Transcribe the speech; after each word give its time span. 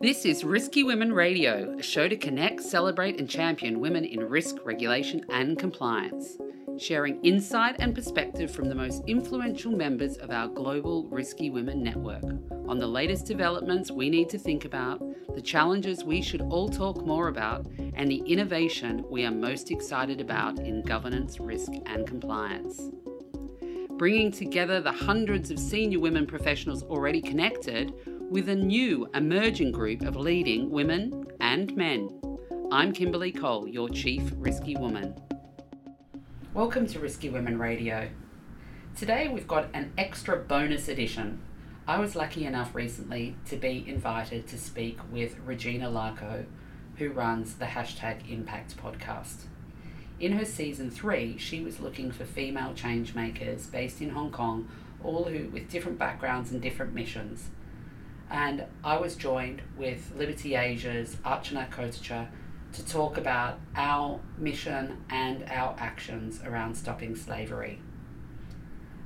This 0.00 0.24
is 0.24 0.44
Risky 0.44 0.84
Women 0.84 1.12
Radio, 1.12 1.76
a 1.78 1.82
show 1.82 2.08
to 2.08 2.16
connect, 2.16 2.60
celebrate, 2.60 3.18
and 3.18 3.28
champion 3.28 3.80
women 3.80 4.04
in 4.04 4.20
risk, 4.20 4.56
regulation, 4.64 5.24
and 5.30 5.58
compliance. 5.58 6.36
Sharing 6.78 7.22
insight 7.24 7.76
and 7.78 7.94
perspective 7.94 8.50
from 8.50 8.68
the 8.68 8.74
most 8.74 9.02
influential 9.06 9.72
members 9.72 10.16
of 10.16 10.30
our 10.30 10.48
global 10.48 11.08
Risky 11.08 11.50
Women 11.50 11.82
network 11.82 12.24
on 12.68 12.78
the 12.78 12.86
latest 12.86 13.26
developments 13.26 13.90
we 13.90 14.10
need 14.10 14.28
to 14.30 14.38
think 14.38 14.64
about, 14.64 15.02
the 15.34 15.42
challenges 15.42 16.04
we 16.04 16.22
should 16.22 16.42
all 16.42 16.68
talk 16.68 17.04
more 17.04 17.28
about, 17.28 17.66
and 17.94 18.10
the 18.10 18.22
innovation 18.26 19.04
we 19.10 19.24
are 19.24 19.30
most 19.30 19.70
excited 19.70 20.20
about 20.20 20.58
in 20.58 20.82
governance, 20.82 21.40
risk, 21.40 21.72
and 21.86 22.06
compliance. 22.06 22.90
Bringing 23.98 24.32
together 24.32 24.80
the 24.80 24.90
hundreds 24.90 25.50
of 25.52 25.60
senior 25.60 26.00
women 26.00 26.26
professionals 26.26 26.82
already 26.82 27.20
connected 27.20 27.92
with 28.32 28.48
a 28.48 28.56
new 28.56 29.06
emerging 29.12 29.70
group 29.70 30.00
of 30.00 30.16
leading 30.16 30.70
women 30.70 31.26
and 31.42 31.76
men. 31.76 32.08
I'm 32.72 32.90
Kimberly 32.90 33.30
Cole, 33.30 33.68
your 33.68 33.90
Chief 33.90 34.22
Risky 34.38 34.74
Woman. 34.74 35.14
Welcome 36.54 36.86
to 36.86 36.98
Risky 36.98 37.28
Women 37.28 37.58
Radio. 37.58 38.08
Today 38.96 39.28
we've 39.28 39.46
got 39.46 39.68
an 39.74 39.92
extra 39.98 40.38
bonus 40.38 40.88
edition. 40.88 41.42
I 41.86 41.98
was 41.98 42.16
lucky 42.16 42.46
enough 42.46 42.74
recently 42.74 43.36
to 43.50 43.58
be 43.58 43.84
invited 43.86 44.46
to 44.46 44.56
speak 44.56 44.98
with 45.12 45.38
Regina 45.44 45.90
Larco, 45.90 46.46
who 46.96 47.10
runs 47.10 47.56
the 47.56 47.66
hashtag 47.66 48.30
Impact 48.30 48.78
podcast. 48.78 49.42
In 50.18 50.32
her 50.32 50.46
season 50.46 50.90
three, 50.90 51.36
she 51.36 51.60
was 51.60 51.80
looking 51.80 52.10
for 52.10 52.24
female 52.24 52.72
changemakers 52.72 53.70
based 53.70 54.00
in 54.00 54.08
Hong 54.08 54.30
Kong, 54.30 54.70
all 55.04 55.24
who 55.24 55.48
with 55.48 55.70
different 55.70 55.98
backgrounds 55.98 56.50
and 56.50 56.62
different 56.62 56.94
missions 56.94 57.50
and 58.32 58.64
I 58.82 58.96
was 58.96 59.14
joined 59.14 59.60
with 59.76 60.10
Liberty 60.16 60.54
Asia's 60.54 61.16
Archana 61.16 61.70
Kotecha 61.70 62.28
to 62.72 62.86
talk 62.86 63.18
about 63.18 63.58
our 63.76 64.20
mission 64.38 65.04
and 65.10 65.44
our 65.50 65.76
actions 65.78 66.40
around 66.42 66.74
stopping 66.74 67.14
slavery. 67.14 67.78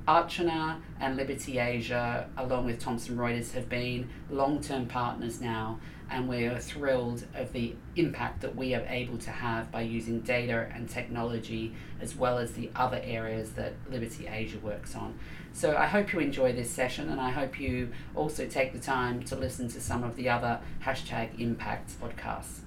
Archana 0.07 0.77
and 1.01 1.17
Liberty 1.17 1.59
Asia, 1.59 2.29
along 2.37 2.65
with 2.65 2.79
Thomson 2.79 3.17
Reuters, 3.17 3.51
have 3.51 3.67
been 3.67 4.09
long 4.29 4.61
term 4.61 4.85
partners 4.85 5.41
now, 5.41 5.81
and 6.09 6.27
we 6.27 6.45
are 6.45 6.59
thrilled 6.59 7.25
of 7.35 7.53
the 7.53 7.75
impact 7.95 8.41
that 8.41 8.55
we 8.55 8.73
are 8.73 8.85
able 8.87 9.17
to 9.17 9.29
have 9.29 9.71
by 9.71 9.81
using 9.81 10.21
data 10.21 10.69
and 10.73 10.89
technology 10.89 11.73
as 11.99 12.15
well 12.15 12.37
as 12.37 12.53
the 12.53 12.69
other 12.75 13.01
areas 13.03 13.51
that 13.51 13.73
Liberty 13.89 14.27
Asia 14.27 14.59
works 14.59 14.95
on. 14.95 15.17
So 15.53 15.75
I 15.75 15.87
hope 15.87 16.13
you 16.13 16.19
enjoy 16.19 16.53
this 16.53 16.69
session, 16.69 17.09
and 17.09 17.19
I 17.19 17.31
hope 17.31 17.59
you 17.59 17.91
also 18.15 18.47
take 18.47 18.73
the 18.73 18.79
time 18.79 19.23
to 19.23 19.35
listen 19.35 19.67
to 19.69 19.81
some 19.81 20.03
of 20.03 20.15
the 20.15 20.29
other 20.29 20.59
hashtag 20.85 21.39
Impact 21.39 21.91
podcasts. 21.99 22.59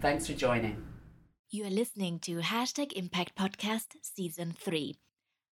Thanks 0.00 0.26
for 0.26 0.34
joining. 0.34 0.84
You 1.50 1.64
are 1.64 1.70
listening 1.70 2.18
to 2.20 2.40
Hashtag 2.40 2.92
Impact 2.94 3.36
Podcast 3.36 3.96
Season 4.02 4.52
3. 4.58 4.96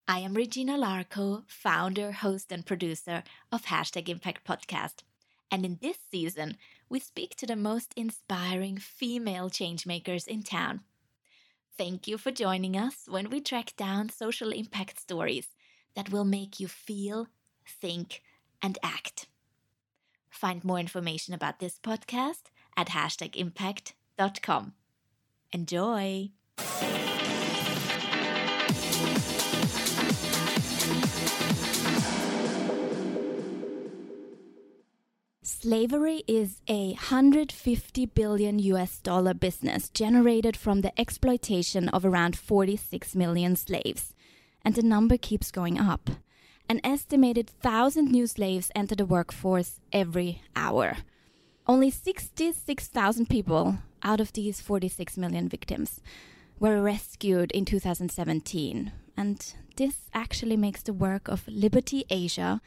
I 0.06 0.18
am 0.18 0.34
Regina 0.34 0.76
Larco, 0.76 1.44
founder, 1.48 2.12
host, 2.12 2.52
and 2.52 2.64
producer 2.64 3.24
of 3.50 3.64
Hashtag 3.64 4.08
Impact 4.08 4.46
Podcast. 4.46 5.02
And 5.50 5.64
in 5.64 5.78
this 5.80 5.96
season, 6.10 6.58
we 6.88 6.98
speak 7.00 7.34
to 7.36 7.46
the 7.46 7.56
most 7.56 7.92
inspiring 7.96 8.78
female 8.78 9.50
changemakers 9.50 10.26
in 10.26 10.42
town. 10.42 10.80
Thank 11.76 12.08
you 12.08 12.16
for 12.16 12.30
joining 12.30 12.76
us 12.76 13.04
when 13.06 13.28
we 13.28 13.40
track 13.40 13.74
down 13.76 14.08
social 14.08 14.50
impact 14.50 15.00
stories 15.00 15.48
that 15.94 16.10
will 16.10 16.24
make 16.24 16.58
you 16.58 16.68
feel, 16.68 17.28
think, 17.80 18.22
and 18.62 18.78
act. 18.82 19.26
Find 20.30 20.64
more 20.64 20.78
information 20.78 21.34
about 21.34 21.58
this 21.58 21.78
podcast 21.82 22.44
at 22.76 22.88
hashtagimpact.com. 22.88 24.72
Enjoy! 25.52 26.30
Slavery 35.66 36.22
is 36.28 36.62
a 36.68 36.92
150 36.92 38.06
billion 38.06 38.60
US 38.60 39.00
dollar 39.00 39.34
business 39.34 39.88
generated 39.88 40.56
from 40.56 40.82
the 40.82 40.92
exploitation 40.96 41.88
of 41.88 42.04
around 42.04 42.38
46 42.38 43.16
million 43.16 43.56
slaves. 43.56 44.14
And 44.64 44.76
the 44.76 44.84
number 44.84 45.16
keeps 45.16 45.50
going 45.50 45.76
up. 45.76 46.08
An 46.68 46.80
estimated 46.84 47.50
1,000 47.62 48.12
new 48.12 48.28
slaves 48.28 48.70
enter 48.76 48.94
the 48.94 49.04
workforce 49.04 49.80
every 49.92 50.40
hour. 50.54 50.98
Only 51.66 51.90
66,000 51.90 53.28
people 53.28 53.78
out 54.04 54.20
of 54.20 54.34
these 54.34 54.60
46 54.60 55.16
million 55.18 55.48
victims 55.48 56.00
were 56.60 56.80
rescued 56.80 57.50
in 57.50 57.64
2017. 57.64 58.92
And 59.16 59.54
this 59.74 59.96
actually 60.14 60.56
makes 60.56 60.82
the 60.82 60.92
work 60.92 61.26
of 61.26 61.42
Liberty 61.48 62.04
Asia 62.08 62.60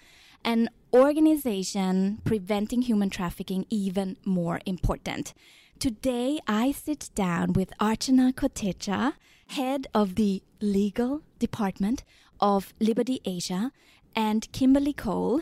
an 0.43 0.69
organization 0.93 2.19
preventing 2.23 2.83
human 2.83 3.09
trafficking 3.09 3.65
even 3.69 4.17
more 4.25 4.59
important. 4.65 5.33
Today, 5.79 6.39
I 6.47 6.71
sit 6.71 7.09
down 7.15 7.53
with 7.53 7.71
Archana 7.79 8.33
Kotecha, 8.33 9.13
head 9.47 9.87
of 9.93 10.15
the 10.15 10.43
legal 10.59 11.21
department 11.39 12.03
of 12.39 12.73
Liberty 12.79 13.21
Asia, 13.23 13.71
and 14.15 14.51
Kimberly 14.51 14.93
Cole, 14.93 15.41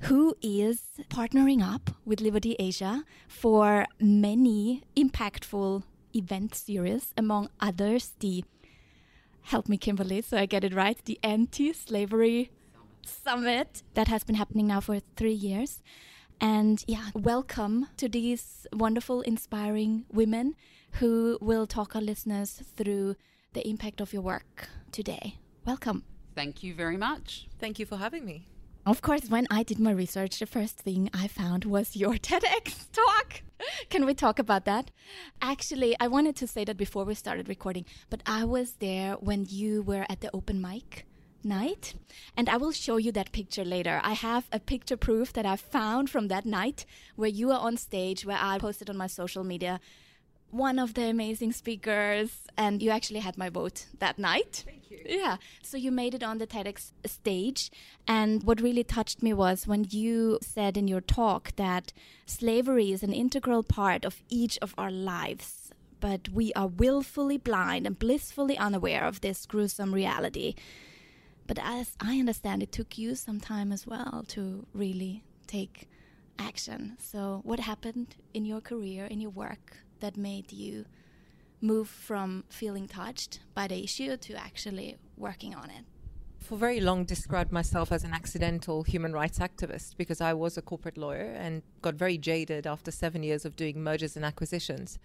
who 0.00 0.36
is 0.42 0.82
partnering 1.08 1.62
up 1.62 1.90
with 2.04 2.20
Liberty 2.20 2.56
Asia 2.58 3.04
for 3.28 3.86
many 4.00 4.82
impactful 4.96 5.82
event 6.14 6.54
series, 6.54 7.12
among 7.16 7.48
others, 7.60 8.12
the 8.20 8.44
help 9.42 9.68
me, 9.68 9.76
Kimberly, 9.76 10.22
so 10.22 10.38
I 10.38 10.46
get 10.46 10.64
it 10.64 10.74
right, 10.74 10.98
the 11.04 11.18
anti 11.22 11.72
slavery 11.72 12.50
summit 13.06 13.82
that 13.94 14.08
has 14.08 14.24
been 14.24 14.36
happening 14.36 14.66
now 14.66 14.80
for 14.80 15.00
three 15.16 15.32
years. 15.32 15.82
And 16.40 16.84
yeah, 16.86 17.10
welcome 17.14 17.88
to 17.96 18.08
these 18.08 18.66
wonderful, 18.72 19.20
inspiring 19.22 20.04
women 20.12 20.54
who 20.92 21.38
will 21.40 21.66
talk 21.66 21.94
our 21.94 22.02
listeners 22.02 22.62
through 22.76 23.16
the 23.52 23.66
impact 23.68 24.00
of 24.00 24.12
your 24.12 24.22
work 24.22 24.68
today. 24.92 25.38
Welcome. 25.64 26.04
Thank 26.34 26.62
you 26.62 26.74
very 26.74 26.96
much. 26.96 27.48
Thank 27.58 27.78
you 27.78 27.86
for 27.86 27.96
having 27.96 28.24
me. 28.24 28.48
Of 28.86 29.00
course, 29.00 29.30
when 29.30 29.46
I 29.50 29.62
did 29.62 29.78
my 29.78 29.92
research, 29.92 30.38
the 30.38 30.46
first 30.46 30.76
thing 30.76 31.08
I 31.14 31.26
found 31.26 31.64
was 31.64 31.96
your 31.96 32.14
TEDx 32.26 32.90
talk. 32.92 33.42
Can 33.88 34.04
we 34.04 34.12
talk 34.12 34.38
about 34.38 34.66
that? 34.66 34.90
Actually, 35.40 35.96
I 35.98 36.08
wanted 36.08 36.36
to 36.36 36.46
say 36.46 36.64
that 36.66 36.76
before 36.76 37.04
we 37.04 37.14
started 37.14 37.48
recording, 37.48 37.86
but 38.10 38.22
I 38.26 38.44
was 38.44 38.74
there 38.80 39.14
when 39.14 39.46
you 39.48 39.80
were 39.82 40.04
at 40.10 40.20
the 40.20 40.30
open 40.34 40.60
mic 40.60 41.06
night. 41.44 41.94
And 42.36 42.48
I 42.48 42.56
will 42.56 42.72
show 42.72 42.96
you 42.96 43.12
that 43.12 43.32
picture 43.32 43.64
later. 43.64 44.00
I 44.02 44.12
have 44.12 44.48
a 44.52 44.60
picture 44.60 44.96
proof 44.96 45.32
that 45.32 45.46
I 45.46 45.56
found 45.56 46.10
from 46.10 46.28
that 46.28 46.46
night 46.46 46.86
where 47.16 47.28
you 47.28 47.50
are 47.50 47.60
on 47.60 47.76
stage, 47.76 48.24
where 48.24 48.38
I 48.40 48.58
posted 48.58 48.90
on 48.90 48.96
my 48.96 49.06
social 49.06 49.44
media 49.44 49.80
one 50.54 50.78
of 50.78 50.94
the 50.94 51.02
amazing 51.02 51.50
speakers, 51.50 52.30
and 52.56 52.80
you 52.80 52.90
actually 52.90 53.18
had 53.18 53.36
my 53.36 53.48
vote 53.48 53.86
that 53.98 54.20
night. 54.20 54.62
Thank 54.64 54.88
you. 54.88 55.00
Yeah. 55.04 55.38
So 55.64 55.76
you 55.76 55.90
made 55.90 56.14
it 56.14 56.22
on 56.22 56.38
the 56.38 56.46
TEDx 56.46 56.92
stage. 57.06 57.72
And 58.06 58.44
what 58.44 58.60
really 58.60 58.84
touched 58.84 59.20
me 59.20 59.32
was 59.32 59.66
when 59.66 59.84
you 59.90 60.38
said 60.42 60.76
in 60.76 60.86
your 60.86 61.00
talk 61.00 61.56
that 61.56 61.92
slavery 62.24 62.92
is 62.92 63.02
an 63.02 63.12
integral 63.12 63.64
part 63.64 64.04
of 64.04 64.22
each 64.28 64.56
of 64.62 64.74
our 64.78 64.92
lives, 64.92 65.72
but 65.98 66.28
we 66.28 66.52
are 66.52 66.68
willfully 66.68 67.36
blind 67.36 67.84
and 67.84 67.98
blissfully 67.98 68.56
unaware 68.56 69.04
of 69.04 69.22
this 69.22 69.46
gruesome 69.46 69.92
reality. 69.92 70.54
But 71.46 71.58
as 71.62 71.96
I 72.00 72.18
understand, 72.18 72.62
it 72.62 72.72
took 72.72 72.96
you 72.96 73.14
some 73.14 73.40
time 73.40 73.72
as 73.72 73.86
well 73.86 74.24
to 74.28 74.66
really 74.72 75.24
take 75.46 75.88
action. 76.38 76.96
So, 76.98 77.40
what 77.44 77.60
happened 77.60 78.16
in 78.32 78.44
your 78.44 78.60
career, 78.60 79.04
in 79.04 79.20
your 79.20 79.30
work, 79.30 79.76
that 80.00 80.16
made 80.16 80.52
you 80.52 80.86
move 81.60 81.88
from 81.88 82.44
feeling 82.48 82.88
touched 82.88 83.40
by 83.54 83.66
the 83.68 83.82
issue 83.82 84.16
to 84.16 84.34
actually 84.34 84.96
working 85.16 85.54
on 85.54 85.70
it? 85.70 85.84
For 86.38 86.58
very 86.58 86.80
long, 86.80 87.04
described 87.04 87.52
myself 87.52 87.90
as 87.90 88.04
an 88.04 88.12
accidental 88.12 88.82
human 88.82 89.12
rights 89.12 89.38
activist 89.38 89.96
because 89.96 90.20
I 90.20 90.34
was 90.34 90.58
a 90.58 90.62
corporate 90.62 90.98
lawyer 90.98 91.32
and 91.38 91.62
got 91.80 91.94
very 91.94 92.18
jaded 92.18 92.66
after 92.66 92.90
seven 92.90 93.22
years 93.22 93.46
of 93.46 93.56
doing 93.56 93.82
mergers 93.82 94.14
and 94.16 94.24
acquisitions. 94.24 94.98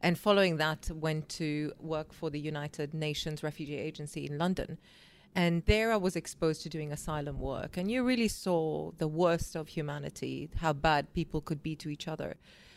And 0.00 0.18
following 0.18 0.56
that, 0.58 0.90
went 0.90 1.28
to 1.30 1.72
work 1.80 2.12
for 2.12 2.30
the 2.30 2.38
United 2.38 2.94
Nations 2.94 3.42
Refugee 3.42 3.78
Agency 3.78 4.26
in 4.26 4.38
London 4.38 4.78
and 5.34 5.64
there 5.66 5.92
I 5.92 5.96
was 5.96 6.16
exposed 6.16 6.62
to 6.62 6.68
doing 6.68 6.92
asylum 6.92 7.38
work. 7.40 7.76
And 7.76 7.90
you 7.90 8.04
really 8.04 8.28
saw 8.28 8.92
the 8.98 9.08
worst 9.08 9.56
of 9.56 9.68
humanity, 9.68 10.50
how 10.56 10.72
bad 10.72 11.12
people 11.12 11.40
could 11.40 11.62
be 11.62 11.74
to 11.76 11.88
each 11.88 12.06
other. 12.06 12.36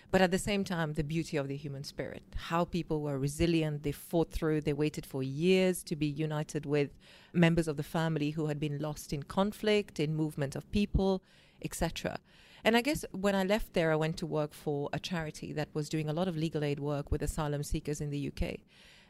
But 0.09 0.21
at 0.21 0.31
the 0.31 0.39
same 0.39 0.63
time, 0.63 0.94
the 0.94 1.04
beauty 1.04 1.36
of 1.38 1.50
the 1.50 1.57
human 1.57 1.83
spirit, 1.83 2.24
how 2.36 2.63
people 2.63 3.01
were 3.01 3.19
resilient, 3.19 3.83
they 3.83 3.92
fought 3.92 4.31
through, 4.31 4.62
they 4.62 4.74
waited 4.74 5.06
for 5.06 5.21
years 5.21 5.83
to 5.83 5.95
be 5.95 6.07
united 6.07 6.65
with 6.65 6.92
members 7.33 7.68
of 7.68 7.75
the 7.75 7.83
family 7.83 8.31
who 8.31 8.48
had 8.48 8.59
been 8.59 8.80
lost 8.80 9.12
in 9.12 9.24
conflict, 9.24 10.00
in 10.00 10.15
movement 10.15 10.56
of 10.56 10.71
people, 10.71 11.21
etc. 11.62 12.19
And 12.63 12.77
I 12.77 12.81
guess 12.81 13.04
when 13.12 13.36
I 13.36 13.44
left 13.44 13.74
there, 13.74 13.92
I 13.92 13.98
went 13.98 14.18
to 14.18 14.25
work 14.25 14.54
for 14.54 14.89
a 14.94 15.00
charity 15.00 15.51
that 15.54 15.69
was 15.74 15.89
doing 15.89 16.09
a 16.09 16.13
lot 16.13 16.30
of 16.30 16.38
legal 16.38 16.63
aid 16.63 16.80
work 16.80 17.12
with 17.12 17.21
asylum 17.21 17.63
seekers 17.63 18.00
in 18.00 18.09
the 18.09 18.31
UK. 18.31 18.59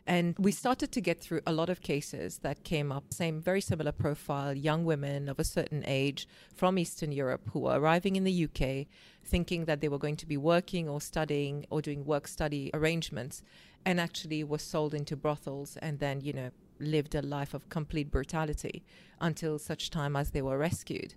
And 0.07 0.35
we 0.39 0.53
started 0.53 0.93
to 0.93 1.01
get 1.01 1.19
through 1.19 1.41
a 1.45 1.51
lot 1.51 1.69
of 1.69 1.81
cases 1.81 2.37
that 2.37 2.63
came 2.63 2.93
up, 2.93 3.13
same, 3.13 3.41
very 3.41 3.59
similar 3.59 3.91
profile, 3.91 4.55
young 4.55 4.85
women 4.85 5.27
of 5.27 5.37
a 5.37 5.43
certain 5.43 5.83
age 5.85 6.29
from 6.55 6.79
Eastern 6.79 7.11
Europe 7.11 7.49
who 7.51 7.59
were 7.59 7.77
arriving 7.77 8.15
in 8.15 8.23
the 8.23 8.45
UK 8.45 8.87
thinking 9.25 9.65
that 9.65 9.81
they 9.81 9.89
were 9.89 9.97
going 9.97 10.15
to 10.15 10.25
be 10.25 10.37
working 10.37 10.87
or 10.87 11.01
studying 11.01 11.65
or 11.69 11.81
doing 11.81 12.05
work 12.05 12.25
study 12.25 12.71
arrangements 12.73 13.43
and 13.85 13.99
actually 13.99 14.45
were 14.45 14.57
sold 14.57 14.93
into 14.93 15.17
brothels 15.17 15.75
and 15.81 15.99
then, 15.99 16.21
you 16.21 16.31
know, 16.31 16.51
lived 16.79 17.13
a 17.13 17.21
life 17.21 17.53
of 17.53 17.67
complete 17.67 18.09
brutality 18.09 18.85
until 19.19 19.59
such 19.59 19.89
time 19.89 20.15
as 20.15 20.31
they 20.31 20.41
were 20.41 20.57
rescued. 20.57 21.15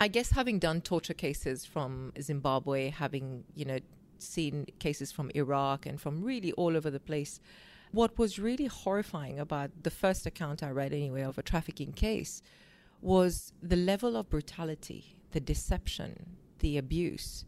I 0.00 0.06
guess 0.06 0.30
having 0.30 0.60
done 0.60 0.82
torture 0.82 1.14
cases 1.14 1.64
from 1.64 2.12
Zimbabwe, 2.20 2.90
having, 2.90 3.42
you 3.56 3.64
know, 3.64 3.78
seen 4.18 4.66
cases 4.78 5.10
from 5.10 5.32
Iraq 5.34 5.84
and 5.84 6.00
from 6.00 6.22
really 6.22 6.52
all 6.52 6.76
over 6.76 6.90
the 6.90 7.00
place, 7.00 7.40
what 7.94 8.18
was 8.18 8.40
really 8.40 8.66
horrifying 8.66 9.38
about 9.38 9.70
the 9.84 9.90
first 9.90 10.26
account 10.26 10.62
I 10.62 10.70
read, 10.70 10.92
anyway, 10.92 11.22
of 11.22 11.38
a 11.38 11.42
trafficking 11.42 11.92
case 11.92 12.42
was 13.00 13.52
the 13.62 13.76
level 13.76 14.16
of 14.16 14.28
brutality, 14.28 15.16
the 15.30 15.40
deception, 15.40 16.36
the 16.58 16.76
abuse, 16.76 17.44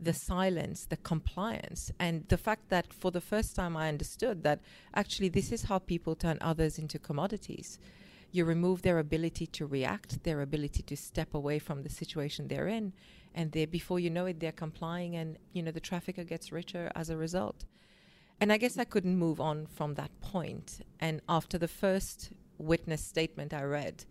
the 0.00 0.12
silence, 0.12 0.86
the 0.86 0.96
compliance, 0.96 1.92
and 2.00 2.26
the 2.28 2.36
fact 2.36 2.68
that 2.68 2.92
for 2.92 3.12
the 3.12 3.20
first 3.20 3.54
time 3.54 3.76
I 3.76 3.88
understood 3.88 4.42
that 4.42 4.60
actually 4.92 5.28
this 5.28 5.52
is 5.52 5.64
how 5.64 5.78
people 5.78 6.16
turn 6.16 6.38
others 6.40 6.78
into 6.78 6.98
commodities. 6.98 7.78
You 8.32 8.44
remove 8.44 8.82
their 8.82 8.98
ability 8.98 9.46
to 9.46 9.66
react, 9.66 10.24
their 10.24 10.40
ability 10.40 10.82
to 10.82 10.96
step 10.96 11.32
away 11.32 11.58
from 11.60 11.82
the 11.82 11.90
situation 11.90 12.48
they're 12.48 12.68
in, 12.68 12.92
and 13.34 13.52
they, 13.52 13.66
before 13.66 14.00
you 14.00 14.10
know 14.10 14.26
it, 14.26 14.40
they're 14.40 14.50
complying, 14.50 15.14
and 15.14 15.38
you 15.52 15.62
know 15.62 15.70
the 15.70 15.80
trafficker 15.80 16.24
gets 16.24 16.50
richer 16.50 16.90
as 16.96 17.08
a 17.08 17.16
result. 17.16 17.64
And 18.40 18.52
I 18.52 18.58
guess 18.58 18.78
I 18.78 18.84
couldn't 18.84 19.16
move 19.16 19.40
on 19.40 19.66
from 19.66 19.94
that 19.94 20.10
point. 20.20 20.80
And 21.00 21.20
after 21.28 21.56
the 21.58 21.68
first 21.68 22.30
witness 22.58 23.02
statement 23.02 23.54
I 23.54 23.62
read, 23.62 24.04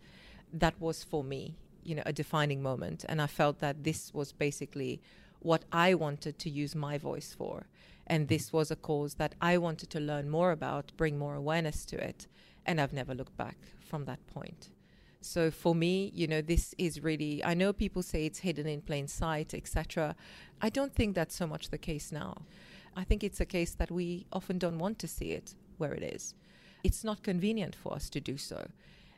that 0.52 0.80
was 0.80 1.04
for 1.04 1.22
me, 1.22 1.54
you 1.84 1.94
know, 1.94 2.02
a 2.06 2.12
defining 2.12 2.62
moment. 2.62 3.04
And 3.08 3.22
I 3.22 3.26
felt 3.26 3.60
that 3.60 3.84
this 3.84 4.12
was 4.12 4.32
basically 4.32 5.00
what 5.40 5.64
I 5.72 5.94
wanted 5.94 6.38
to 6.40 6.50
use 6.50 6.74
my 6.74 6.98
voice 6.98 7.34
for. 7.36 7.66
And 8.06 8.28
this 8.28 8.52
was 8.52 8.70
a 8.70 8.76
cause 8.76 9.14
that 9.14 9.34
I 9.40 9.58
wanted 9.58 9.90
to 9.90 10.00
learn 10.00 10.28
more 10.28 10.50
about, 10.50 10.92
bring 10.96 11.18
more 11.18 11.34
awareness 11.34 11.84
to 11.86 11.96
it. 11.96 12.26
And 12.64 12.80
I've 12.80 12.92
never 12.92 13.14
looked 13.14 13.36
back 13.36 13.56
from 13.78 14.04
that 14.06 14.24
point. 14.26 14.70
So 15.20 15.50
for 15.50 15.74
me, 15.74 16.12
you 16.14 16.26
know, 16.26 16.40
this 16.40 16.74
is 16.78 17.02
really, 17.02 17.44
I 17.44 17.54
know 17.54 17.72
people 17.72 18.02
say 18.02 18.26
it's 18.26 18.40
hidden 18.40 18.66
in 18.66 18.80
plain 18.80 19.08
sight, 19.08 19.54
etc. 19.54 20.14
I 20.60 20.68
don't 20.68 20.94
think 20.94 21.14
that's 21.14 21.34
so 21.34 21.46
much 21.46 21.70
the 21.70 21.78
case 21.78 22.12
now. 22.12 22.42
I 22.96 23.04
think 23.04 23.22
it's 23.22 23.40
a 23.40 23.46
case 23.46 23.74
that 23.74 23.90
we 23.90 24.26
often 24.32 24.58
don't 24.58 24.78
want 24.78 24.98
to 25.00 25.08
see 25.08 25.32
it 25.32 25.54
where 25.76 25.92
it 25.92 26.02
is. 26.02 26.34
It's 26.82 27.04
not 27.04 27.22
convenient 27.22 27.76
for 27.76 27.92
us 27.92 28.08
to 28.10 28.20
do 28.20 28.38
so. 28.38 28.68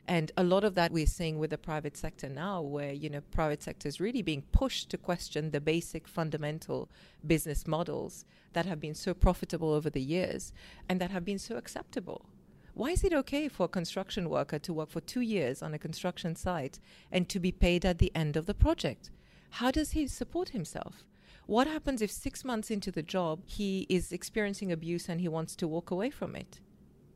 And 0.05 0.31
a 0.35 0.43
lot 0.43 0.63
of 0.63 0.75
that 0.75 0.91
we're 0.91 1.05
seeing 1.05 1.37
with 1.37 1.51
the 1.51 1.57
private 1.57 1.95
sector 1.95 2.27
now, 2.27 2.61
where 2.61 2.91
you 2.91 3.09
know 3.09 3.21
private 3.31 3.61
sector 3.61 3.87
is 3.87 4.01
really 4.01 4.23
being 4.23 4.41
pushed 4.51 4.89
to 4.89 4.97
question 4.97 5.51
the 5.51 5.61
basic 5.61 6.07
fundamental 6.07 6.89
business 7.25 7.67
models 7.67 8.25
that 8.53 8.65
have 8.65 8.79
been 8.81 8.95
so 8.95 9.13
profitable 9.13 9.71
over 9.71 9.89
the 9.89 10.01
years 10.01 10.51
and 10.89 10.99
that 10.99 11.11
have 11.11 11.23
been 11.23 11.39
so 11.39 11.57
acceptable. 11.57 12.25
Why 12.73 12.89
is 12.89 13.03
it 13.03 13.13
okay 13.13 13.47
for 13.47 13.65
a 13.65 13.75
construction 13.79 14.29
worker 14.29 14.57
to 14.59 14.73
work 14.73 14.89
for 14.89 15.01
two 15.01 15.21
years 15.21 15.61
on 15.61 15.73
a 15.73 15.79
construction 15.79 16.35
site 16.35 16.79
and 17.11 17.29
to 17.29 17.39
be 17.39 17.51
paid 17.51 17.85
at 17.85 17.99
the 17.99 18.11
end 18.15 18.35
of 18.35 18.45
the 18.45 18.53
project? 18.53 19.11
How 19.51 19.69
does 19.69 19.91
he 19.91 20.07
support 20.07 20.49
himself? 20.49 21.03
What 21.49 21.65
happens 21.65 22.03
if 22.03 22.11
six 22.11 22.45
months 22.45 22.69
into 22.69 22.91
the 22.91 23.01
job 23.01 23.41
he 23.43 23.87
is 23.89 24.11
experiencing 24.11 24.71
abuse 24.71 25.09
and 25.09 25.19
he 25.19 25.27
wants 25.27 25.55
to 25.55 25.67
walk 25.67 25.89
away 25.89 26.11
from 26.11 26.35
it? 26.35 26.59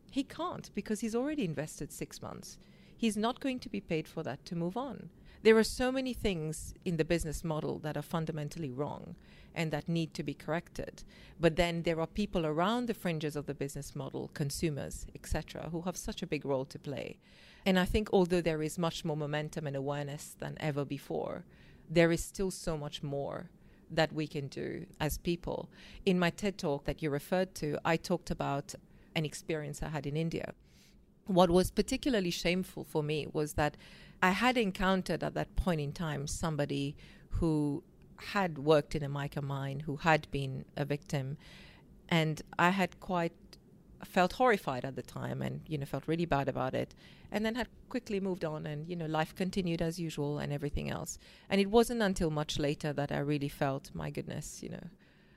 He 0.09 0.24
can't 0.24 0.71
because 0.74 1.01
he's 1.01 1.13
already 1.13 1.45
invested 1.45 1.91
six 1.91 2.19
months. 2.19 2.57
He's 2.97 3.15
not 3.15 3.39
going 3.41 3.59
to 3.59 3.69
be 3.69 3.80
paid 3.80 4.07
for 4.07 4.24
that 4.24 4.44
to 4.45 4.56
move 4.56 4.75
on. 4.75 5.12
There 5.44 5.56
are 5.56 5.63
so 5.63 5.91
many 5.91 6.15
things 6.15 6.74
in 6.83 6.97
the 6.97 7.06
business 7.06 7.44
model 7.44 7.77
that 7.83 7.95
are 7.95 8.01
fundamentally 8.01 8.71
wrong 8.71 9.15
and 9.53 9.69
that 9.69 9.88
need 9.88 10.15
to 10.15 10.24
be 10.24 10.33
corrected. 10.33 11.03
But 11.39 11.56
then 11.56 11.83
there 11.83 12.00
are 12.00 12.07
people 12.07 12.44
around 12.44 12.88
the 12.88 12.95
fringes 12.95 13.36
of 13.36 13.45
the 13.45 13.53
business 13.53 13.95
model, 13.95 14.31
consumers, 14.33 15.06
etc., 15.13 15.69
who 15.71 15.83
have 15.83 15.95
such 15.95 16.24
a 16.24 16.27
big 16.27 16.44
role 16.44 16.65
to 16.65 16.79
play. 16.79 17.19
And 17.68 17.77
I 17.77 17.86
think 17.86 18.09
although 18.12 18.41
there 18.41 18.63
is 18.63 18.79
much 18.79 19.06
more 19.06 19.15
momentum 19.15 19.68
and 19.68 19.75
awareness 19.75 20.36
than 20.39 20.57
ever 20.59 20.86
before, 20.86 21.45
there 21.88 22.12
is 22.12 22.24
still 22.25 22.50
so 22.50 22.75
much 22.75 23.03
more 23.03 23.51
that 23.95 24.13
we 24.13 24.28
can 24.28 24.48
do 24.48 24.86
as 25.00 25.18
people. 25.18 25.69
In 26.06 26.19
my 26.19 26.30
TED 26.30 26.57
talk 26.57 26.86
that 26.86 27.01
you 27.01 27.10
referred 27.10 27.56
to, 27.56 27.78
I 27.86 27.98
talked 27.98 28.31
about 28.31 28.75
an 29.16 29.25
experience 29.25 29.81
I 29.81 29.90
had 29.90 30.06
in 30.06 30.18
India. 30.18 30.54
What 31.25 31.50
was 31.50 31.72
particularly 31.72 32.31
shameful 32.31 32.84
for 32.84 33.04
me 33.04 33.28
was 33.31 33.54
that 33.54 33.78
I 34.22 34.31
had 34.31 34.57
encountered 34.57 35.24
at 35.24 35.34
that 35.36 35.56
point 35.56 35.81
in 35.81 35.94
time 35.94 36.28
somebody 36.28 36.95
who 37.30 37.84
had 38.18 38.57
worked 38.57 38.95
in 38.95 39.04
a 39.04 39.10
mica 39.10 39.42
mine, 39.42 39.81
who 39.81 39.98
had 39.98 40.30
been 40.31 40.66
a 40.75 40.86
victim, 40.86 41.38
and 42.10 42.42
I 42.60 42.69
had 42.69 43.00
quite 43.00 43.34
felt 44.03 44.33
horrified 44.33 44.85
at 44.85 44.95
the 44.95 45.01
time 45.01 45.41
and 45.41 45.61
you 45.67 45.77
know 45.77 45.85
felt 45.85 46.07
really 46.07 46.25
bad 46.25 46.47
about 46.47 46.73
it 46.73 46.94
and 47.31 47.45
then 47.45 47.55
had 47.55 47.67
quickly 47.89 48.19
moved 48.19 48.45
on 48.45 48.65
and 48.65 48.88
you 48.88 48.95
know 48.95 49.05
life 49.05 49.35
continued 49.35 49.81
as 49.81 50.00
usual 50.00 50.39
and 50.39 50.51
everything 50.51 50.89
else. 50.89 51.17
And 51.50 51.59
it 51.59 51.69
wasn't 51.69 52.01
until 52.01 52.29
much 52.29 52.59
later 52.59 52.94
that 52.94 53.11
i 53.11 53.19
really 53.19 53.50
felt 53.50 53.91
my 53.94 54.09
goodness 54.09 54.61
you 54.63 54.69
know 54.69 54.88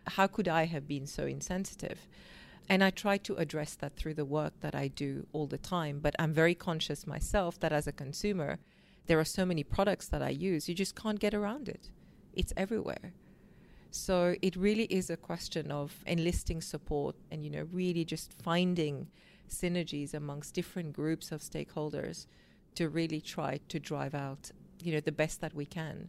how 0.06 0.26
could 0.26 0.48
i 0.48 0.64
have 0.64 0.86
been 0.86 1.06
so 1.06 1.24
insensitive? 1.26 2.06
And 2.68 2.82
i 2.82 2.90
try 2.90 3.16
to 3.18 3.36
address 3.36 3.74
that 3.76 3.96
through 3.96 4.14
the 4.14 4.24
work 4.24 4.54
that 4.60 4.74
i 4.74 4.88
do 4.88 5.26
all 5.32 5.46
the 5.46 5.58
time 5.58 6.00
but 6.00 6.16
i'm 6.18 6.32
very 6.32 6.54
conscious 6.54 7.06
myself 7.06 7.58
that 7.60 7.72
as 7.72 7.86
a 7.86 7.92
consumer 7.92 8.58
there 9.06 9.20
are 9.20 9.24
so 9.24 9.46
many 9.46 9.62
products 9.62 10.08
that 10.08 10.22
i 10.22 10.30
use 10.30 10.68
you 10.68 10.74
just 10.74 10.96
can't 10.96 11.20
get 11.20 11.34
around 11.34 11.68
it. 11.68 11.90
It's 12.32 12.52
everywhere 12.56 13.12
so 13.96 14.34
it 14.42 14.56
really 14.56 14.84
is 14.84 15.10
a 15.10 15.16
question 15.16 15.70
of 15.70 15.92
enlisting 16.06 16.60
support 16.60 17.16
and, 17.30 17.44
you 17.44 17.50
know, 17.50 17.66
really 17.72 18.04
just 18.04 18.32
finding 18.32 19.08
synergies 19.48 20.14
amongst 20.14 20.54
different 20.54 20.92
groups 20.92 21.32
of 21.32 21.40
stakeholders 21.40 22.26
to 22.74 22.88
really 22.88 23.20
try 23.20 23.60
to 23.68 23.80
drive 23.80 24.14
out, 24.14 24.50
you 24.82 24.92
know, 24.92 25.00
the 25.00 25.12
best 25.12 25.40
that 25.40 25.54
we 25.54 25.64
can 25.64 26.08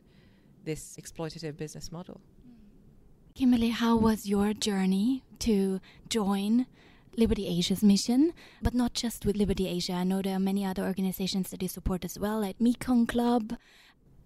this 0.67 0.97
exploitative 1.01 1.55
business 1.55 1.91
model. 1.91 2.19
Mm. 2.19 3.35
Kimberly, 3.35 3.69
how 3.69 3.95
was 3.95 4.27
your 4.27 4.53
journey 4.53 5.23
to 5.39 5.79
join 6.09 6.67
Liberty 7.15 7.47
Asia's 7.47 7.81
mission, 7.81 8.33
but 8.61 8.75
not 8.75 8.93
just 8.93 9.25
with 9.25 9.35
Liberty 9.35 9.67
Asia. 9.67 9.93
I 9.93 10.03
know 10.03 10.21
there 10.21 10.35
are 10.35 10.39
many 10.39 10.63
other 10.63 10.83
organizations 10.83 11.49
that 11.49 11.63
you 11.63 11.67
support 11.67 12.05
as 12.05 12.19
well, 12.19 12.39
like 12.41 12.61
Mekong 12.61 13.07
Club, 13.07 13.57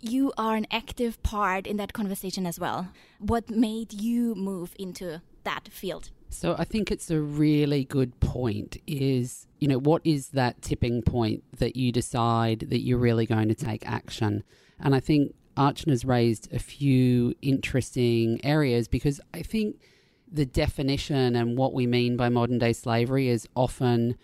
you 0.01 0.33
are 0.37 0.55
an 0.55 0.67
active 0.71 1.21
part 1.23 1.67
in 1.67 1.77
that 1.77 1.93
conversation 1.93 2.45
as 2.45 2.59
well. 2.59 2.89
What 3.19 3.49
made 3.49 3.93
you 3.93 4.35
move 4.35 4.73
into 4.77 5.21
that 5.43 5.69
field? 5.71 6.11
So 6.29 6.55
I 6.57 6.63
think 6.63 6.91
it's 6.91 7.11
a 7.11 7.19
really 7.19 7.83
good 7.83 8.19
point 8.19 8.77
is, 8.87 9.47
you 9.59 9.67
know, 9.67 9.77
what 9.77 10.01
is 10.05 10.29
that 10.29 10.61
tipping 10.61 11.01
point 11.01 11.43
that 11.57 11.75
you 11.75 11.91
decide 11.91 12.61
that 12.69 12.79
you're 12.79 12.97
really 12.97 13.25
going 13.25 13.49
to 13.49 13.55
take 13.55 13.85
action? 13.85 14.43
And 14.79 14.95
I 14.95 15.01
think 15.01 15.35
Archana's 15.57 16.05
raised 16.05 16.51
a 16.53 16.59
few 16.59 17.35
interesting 17.41 18.39
areas 18.43 18.87
because 18.87 19.19
I 19.33 19.41
think 19.41 19.81
the 20.31 20.45
definition 20.45 21.35
and 21.35 21.57
what 21.57 21.73
we 21.73 21.85
mean 21.85 22.15
by 22.15 22.29
modern 22.29 22.57
day 22.57 22.71
slavery 22.71 23.27
is 23.27 23.47
often 23.55 24.15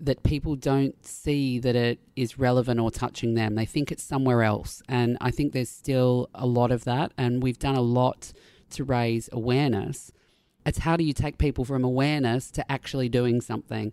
that 0.00 0.22
people 0.22 0.56
don't 0.56 1.04
see 1.04 1.58
that 1.58 1.74
it 1.74 1.98
is 2.16 2.38
relevant 2.38 2.80
or 2.80 2.90
touching 2.90 3.34
them. 3.34 3.54
They 3.54 3.64
think 3.64 3.90
it's 3.90 4.02
somewhere 4.02 4.42
else. 4.42 4.82
And 4.88 5.16
I 5.20 5.30
think 5.30 5.52
there's 5.52 5.70
still 5.70 6.28
a 6.34 6.46
lot 6.46 6.70
of 6.70 6.84
that. 6.84 7.12
And 7.16 7.42
we've 7.42 7.58
done 7.58 7.76
a 7.76 7.80
lot 7.80 8.32
to 8.70 8.84
raise 8.84 9.28
awareness. 9.32 10.12
It's 10.64 10.78
how 10.78 10.96
do 10.96 11.04
you 11.04 11.12
take 11.12 11.38
people 11.38 11.64
from 11.64 11.84
awareness 11.84 12.50
to 12.52 12.70
actually 12.70 13.08
doing 13.08 13.40
something? 13.40 13.92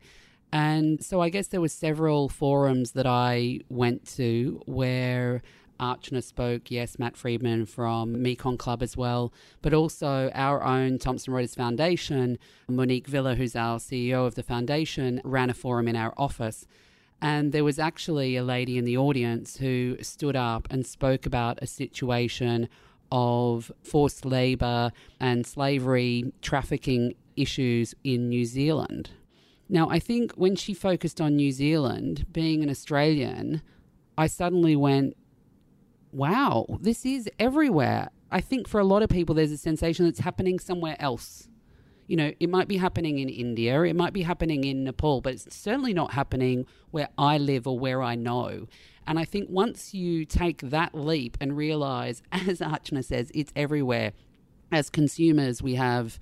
And 0.52 1.04
so 1.04 1.22
I 1.22 1.30
guess 1.30 1.48
there 1.48 1.62
were 1.62 1.68
several 1.68 2.30
forums 2.30 2.92
that 2.92 3.08
I 3.08 3.62
went 3.70 4.06
to 4.18 4.62
where 4.66 5.42
Archana 5.84 6.24
spoke, 6.24 6.72
yes, 6.72 6.98
Matt 6.98 7.18
Friedman 7.18 7.66
from 7.66 8.22
Mekong 8.22 8.58
Club 8.58 8.82
as 8.82 8.96
well, 8.96 9.34
but 9.62 9.74
also 9.74 10.32
our 10.34 10.64
own 10.64 10.98
Thomson 10.98 11.34
Reuters 11.34 11.58
Foundation, 11.58 12.40
Monique 12.70 13.08
Villa, 13.08 13.36
who's 13.36 13.56
our 13.56 13.80
CEO 13.80 14.26
of 14.26 14.36
the 14.36 14.44
foundation, 14.44 15.20
ran 15.26 15.50
a 15.50 15.54
forum 15.54 15.90
in 15.90 15.98
our 15.98 16.14
office. 16.16 16.66
And 17.22 17.52
there 17.52 17.66
was 17.66 17.80
actually 17.80 18.38
a 18.38 18.44
lady 18.44 18.78
in 18.78 18.86
the 18.86 18.98
audience 18.98 19.58
who 19.58 19.98
stood 20.02 20.38
up 20.38 20.68
and 20.72 20.86
spoke 20.86 21.26
about 21.26 21.60
a 21.62 21.68
situation 21.68 22.70
of 23.12 23.72
forced 23.84 24.26
labour 24.26 24.92
and 25.20 25.46
slavery 25.46 26.32
trafficking 26.42 27.14
issues 27.36 27.94
in 28.04 28.30
New 28.30 28.46
Zealand. 28.46 29.12
Now, 29.70 29.90
I 29.90 30.00
think 30.00 30.34
when 30.34 30.56
she 30.56 30.74
focused 30.74 31.20
on 31.20 31.36
New 31.36 31.52
Zealand, 31.52 32.26
being 32.32 32.64
an 32.64 32.70
Australian, 32.70 33.62
I 34.18 34.28
suddenly 34.28 34.76
went, 34.76 35.16
wow, 36.14 36.66
this 36.80 37.06
is 37.06 37.30
everywhere. 37.40 38.10
I 38.32 38.42
think 38.42 38.68
for 38.68 38.80
a 38.80 38.84
lot 38.84 39.04
of 39.04 39.10
people, 39.10 39.36
there's 39.36 39.52
a 39.52 39.58
sensation 39.58 40.06
that's 40.06 40.20
happening 40.20 40.60
somewhere 40.60 40.96
else. 41.00 41.50
You 42.08 42.18
know, 42.18 42.32
it 42.40 42.50
might 42.50 42.68
be 42.68 42.78
happening 42.78 43.20
in 43.20 43.30
India, 43.30 43.82
it 43.84 43.96
might 43.96 44.14
be 44.14 44.24
happening 44.24 44.64
in 44.64 44.84
Nepal, 44.84 45.22
but 45.22 45.34
it's 45.34 45.56
certainly 45.56 45.94
not 45.94 46.14
happening 46.14 46.66
where 46.92 47.10
I 47.18 47.38
live 47.38 47.66
or 47.66 47.80
where 47.80 48.02
I 48.02 48.16
know. 48.16 48.68
And 49.08 49.20
I 49.20 49.26
think 49.26 49.50
once 49.50 49.94
you 49.94 50.26
take 50.26 50.62
that 50.62 50.94
leap 50.94 51.38
and 51.42 51.58
realize, 51.58 52.22
as 52.32 52.60
Archana 52.60 53.04
says, 53.04 53.32
it's 53.34 53.52
everywhere, 53.56 54.14
as 54.72 54.90
consumers, 54.90 55.62
we 55.62 55.76
have 55.76 56.20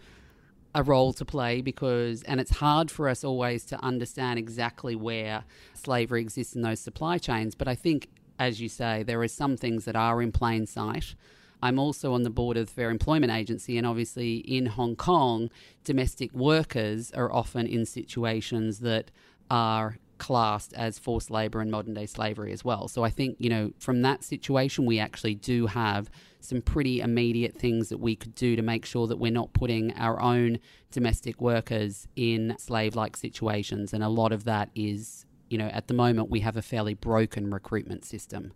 a 0.74 0.84
role 0.84 1.14
to 1.14 1.26
play 1.26 1.62
because, 1.62 2.24
and 2.24 2.40
it's 2.40 2.58
hard 2.58 2.90
for 2.90 3.10
us 3.10 3.24
always 3.24 3.66
to 3.66 3.84
understand 3.84 4.40
exactly 4.40 4.96
where 4.96 5.44
slavery 5.74 6.22
exists 6.22 6.56
in 6.56 6.62
those 6.62 6.80
supply 6.80 7.18
chains. 7.18 7.56
But 7.56 7.68
I 7.68 7.76
think, 7.76 8.08
as 8.42 8.60
you 8.60 8.68
say, 8.68 9.04
there 9.04 9.22
are 9.22 9.28
some 9.28 9.56
things 9.56 9.86
that 9.86 9.96
are 9.96 10.20
in 10.20 10.32
plain 10.32 10.66
sight. 10.66 11.14
I'm 11.62 11.78
also 11.78 12.16
on 12.16 12.24
the 12.24 12.32
board 12.32 12.58
of 12.58 12.66
the 12.66 12.74
Fair 12.74 12.90
Employment 12.90 13.32
Agency, 13.32 13.78
and 13.78 13.86
obviously 13.86 14.38
in 14.38 14.66
Hong 14.66 14.96
Kong, 14.96 15.52
domestic 15.84 16.34
workers 16.34 17.12
are 17.12 17.32
often 17.32 17.68
in 17.68 17.86
situations 17.86 18.80
that 18.80 19.12
are 19.52 20.00
classed 20.18 20.74
as 20.74 20.98
forced 20.98 21.30
labour 21.30 21.62
and 21.62 21.70
modern 21.70 21.94
day 21.94 22.08
slavery 22.08 22.52
as 22.52 22.66
well. 22.66 22.88
So 22.88 23.04
I 23.04 23.12
think, 23.12 23.38
you 23.38 23.50
know, 23.50 23.74
from 23.78 24.02
that 24.02 24.24
situation, 24.24 24.88
we 24.88 24.98
actually 24.98 25.36
do 25.36 25.68
have 25.68 26.10
some 26.40 26.64
pretty 26.64 27.00
immediate 27.00 27.56
things 27.56 27.90
that 27.90 28.00
we 28.00 28.16
could 28.16 28.34
do 28.34 28.56
to 28.56 28.64
make 28.64 28.86
sure 28.86 29.06
that 29.06 29.18
we're 29.18 29.32
not 29.32 29.54
putting 29.54 29.94
our 29.98 30.20
own 30.20 30.58
domestic 30.90 31.40
workers 31.40 32.08
in 32.16 32.56
slave 32.58 32.96
like 32.96 33.16
situations. 33.16 33.94
And 33.94 34.04
a 34.04 34.10
lot 34.10 34.32
of 34.32 34.46
that 34.46 34.72
is, 34.74 35.28
you 35.52 35.58
know, 35.58 35.68
at 35.68 35.88
the 35.88 35.94
moment 35.94 36.30
we 36.30 36.40
have 36.40 36.56
a 36.56 36.62
fairly 36.62 36.94
broken 36.94 37.52
recruitment 37.52 38.06
system. 38.06 38.54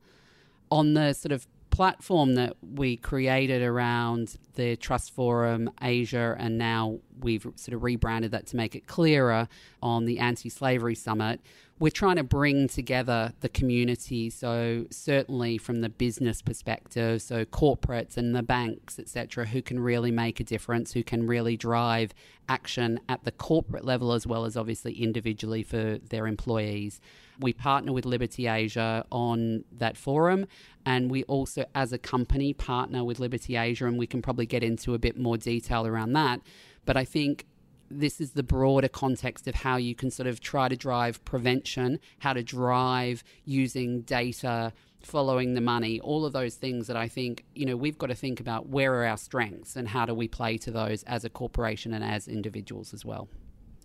On 0.72 0.94
the 0.94 1.14
sort 1.14 1.34
of 1.34 1.46
platform 1.76 2.36
that 2.36 2.56
we 2.62 2.96
created 2.96 3.62
around 3.62 4.38
the 4.54 4.78
Trust 4.78 5.14
Forum 5.14 5.70
Asia, 5.82 6.34
and 6.40 6.58
now 6.58 7.00
we've 7.20 7.46
sort 7.56 7.74
of 7.74 7.84
rebranded 7.84 8.32
that 8.32 8.48
to 8.48 8.56
make 8.56 8.76
it 8.76 8.88
clearer 8.88 9.50
on 9.84 10.06
the 10.06 10.20
Anti 10.20 10.48
Slavery 10.48 10.96
Summit 10.96 11.42
we're 11.78 11.92
trying 11.92 12.16
to 12.16 12.24
bring 12.24 12.70
together 12.70 13.34
the 13.42 13.50
community. 13.50 14.30
So 14.30 14.86
certainly 14.92 15.58
from 15.58 15.82
the 15.82 15.90
business 15.90 16.42
perspective, 16.42 17.22
so 17.22 17.44
corporates 17.44 18.16
and 18.16 18.34
the 18.34 18.44
banks, 18.44 18.98
etc., 18.98 19.46
who 19.46 19.62
can 19.62 19.80
really 19.80 20.12
make 20.12 20.40
a 20.40 20.44
difference, 20.44 20.94
who 20.94 21.04
can 21.04 21.28
really 21.28 21.58
drive 21.58 22.14
action 22.48 23.00
at 23.10 23.26
the 23.26 23.32
corporate 23.32 23.84
level 23.84 24.14
as 24.14 24.26
well 24.26 24.46
as 24.46 24.56
obviously 24.56 24.94
individually 24.94 25.64
for 25.64 25.98
their 26.10 26.28
employees. 26.28 27.02
We 27.40 27.52
partner 27.52 27.92
with 27.92 28.06
Liberty 28.06 28.48
Asia 28.48 29.06
on 29.12 29.66
that 29.74 29.98
forum, 29.98 30.48
and 30.86 31.10
we 31.10 31.24
also, 31.24 31.66
as 31.74 31.92
a 31.92 31.98
company, 31.98 32.54
partner 32.54 33.04
with 33.04 33.20
Liberty 33.20 33.56
Asia, 33.56 33.88
and 33.88 33.98
we 33.98 34.08
can 34.08 34.22
probably 34.22 34.46
get 34.46 34.64
into 34.64 34.94
a 34.94 35.00
bit 35.00 35.18
more 35.18 35.38
detail 35.38 35.88
around 35.88 36.14
that. 36.14 36.42
But 36.86 36.98
I 36.98 37.06
think 37.06 37.46
this 37.90 38.20
is 38.20 38.32
the 38.32 38.44
broader 38.44 38.88
context 38.88 39.48
of 39.48 39.56
how 39.56 39.78
you 39.78 39.96
can 39.96 40.12
sort 40.12 40.28
of 40.28 40.40
try 40.40 40.68
to 40.68 40.76
drive 40.76 41.24
prevention, 41.26 42.00
how 42.20 42.34
to 42.34 42.44
drive 42.44 43.24
using 43.46 44.02
data, 44.02 44.74
following 45.02 45.54
the 45.54 45.62
money, 45.62 46.00
all 46.00 46.26
of 46.26 46.34
those 46.34 46.56
things 46.56 46.88
that 46.88 46.98
I 46.98 47.08
think, 47.08 47.46
you 47.54 47.66
know, 47.66 47.78
we've 47.78 47.98
got 47.98 48.08
to 48.08 48.16
think 48.16 48.40
about 48.40 48.68
where 48.68 48.94
are 48.96 49.06
our 49.06 49.18
strengths 49.18 49.76
and 49.76 49.88
how 49.88 50.06
do 50.06 50.14
we 50.14 50.28
play 50.28 50.58
to 50.60 50.72
those 50.72 51.04
as 51.04 51.24
a 51.24 51.30
corporation 51.30 51.94
and 51.94 52.04
as 52.04 52.28
individuals 52.28 52.94
as 52.94 53.06
well. 53.06 53.28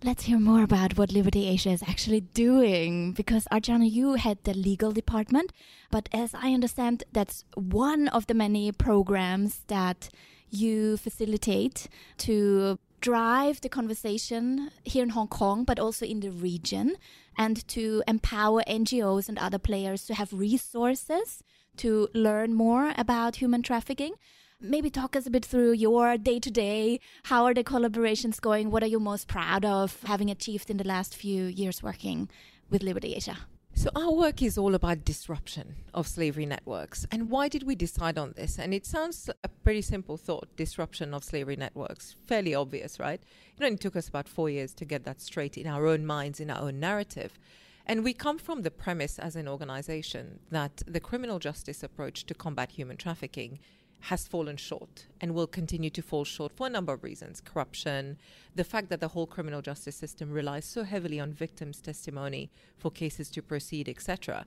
Let's 0.03 0.23
hear 0.23 0.39
more 0.39 0.63
about 0.63 0.97
what 0.97 1.11
Liberty 1.11 1.47
Asia 1.47 1.69
is 1.69 1.83
actually 1.83 2.21
doing 2.21 3.11
because 3.11 3.45
Archana, 3.51 3.89
you 3.89 4.15
head 4.15 4.39
the 4.43 4.55
legal 4.55 4.91
department, 4.91 5.53
but 5.91 6.09
as 6.11 6.33
I 6.33 6.55
understand, 6.55 7.03
that's 7.11 7.45
one 7.53 8.07
of 8.07 8.25
the 8.25 8.33
many 8.33 8.71
programs 8.71 9.61
that 9.67 10.09
you 10.49 10.97
facilitate 10.97 11.87
to 12.17 12.79
drive 12.99 13.61
the 13.61 13.69
conversation 13.69 14.71
here 14.83 15.03
in 15.03 15.09
Hong 15.09 15.27
Kong, 15.27 15.65
but 15.65 15.79
also 15.79 16.03
in 16.03 16.21
the 16.21 16.31
region, 16.31 16.95
and 17.37 17.67
to 17.67 18.01
empower 18.07 18.63
NGOs 18.67 19.29
and 19.29 19.37
other 19.37 19.59
players 19.59 20.07
to 20.07 20.15
have 20.15 20.33
resources 20.33 21.43
to 21.77 22.07
learn 22.15 22.55
more 22.55 22.91
about 22.97 23.35
human 23.35 23.61
trafficking. 23.61 24.15
Maybe 24.63 24.91
talk 24.91 25.15
us 25.15 25.25
a 25.25 25.31
bit 25.31 25.43
through 25.43 25.71
your 25.71 26.19
day 26.19 26.39
to 26.39 26.51
day. 26.51 26.99
How 27.23 27.45
are 27.45 27.53
the 27.53 27.63
collaborations 27.63 28.39
going? 28.39 28.69
What 28.69 28.83
are 28.83 28.87
you 28.87 28.99
most 28.99 29.27
proud 29.27 29.65
of 29.65 29.99
having 30.03 30.29
achieved 30.29 30.69
in 30.69 30.77
the 30.77 30.83
last 30.83 31.15
few 31.15 31.45
years 31.45 31.81
working 31.81 32.29
with 32.69 32.83
Liberty 32.83 33.15
Asia? 33.15 33.39
So, 33.73 33.89
our 33.95 34.13
work 34.13 34.43
is 34.43 34.59
all 34.59 34.75
about 34.75 35.03
disruption 35.03 35.77
of 35.95 36.07
slavery 36.07 36.45
networks. 36.45 37.07
And 37.11 37.31
why 37.31 37.47
did 37.47 37.63
we 37.63 37.73
decide 37.73 38.19
on 38.19 38.33
this? 38.35 38.59
And 38.59 38.71
it 38.71 38.85
sounds 38.85 39.31
a 39.43 39.47
pretty 39.47 39.81
simple 39.81 40.15
thought 40.15 40.55
disruption 40.57 41.15
of 41.15 41.23
slavery 41.23 41.55
networks. 41.55 42.15
Fairly 42.27 42.53
obvious, 42.53 42.99
right? 42.99 43.19
It 43.57 43.63
only 43.63 43.77
took 43.77 43.95
us 43.95 44.09
about 44.09 44.29
four 44.29 44.47
years 44.47 44.75
to 44.75 44.85
get 44.85 45.05
that 45.05 45.21
straight 45.21 45.57
in 45.57 45.65
our 45.65 45.87
own 45.87 46.05
minds, 46.05 46.39
in 46.39 46.51
our 46.51 46.61
own 46.61 46.79
narrative. 46.79 47.39
And 47.87 48.03
we 48.03 48.13
come 48.13 48.37
from 48.37 48.61
the 48.61 48.69
premise 48.69 49.17
as 49.17 49.35
an 49.35 49.47
organization 49.47 50.39
that 50.51 50.83
the 50.85 50.99
criminal 50.99 51.39
justice 51.39 51.81
approach 51.81 52.25
to 52.27 52.35
combat 52.35 52.71
human 52.71 52.97
trafficking 52.97 53.57
has 54.01 54.27
fallen 54.27 54.57
short 54.57 55.05
and 55.19 55.33
will 55.33 55.47
continue 55.47 55.89
to 55.91 56.01
fall 56.01 56.23
short 56.23 56.51
for 56.51 56.67
a 56.67 56.69
number 56.69 56.93
of 56.93 57.03
reasons 57.03 57.39
corruption, 57.41 58.17
the 58.55 58.63
fact 58.63 58.89
that 58.89 58.99
the 58.99 59.09
whole 59.09 59.27
criminal 59.27 59.61
justice 59.61 59.95
system 59.95 60.31
relies 60.31 60.65
so 60.65 60.83
heavily 60.83 61.19
on 61.19 61.31
victims' 61.31 61.81
testimony 61.81 62.49
for 62.77 62.91
cases 62.91 63.29
to 63.29 63.41
proceed, 63.41 63.87
etc. 63.87 64.45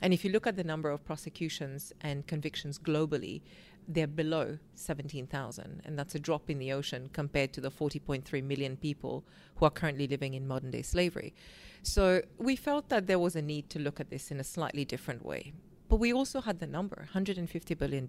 And 0.00 0.12
if 0.12 0.24
you 0.24 0.30
look 0.30 0.46
at 0.46 0.56
the 0.56 0.64
number 0.64 0.90
of 0.90 1.04
prosecutions 1.04 1.92
and 2.00 2.26
convictions 2.26 2.78
globally, 2.78 3.42
they're 3.86 4.06
below 4.06 4.58
17,000, 4.74 5.82
and 5.84 5.98
that's 5.98 6.14
a 6.14 6.18
drop 6.18 6.48
in 6.48 6.58
the 6.58 6.72
ocean 6.72 7.10
compared 7.12 7.52
to 7.52 7.60
the 7.60 7.70
40.3 7.70 8.42
million 8.42 8.76
people 8.76 9.24
who 9.56 9.66
are 9.66 9.70
currently 9.70 10.06
living 10.06 10.34
in 10.34 10.48
modern 10.48 10.70
day 10.70 10.82
slavery. 10.82 11.34
So 11.82 12.22
we 12.38 12.56
felt 12.56 12.88
that 12.88 13.06
there 13.06 13.18
was 13.18 13.36
a 13.36 13.42
need 13.42 13.68
to 13.70 13.78
look 13.78 14.00
at 14.00 14.08
this 14.08 14.30
in 14.30 14.40
a 14.40 14.44
slightly 14.44 14.86
different 14.86 15.24
way. 15.24 15.52
But 15.88 15.96
we 15.96 16.12
also 16.12 16.40
had 16.40 16.60
the 16.60 16.66
number, 16.66 17.08
$150 17.14 17.78
billion, 17.78 18.08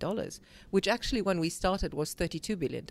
which 0.72 0.88
actually, 0.88 1.22
when 1.22 1.40
we 1.40 1.50
started, 1.50 1.94
was 1.94 2.16
$32 2.16 2.58
billion. 2.58 2.86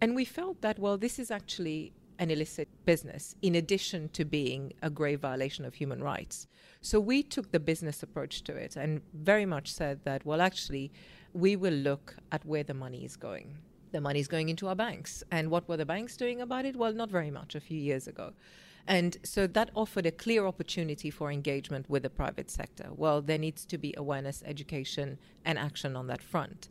And 0.00 0.14
we 0.14 0.24
felt 0.24 0.60
that, 0.60 0.78
well, 0.78 0.96
this 0.96 1.18
is 1.18 1.30
actually 1.30 1.92
an 2.18 2.30
illicit 2.30 2.68
business 2.84 3.34
in 3.42 3.54
addition 3.54 4.08
to 4.10 4.24
being 4.24 4.72
a 4.82 4.90
grave 4.90 5.20
violation 5.20 5.64
of 5.64 5.74
human 5.74 6.02
rights. 6.02 6.46
So 6.80 7.00
we 7.00 7.22
took 7.22 7.50
the 7.50 7.60
business 7.60 8.02
approach 8.02 8.42
to 8.44 8.54
it 8.54 8.76
and 8.76 9.00
very 9.14 9.46
much 9.46 9.72
said 9.72 10.00
that, 10.04 10.24
well, 10.24 10.40
actually, 10.40 10.90
we 11.32 11.56
will 11.56 11.72
look 11.72 12.16
at 12.32 12.44
where 12.44 12.62
the 12.64 12.74
money 12.74 13.04
is 13.04 13.16
going. 13.16 13.56
The 13.92 14.00
money 14.00 14.20
is 14.20 14.28
going 14.28 14.48
into 14.48 14.68
our 14.68 14.76
banks. 14.76 15.22
And 15.30 15.50
what 15.50 15.68
were 15.68 15.76
the 15.76 15.86
banks 15.86 16.16
doing 16.16 16.40
about 16.40 16.64
it? 16.64 16.76
Well, 16.76 16.92
not 16.92 17.10
very 17.10 17.30
much 17.30 17.54
a 17.54 17.60
few 17.60 17.78
years 17.78 18.06
ago. 18.06 18.32
And 18.88 19.18
so 19.22 19.46
that 19.46 19.70
offered 19.76 20.06
a 20.06 20.10
clear 20.10 20.46
opportunity 20.46 21.10
for 21.10 21.30
engagement 21.30 21.90
with 21.90 22.04
the 22.04 22.10
private 22.10 22.50
sector. 22.50 22.88
Well, 22.96 23.20
there 23.20 23.36
needs 23.36 23.66
to 23.66 23.76
be 23.76 23.92
awareness, 23.98 24.42
education, 24.46 25.18
and 25.44 25.58
action 25.58 25.94
on 25.94 26.06
that 26.06 26.22
front. 26.22 26.70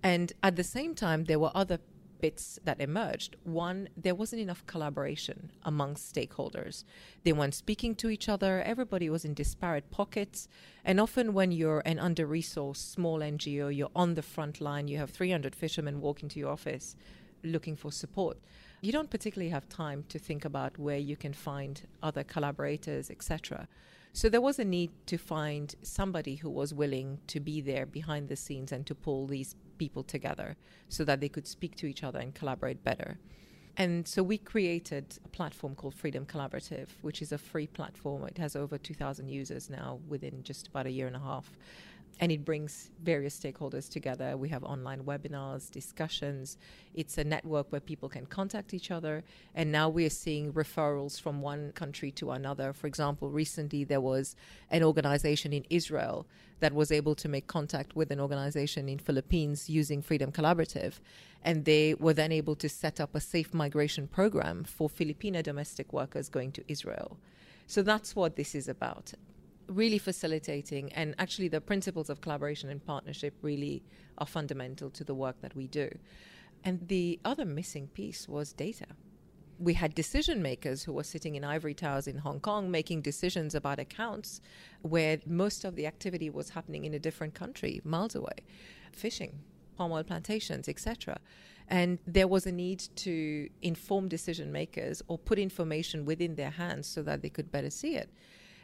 And 0.00 0.32
at 0.44 0.54
the 0.54 0.62
same 0.62 0.94
time, 0.94 1.24
there 1.24 1.40
were 1.40 1.50
other 1.56 1.80
bits 2.20 2.60
that 2.62 2.80
emerged. 2.80 3.34
One, 3.42 3.88
there 3.96 4.14
wasn't 4.14 4.42
enough 4.42 4.64
collaboration 4.66 5.50
amongst 5.64 6.14
stakeholders. 6.14 6.84
They 7.24 7.32
weren't 7.32 7.54
speaking 7.54 7.96
to 7.96 8.10
each 8.10 8.28
other. 8.28 8.62
Everybody 8.62 9.10
was 9.10 9.24
in 9.24 9.34
disparate 9.34 9.90
pockets. 9.90 10.46
And 10.84 11.00
often, 11.00 11.34
when 11.34 11.50
you're 11.50 11.82
an 11.84 11.98
under 11.98 12.28
resourced 12.28 12.92
small 12.92 13.18
NGO, 13.18 13.76
you're 13.76 13.90
on 13.96 14.14
the 14.14 14.22
front 14.22 14.60
line, 14.60 14.86
you 14.86 14.98
have 14.98 15.10
300 15.10 15.56
fishermen 15.56 16.00
walking 16.00 16.28
to 16.28 16.38
your 16.38 16.52
office 16.52 16.94
looking 17.42 17.76
for 17.76 17.92
support 17.92 18.38
you 18.80 18.92
don't 18.92 19.10
particularly 19.10 19.50
have 19.50 19.68
time 19.68 20.04
to 20.08 20.18
think 20.18 20.44
about 20.44 20.78
where 20.78 20.98
you 20.98 21.16
can 21.16 21.32
find 21.32 21.82
other 22.02 22.22
collaborators, 22.24 23.10
etc. 23.10 23.68
So 24.12 24.28
there 24.28 24.40
was 24.40 24.58
a 24.58 24.64
need 24.64 24.92
to 25.06 25.18
find 25.18 25.74
somebody 25.82 26.36
who 26.36 26.48
was 26.48 26.72
willing 26.72 27.18
to 27.26 27.40
be 27.40 27.60
there 27.60 27.84
behind 27.84 28.28
the 28.28 28.36
scenes 28.36 28.72
and 28.72 28.86
to 28.86 28.94
pull 28.94 29.26
these 29.26 29.56
people 29.78 30.02
together 30.02 30.56
so 30.88 31.04
that 31.04 31.20
they 31.20 31.28
could 31.28 31.46
speak 31.46 31.76
to 31.76 31.86
each 31.86 32.02
other 32.02 32.18
and 32.18 32.34
collaborate 32.34 32.82
better. 32.82 33.18
And 33.76 34.08
so 34.08 34.22
we 34.22 34.38
created 34.38 35.18
a 35.22 35.28
platform 35.28 35.74
called 35.74 35.94
Freedom 35.94 36.24
Collaborative, 36.24 36.88
which 37.02 37.20
is 37.20 37.30
a 37.30 37.38
free 37.38 37.66
platform. 37.66 38.24
It 38.24 38.38
has 38.38 38.56
over 38.56 38.78
2,000 38.78 39.28
users 39.28 39.68
now 39.68 39.98
within 40.08 40.42
just 40.42 40.68
about 40.68 40.86
a 40.86 40.90
year 40.90 41.06
and 41.06 41.16
a 41.16 41.20
half 41.20 41.50
and 42.18 42.32
it 42.32 42.44
brings 42.44 42.90
various 43.02 43.38
stakeholders 43.38 43.90
together. 43.90 44.36
We 44.36 44.48
have 44.48 44.64
online 44.64 45.02
webinars, 45.02 45.70
discussions. 45.70 46.56
It's 46.94 47.18
a 47.18 47.24
network 47.24 47.70
where 47.70 47.80
people 47.80 48.08
can 48.08 48.26
contact 48.26 48.72
each 48.72 48.90
other. 48.90 49.22
And 49.54 49.70
now 49.70 49.88
we 49.88 50.06
are 50.06 50.10
seeing 50.10 50.52
referrals 50.52 51.20
from 51.20 51.42
one 51.42 51.72
country 51.72 52.10
to 52.12 52.30
another. 52.30 52.72
For 52.72 52.86
example, 52.86 53.28
recently 53.28 53.84
there 53.84 54.00
was 54.00 54.34
an 54.70 54.82
organization 54.82 55.52
in 55.52 55.66
Israel 55.68 56.26
that 56.60 56.72
was 56.72 56.90
able 56.90 57.14
to 57.16 57.28
make 57.28 57.46
contact 57.46 57.94
with 57.94 58.10
an 58.10 58.18
organization 58.18 58.88
in 58.88 58.98
Philippines 58.98 59.68
using 59.68 60.00
Freedom 60.00 60.32
Collaborative. 60.32 60.94
And 61.44 61.66
they 61.66 61.94
were 61.94 62.14
then 62.14 62.32
able 62.32 62.56
to 62.56 62.68
set 62.68 62.98
up 62.98 63.14
a 63.14 63.20
safe 63.20 63.52
migration 63.52 64.08
program 64.08 64.64
for 64.64 64.88
Filipino 64.88 65.42
domestic 65.42 65.92
workers 65.92 66.30
going 66.30 66.52
to 66.52 66.64
Israel. 66.66 67.18
So 67.66 67.82
that's 67.82 68.16
what 68.16 68.36
this 68.36 68.54
is 68.54 68.68
about 68.68 69.12
really 69.68 69.98
facilitating 69.98 70.92
and 70.92 71.14
actually 71.18 71.48
the 71.48 71.60
principles 71.60 72.08
of 72.10 72.20
collaboration 72.20 72.70
and 72.70 72.84
partnership 72.84 73.34
really 73.42 73.82
are 74.18 74.26
fundamental 74.26 74.90
to 74.90 75.04
the 75.04 75.14
work 75.14 75.40
that 75.40 75.54
we 75.54 75.66
do. 75.66 75.88
And 76.64 76.86
the 76.88 77.20
other 77.24 77.44
missing 77.44 77.88
piece 77.88 78.28
was 78.28 78.52
data. 78.52 78.86
We 79.58 79.74
had 79.74 79.94
decision 79.94 80.42
makers 80.42 80.82
who 80.82 80.92
were 80.92 81.04
sitting 81.04 81.34
in 81.34 81.44
ivory 81.44 81.74
towers 81.74 82.06
in 82.06 82.18
Hong 82.18 82.40
Kong 82.40 82.70
making 82.70 83.02
decisions 83.02 83.54
about 83.54 83.78
accounts 83.78 84.40
where 84.82 85.18
most 85.26 85.64
of 85.64 85.76
the 85.76 85.86
activity 85.86 86.28
was 86.28 86.50
happening 86.50 86.84
in 86.84 86.92
a 86.92 86.98
different 86.98 87.34
country, 87.34 87.80
miles 87.84 88.14
away, 88.14 88.38
fishing, 88.92 89.38
palm 89.76 89.92
oil 89.92 90.04
plantations, 90.04 90.68
etc. 90.68 91.18
And 91.68 91.98
there 92.06 92.28
was 92.28 92.46
a 92.46 92.52
need 92.52 92.80
to 92.96 93.48
inform 93.62 94.08
decision 94.08 94.52
makers 94.52 95.02
or 95.08 95.18
put 95.18 95.38
information 95.38 96.04
within 96.04 96.34
their 96.34 96.50
hands 96.50 96.86
so 96.86 97.02
that 97.02 97.22
they 97.22 97.30
could 97.30 97.50
better 97.50 97.70
see 97.70 97.96
it. 97.96 98.10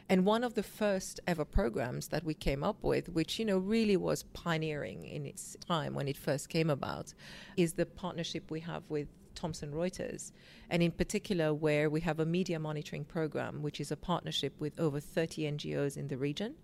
And 0.09 0.25
one 0.25 0.43
of 0.43 0.53
the 0.53 0.63
first 0.63 1.19
ever 1.25 1.45
programs 1.45 2.09
that 2.09 2.23
we 2.23 2.33
came 2.33 2.63
up 2.63 2.83
with, 2.83 3.09
which, 3.09 3.39
you 3.39 3.45
know, 3.45 3.57
really 3.57 3.97
was 3.97 4.23
pioneering 4.23 5.05
in 5.05 5.25
its 5.25 5.55
time 5.65 5.93
when 5.93 6.07
it 6.07 6.17
first 6.17 6.49
came 6.49 6.69
about, 6.69 7.13
is 7.55 7.73
the 7.73 7.85
partnership 7.85 8.51
we 8.51 8.59
have 8.59 8.83
with 8.89 9.07
Thomson 9.33 9.71
Reuters, 9.71 10.31
and 10.69 10.83
in 10.83 10.91
particular, 10.91 11.53
where 11.53 11.89
we 11.89 12.01
have 12.01 12.19
a 12.19 12.25
media 12.25 12.59
monitoring 12.59 13.05
program, 13.05 13.61
which 13.61 13.79
is 13.79 13.91
a 13.91 13.97
partnership 13.97 14.53
with 14.59 14.79
over 14.79 14.99
30 14.99 15.51
NGOs 15.51 15.97
in 15.97 16.07
the 16.07 16.17
region. 16.17 16.55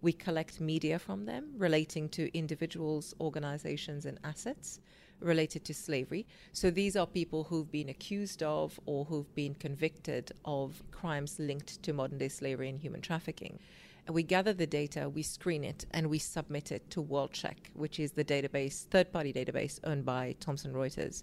We 0.00 0.12
collect 0.12 0.60
media 0.60 0.98
from 0.98 1.26
them 1.26 1.52
relating 1.56 2.08
to 2.10 2.36
individuals, 2.36 3.14
organizations, 3.20 4.06
and 4.06 4.18
assets 4.24 4.80
related 5.20 5.64
to 5.64 5.74
slavery. 5.74 6.26
So 6.52 6.70
these 6.70 6.96
are 6.96 7.06
people 7.06 7.44
who've 7.44 7.70
been 7.70 7.88
accused 7.88 8.42
of 8.42 8.78
or 8.86 9.04
who've 9.04 9.34
been 9.34 9.54
convicted 9.54 10.32
of 10.44 10.82
crimes 10.90 11.38
linked 11.38 11.82
to 11.82 11.92
modern 11.92 12.18
day 12.18 12.28
slavery 12.28 12.68
and 12.68 12.80
human 12.80 13.00
trafficking. 13.00 13.58
We 14.08 14.22
gather 14.22 14.52
the 14.52 14.66
data, 14.66 15.08
we 15.08 15.22
screen 15.22 15.64
it, 15.64 15.86
and 15.92 16.10
we 16.10 16.18
submit 16.18 16.70
it 16.70 16.90
to 16.90 17.02
WorldCheck, 17.02 17.72
which 17.72 17.98
is 17.98 18.12
the 18.12 18.24
database, 18.24 18.84
third 18.84 19.10
party 19.10 19.32
database 19.32 19.80
owned 19.82 20.04
by 20.04 20.36
Thomson 20.40 20.74
Reuters. 20.74 21.22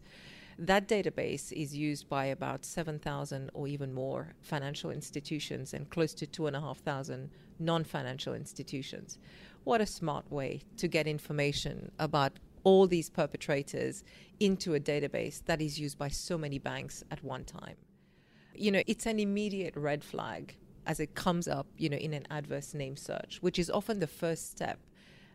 That 0.57 0.87
database 0.87 1.51
is 1.51 1.75
used 1.75 2.09
by 2.09 2.25
about 2.25 2.65
7,000 2.65 3.51
or 3.53 3.67
even 3.67 3.93
more 3.93 4.33
financial 4.41 4.91
institutions 4.91 5.73
and 5.73 5.89
close 5.89 6.13
to 6.15 6.27
2,500 6.27 7.29
non 7.59 7.83
financial 7.83 8.33
institutions. 8.33 9.19
What 9.63 9.81
a 9.81 9.85
smart 9.85 10.31
way 10.31 10.61
to 10.77 10.87
get 10.87 11.07
information 11.07 11.91
about 11.99 12.33
all 12.63 12.87
these 12.87 13.09
perpetrators 13.09 14.03
into 14.39 14.73
a 14.73 14.79
database 14.79 15.43
that 15.45 15.61
is 15.61 15.79
used 15.79 15.97
by 15.97 16.07
so 16.07 16.37
many 16.37 16.59
banks 16.59 17.03
at 17.11 17.23
one 17.23 17.43
time. 17.43 17.75
You 18.53 18.71
know, 18.71 18.83
it's 18.87 19.05
an 19.05 19.19
immediate 19.19 19.75
red 19.75 20.03
flag 20.03 20.57
as 20.85 20.99
it 20.99 21.15
comes 21.15 21.47
up, 21.47 21.67
you 21.77 21.89
know, 21.89 21.97
in 21.97 22.13
an 22.13 22.25
adverse 22.29 22.73
name 22.73 22.97
search, 22.97 23.39
which 23.41 23.59
is 23.59 23.69
often 23.69 23.99
the 23.99 24.07
first 24.07 24.51
step 24.51 24.79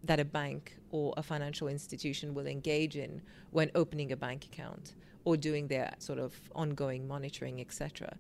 that 0.05 0.21
a 0.21 0.25
bank 0.25 0.77
or 0.91 1.15
a 1.17 1.23
financial 1.23 1.69
institution 1.69 2.35
will 2.35 2.47
engage 2.47 2.97
in 2.97 3.23
when 3.51 3.71
opening 3.75 4.13
a 4.13 4.17
bank 4.17 4.45
account 4.45 4.95
or 5.25 5.37
doing 5.37 5.69
their 5.69 5.95
sort 5.99 6.19
of 6.19 6.35
ongoing 6.55 7.07
monitoring, 7.09 7.61
etc. 7.61 8.17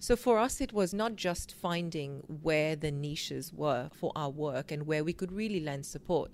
So 0.00 0.16
for 0.16 0.38
us, 0.38 0.60
it 0.60 0.72
was 0.72 0.94
not 0.94 1.16
just 1.16 1.54
finding 1.54 2.22
where 2.42 2.76
the 2.76 2.90
niches 2.90 3.52
were 3.52 3.90
for 3.92 4.12
our 4.14 4.30
work 4.30 4.70
and 4.70 4.86
where 4.86 5.04
we 5.04 5.12
could 5.12 5.32
really 5.32 5.60
lend 5.60 5.86
support, 5.86 6.30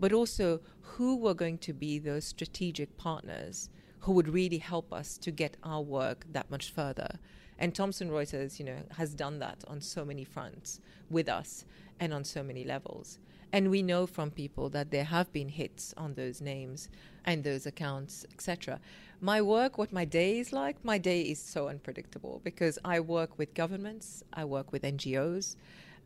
but 0.00 0.12
also 0.12 0.60
who 0.80 1.16
were 1.16 1.34
going 1.34 1.58
to 1.58 1.72
be 1.72 1.98
those 1.98 2.24
strategic 2.24 2.96
partners 2.96 3.68
who 4.00 4.12
would 4.12 4.28
really 4.28 4.58
help 4.58 4.92
us 4.92 5.18
to 5.18 5.30
get 5.30 5.56
our 5.62 5.82
work 5.82 6.24
that 6.32 6.50
much 6.50 6.72
further. 6.72 7.18
And 7.58 7.74
Thomson 7.74 8.10
Reuters, 8.10 8.58
you 8.58 8.64
know, 8.64 8.78
has 8.96 9.14
done 9.14 9.38
that 9.40 9.62
on 9.68 9.82
so 9.82 10.04
many 10.04 10.24
fronts 10.24 10.80
with 11.10 11.28
us 11.28 11.66
and 12.00 12.14
on 12.14 12.24
so 12.24 12.42
many 12.42 12.64
levels. 12.64 13.18
And 13.52 13.70
we 13.70 13.82
know 13.82 14.06
from 14.06 14.30
people 14.30 14.70
that 14.70 14.90
there 14.90 15.04
have 15.04 15.30
been 15.32 15.48
hits 15.48 15.92
on 15.96 16.14
those 16.14 16.40
names 16.40 16.88
and 17.24 17.44
those 17.44 17.66
accounts, 17.66 18.24
etc. 18.32 18.80
My 19.20 19.42
work, 19.42 19.76
what 19.76 19.92
my 19.92 20.06
day 20.06 20.38
is 20.38 20.52
like, 20.52 20.82
my 20.84 20.96
day 20.96 21.20
is 21.22 21.38
so 21.38 21.68
unpredictable 21.68 22.40
because 22.42 22.78
I 22.84 23.00
work 23.00 23.38
with 23.38 23.52
governments, 23.52 24.22
I 24.32 24.44
work 24.46 24.72
with 24.72 24.82
NGOs, 24.82 25.56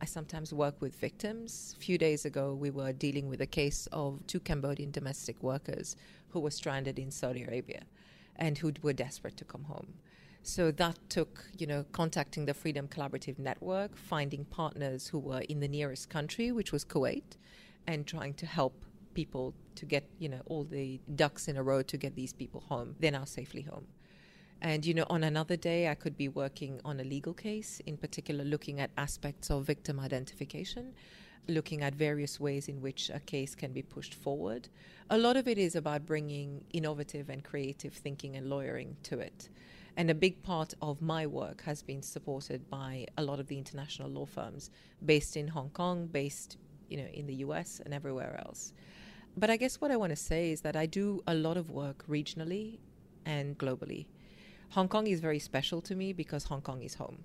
I 0.01 0.05
sometimes 0.05 0.53
work 0.53 0.81
with 0.81 0.95
victims. 0.95 1.73
A 1.77 1.79
few 1.79 1.97
days 1.97 2.25
ago, 2.25 2.53
we 2.53 2.69
were 2.69 2.91
dealing 2.91 3.27
with 3.27 3.41
a 3.41 3.47
case 3.47 3.87
of 3.91 4.25
two 4.27 4.39
Cambodian 4.39 4.91
domestic 4.91 5.41
workers 5.41 5.95
who 6.29 6.39
were 6.39 6.51
stranded 6.51 6.99
in 6.99 7.11
Saudi 7.11 7.43
Arabia 7.43 7.83
and 8.35 8.57
who 8.57 8.73
were 8.81 8.93
desperate 8.93 9.37
to 9.37 9.45
come 9.45 9.63
home. 9.63 9.93
So 10.43 10.69
that 10.71 10.99
took, 11.09 11.45
you 11.57 11.65
know, 11.65 11.85
contacting 11.91 12.45
the 12.45 12.53
Freedom 12.53 12.87
Collaborative 12.87 13.39
Network, 13.39 13.97
finding 13.97 14.45
partners 14.45 15.07
who 15.07 15.17
were 15.17 15.41
in 15.41 15.59
the 15.59 15.67
nearest 15.67 16.09
country, 16.09 16.51
which 16.51 16.71
was 16.71 16.85
Kuwait, 16.85 17.37
and 17.87 18.05
trying 18.05 18.33
to 18.35 18.45
help 18.45 18.85
people 19.13 19.55
to 19.75 19.85
get, 19.85 20.07
you 20.19 20.29
know, 20.29 20.41
all 20.45 20.65
the 20.65 20.99
ducks 21.15 21.47
in 21.47 21.57
a 21.57 21.63
row 21.63 21.81
to 21.81 21.97
get 21.97 22.15
these 22.15 22.33
people 22.33 22.61
home. 22.67 22.95
They're 22.99 23.11
now 23.11 23.25
safely 23.25 23.61
home. 23.61 23.87
And, 24.65 24.83
you 24.83 24.95
know, 24.95 25.05
on 25.11 25.23
another 25.23 25.55
day, 25.55 25.89
I 25.89 25.93
could 25.93 26.17
be 26.17 26.27
working 26.27 26.81
on 26.83 26.99
a 26.99 27.03
legal 27.03 27.35
case, 27.35 27.83
in 27.85 27.97
particular, 27.97 28.43
looking 28.43 28.79
at 28.79 28.89
aspects 28.97 29.51
of 29.51 29.63
victim 29.63 29.99
identification, 29.99 30.95
looking 31.47 31.83
at 31.83 31.93
various 31.93 32.39
ways 32.39 32.67
in 32.67 32.81
which 32.81 33.11
a 33.13 33.19
case 33.19 33.53
can 33.53 33.73
be 33.73 33.83
pushed 33.83 34.15
forward. 34.15 34.67
A 35.11 35.19
lot 35.19 35.37
of 35.37 35.47
it 35.47 35.59
is 35.59 35.75
about 35.75 36.07
bringing 36.07 36.63
innovative 36.73 37.29
and 37.29 37.43
creative 37.43 37.93
thinking 37.93 38.37
and 38.37 38.49
lawyering 38.49 38.97
to 39.03 39.19
it. 39.19 39.49
And 39.97 40.09
a 40.09 40.15
big 40.15 40.41
part 40.41 40.73
of 40.81 40.99
my 40.99 41.27
work 41.27 41.61
has 41.61 41.83
been 41.83 42.01
supported 42.01 42.67
by 42.67 43.05
a 43.19 43.23
lot 43.23 43.39
of 43.39 43.45
the 43.45 43.59
international 43.59 44.09
law 44.09 44.25
firms 44.25 44.71
based 45.05 45.37
in 45.37 45.47
Hong 45.49 45.69
Kong, 45.69 46.07
based, 46.07 46.57
you 46.89 46.97
know, 46.97 47.07
in 47.13 47.27
the 47.27 47.35
US 47.35 47.81
and 47.85 47.93
everywhere 47.93 48.41
else. 48.43 48.73
But 49.37 49.51
I 49.51 49.57
guess 49.57 49.79
what 49.79 49.91
I 49.91 49.95
want 49.97 50.09
to 50.09 50.15
say 50.15 50.49
is 50.49 50.61
that 50.61 50.75
I 50.75 50.87
do 50.87 51.21
a 51.27 51.35
lot 51.35 51.55
of 51.55 51.69
work 51.69 52.03
regionally 52.09 52.79
and 53.27 53.55
globally. 53.59 54.07
Hong 54.69 54.87
Kong 54.87 55.07
is 55.07 55.19
very 55.19 55.39
special 55.39 55.81
to 55.81 55.95
me 55.95 56.13
because 56.13 56.45
Hong 56.45 56.61
Kong 56.61 56.81
is 56.81 56.95
home. 56.95 57.23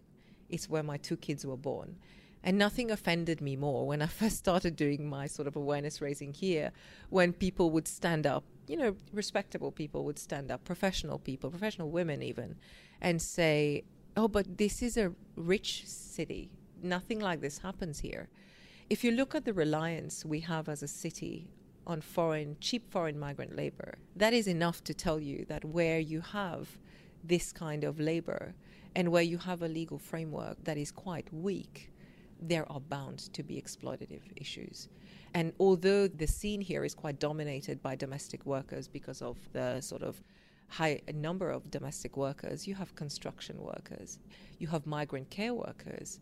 It's 0.48 0.68
where 0.68 0.82
my 0.82 0.96
two 0.96 1.16
kids 1.16 1.44
were 1.44 1.56
born. 1.56 1.96
And 2.42 2.56
nothing 2.56 2.90
offended 2.90 3.40
me 3.40 3.56
more 3.56 3.86
when 3.86 4.00
I 4.00 4.06
first 4.20 4.38
started 4.38 4.76
doing 4.76 5.08
my 5.08 5.26
sort 5.26 5.48
of 5.48 5.56
awareness 5.56 6.00
raising 6.00 6.32
here, 6.32 6.72
when 7.10 7.32
people 7.32 7.70
would 7.70 7.86
stand 7.88 8.26
up, 8.26 8.44
you 8.66 8.76
know, 8.76 8.96
respectable 9.12 9.72
people 9.72 10.04
would 10.04 10.18
stand 10.18 10.50
up, 10.50 10.64
professional 10.64 11.18
people, 11.18 11.50
professional 11.50 11.90
women 11.90 12.22
even, 12.22 12.56
and 13.00 13.20
say, 13.20 13.84
oh, 14.16 14.28
but 14.28 14.58
this 14.58 14.82
is 14.82 14.96
a 14.96 15.12
rich 15.36 15.86
city. 15.86 16.50
Nothing 16.82 17.20
like 17.20 17.40
this 17.40 17.58
happens 17.58 18.00
here. 18.00 18.28
If 18.88 19.04
you 19.04 19.12
look 19.12 19.34
at 19.34 19.44
the 19.44 19.52
reliance 19.52 20.24
we 20.24 20.40
have 20.40 20.68
as 20.68 20.82
a 20.82 20.88
city 20.88 21.48
on 21.86 22.00
foreign, 22.00 22.56
cheap 22.60 22.90
foreign 22.90 23.18
migrant 23.18 23.54
labor, 23.54 23.98
that 24.16 24.32
is 24.32 24.48
enough 24.48 24.82
to 24.84 24.94
tell 24.94 25.20
you 25.20 25.44
that 25.48 25.64
where 25.64 25.98
you 25.98 26.20
have 26.20 26.78
this 27.24 27.52
kind 27.52 27.84
of 27.84 28.00
labor. 28.00 28.54
And 28.96 29.10
where 29.12 29.22
you 29.22 29.38
have 29.38 29.62
a 29.62 29.68
legal 29.68 29.98
framework 29.98 30.62
that 30.64 30.76
is 30.76 30.90
quite 30.90 31.32
weak, 31.32 31.92
there 32.42 32.70
are 32.72 32.80
bound 32.80 33.32
to 33.34 33.42
be 33.42 33.60
exploitative 33.60 34.22
issues. 34.36 34.88
And 35.34 35.52
although 35.60 36.08
the 36.08 36.26
scene 36.26 36.60
here 36.60 36.84
is 36.84 36.94
quite 36.94 37.20
dominated 37.20 37.82
by 37.82 37.94
domestic 37.94 38.44
workers 38.46 38.88
because 38.88 39.22
of 39.22 39.36
the 39.52 39.80
sort 39.80 40.02
of 40.02 40.20
high 40.68 41.00
number 41.14 41.50
of 41.50 41.70
domestic 41.70 42.16
workers, 42.16 42.66
you 42.66 42.74
have 42.74 42.94
construction 42.94 43.60
workers, 43.60 44.18
you 44.58 44.68
have 44.68 44.86
migrant 44.86 45.28
care 45.30 45.54
workers 45.54 46.20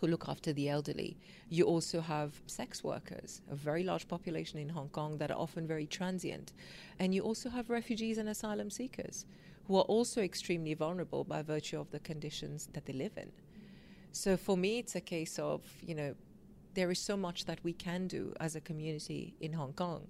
who 0.00 0.06
look 0.06 0.28
after 0.28 0.52
the 0.52 0.68
elderly. 0.68 1.16
You 1.48 1.64
also 1.64 2.00
have 2.00 2.40
sex 2.46 2.82
workers, 2.82 3.42
a 3.50 3.54
very 3.54 3.82
large 3.82 4.08
population 4.08 4.58
in 4.58 4.68
Hong 4.68 4.88
Kong 4.88 5.18
that 5.18 5.30
are 5.30 5.38
often 5.38 5.66
very 5.66 5.86
transient. 5.86 6.52
And 6.98 7.14
you 7.14 7.22
also 7.22 7.50
have 7.50 7.70
refugees 7.70 8.18
and 8.18 8.28
asylum 8.28 8.70
seekers 8.70 9.26
who 9.70 9.76
are 9.76 9.82
also 9.82 10.20
extremely 10.20 10.74
vulnerable 10.74 11.22
by 11.22 11.42
virtue 11.42 11.78
of 11.78 11.92
the 11.92 12.00
conditions 12.00 12.68
that 12.72 12.86
they 12.86 12.92
live 12.92 13.16
in. 13.16 13.30
So 14.10 14.36
for 14.36 14.56
me, 14.56 14.80
it's 14.80 14.96
a 14.96 15.00
case 15.00 15.38
of, 15.38 15.62
you 15.80 15.94
know, 15.94 16.16
there 16.74 16.90
is 16.90 16.98
so 16.98 17.16
much 17.16 17.44
that 17.44 17.60
we 17.62 17.72
can 17.72 18.08
do 18.08 18.34
as 18.40 18.56
a 18.56 18.60
community 18.60 19.36
in 19.38 19.52
Hong 19.52 19.72
Kong. 19.72 20.08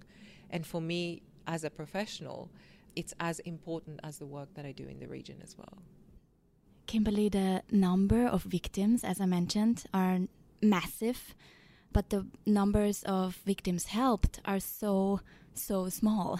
And 0.49 0.65
for 0.65 0.81
me, 0.81 1.21
as 1.45 1.63
a 1.63 1.69
professional, 1.69 2.49
it's 2.95 3.13
as 3.19 3.37
important 3.41 3.99
as 4.03 4.17
the 4.17 4.25
work 4.25 4.51
that 4.55 4.65
I 4.65 4.71
do 4.71 4.87
in 4.87 4.97
the 4.97 5.07
region 5.07 5.37
as 5.43 5.55
well. 5.55 5.77
Kimberly, 6.87 7.29
the 7.29 7.61
number 7.71 8.25
of 8.25 8.41
victims, 8.41 9.03
as 9.03 9.21
I 9.21 9.27
mentioned, 9.27 9.83
are 9.93 10.21
massive, 10.63 11.35
but 11.93 12.09
the 12.09 12.25
numbers 12.47 13.03
of 13.03 13.35
victims 13.45 13.85
helped 13.85 14.41
are 14.43 14.59
so, 14.59 15.21
so 15.53 15.87
small 15.89 16.39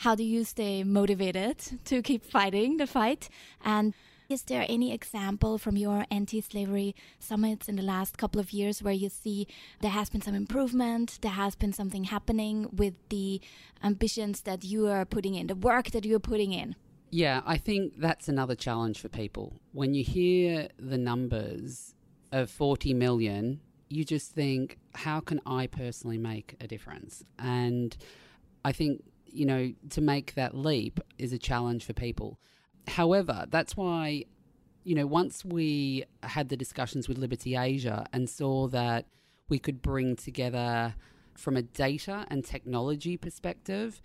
how 0.00 0.14
do 0.14 0.24
you 0.24 0.44
stay 0.44 0.82
motivated 0.82 1.58
to 1.84 2.00
keep 2.02 2.24
fighting 2.24 2.78
the 2.78 2.86
fight? 2.86 3.28
And 3.64 3.92
is 4.30 4.42
there 4.44 4.64
any 4.68 4.94
example 4.94 5.58
from 5.58 5.76
your 5.76 6.06
anti 6.10 6.40
slavery 6.40 6.94
summits 7.18 7.68
in 7.68 7.76
the 7.76 7.82
last 7.82 8.16
couple 8.16 8.40
of 8.40 8.52
years 8.52 8.82
where 8.82 8.94
you 8.94 9.10
see 9.10 9.46
there 9.80 9.90
has 9.90 10.08
been 10.08 10.22
some 10.22 10.34
improvement, 10.34 11.18
there 11.20 11.32
has 11.32 11.54
been 11.54 11.72
something 11.72 12.04
happening 12.04 12.68
with 12.72 12.94
the 13.10 13.42
ambitions 13.82 14.42
that 14.42 14.64
you 14.64 14.86
are 14.86 15.04
putting 15.04 15.34
in, 15.34 15.48
the 15.48 15.54
work 15.54 15.90
that 15.90 16.06
you're 16.06 16.18
putting 16.18 16.52
in? 16.52 16.76
Yeah, 17.10 17.42
I 17.44 17.58
think 17.58 17.94
that's 17.98 18.28
another 18.28 18.54
challenge 18.54 19.00
for 19.00 19.08
people. 19.08 19.60
When 19.72 19.94
you 19.94 20.04
hear 20.04 20.68
the 20.78 20.96
numbers 20.96 21.94
of 22.32 22.48
40 22.48 22.94
million 22.94 23.60
you 23.92 24.04
just 24.04 24.32
think, 24.32 24.78
how 24.94 25.18
can 25.18 25.40
I 25.44 25.66
personally 25.66 26.16
make 26.16 26.56
a 26.60 26.68
difference? 26.68 27.24
And 27.38 27.96
I 28.64 28.72
think, 28.72 29.02
you 29.32 29.46
know, 29.46 29.72
to 29.90 30.00
make 30.00 30.34
that 30.34 30.54
leap 30.54 31.00
is 31.18 31.32
a 31.32 31.38
challenge 31.38 31.84
for 31.84 31.92
people. 31.92 32.38
However, 32.88 33.46
that's 33.48 33.76
why, 33.76 34.24
you 34.84 34.94
know, 34.94 35.06
once 35.06 35.44
we 35.44 36.04
had 36.22 36.48
the 36.48 36.56
discussions 36.56 37.08
with 37.08 37.18
Liberty 37.18 37.56
Asia 37.56 38.06
and 38.12 38.28
saw 38.28 38.68
that 38.68 39.06
we 39.48 39.58
could 39.58 39.82
bring 39.82 40.16
together 40.16 40.94
from 41.34 41.56
a 41.56 41.62
data 41.62 42.26
and 42.28 42.44
technology 42.44 43.16
perspective, 43.16 44.00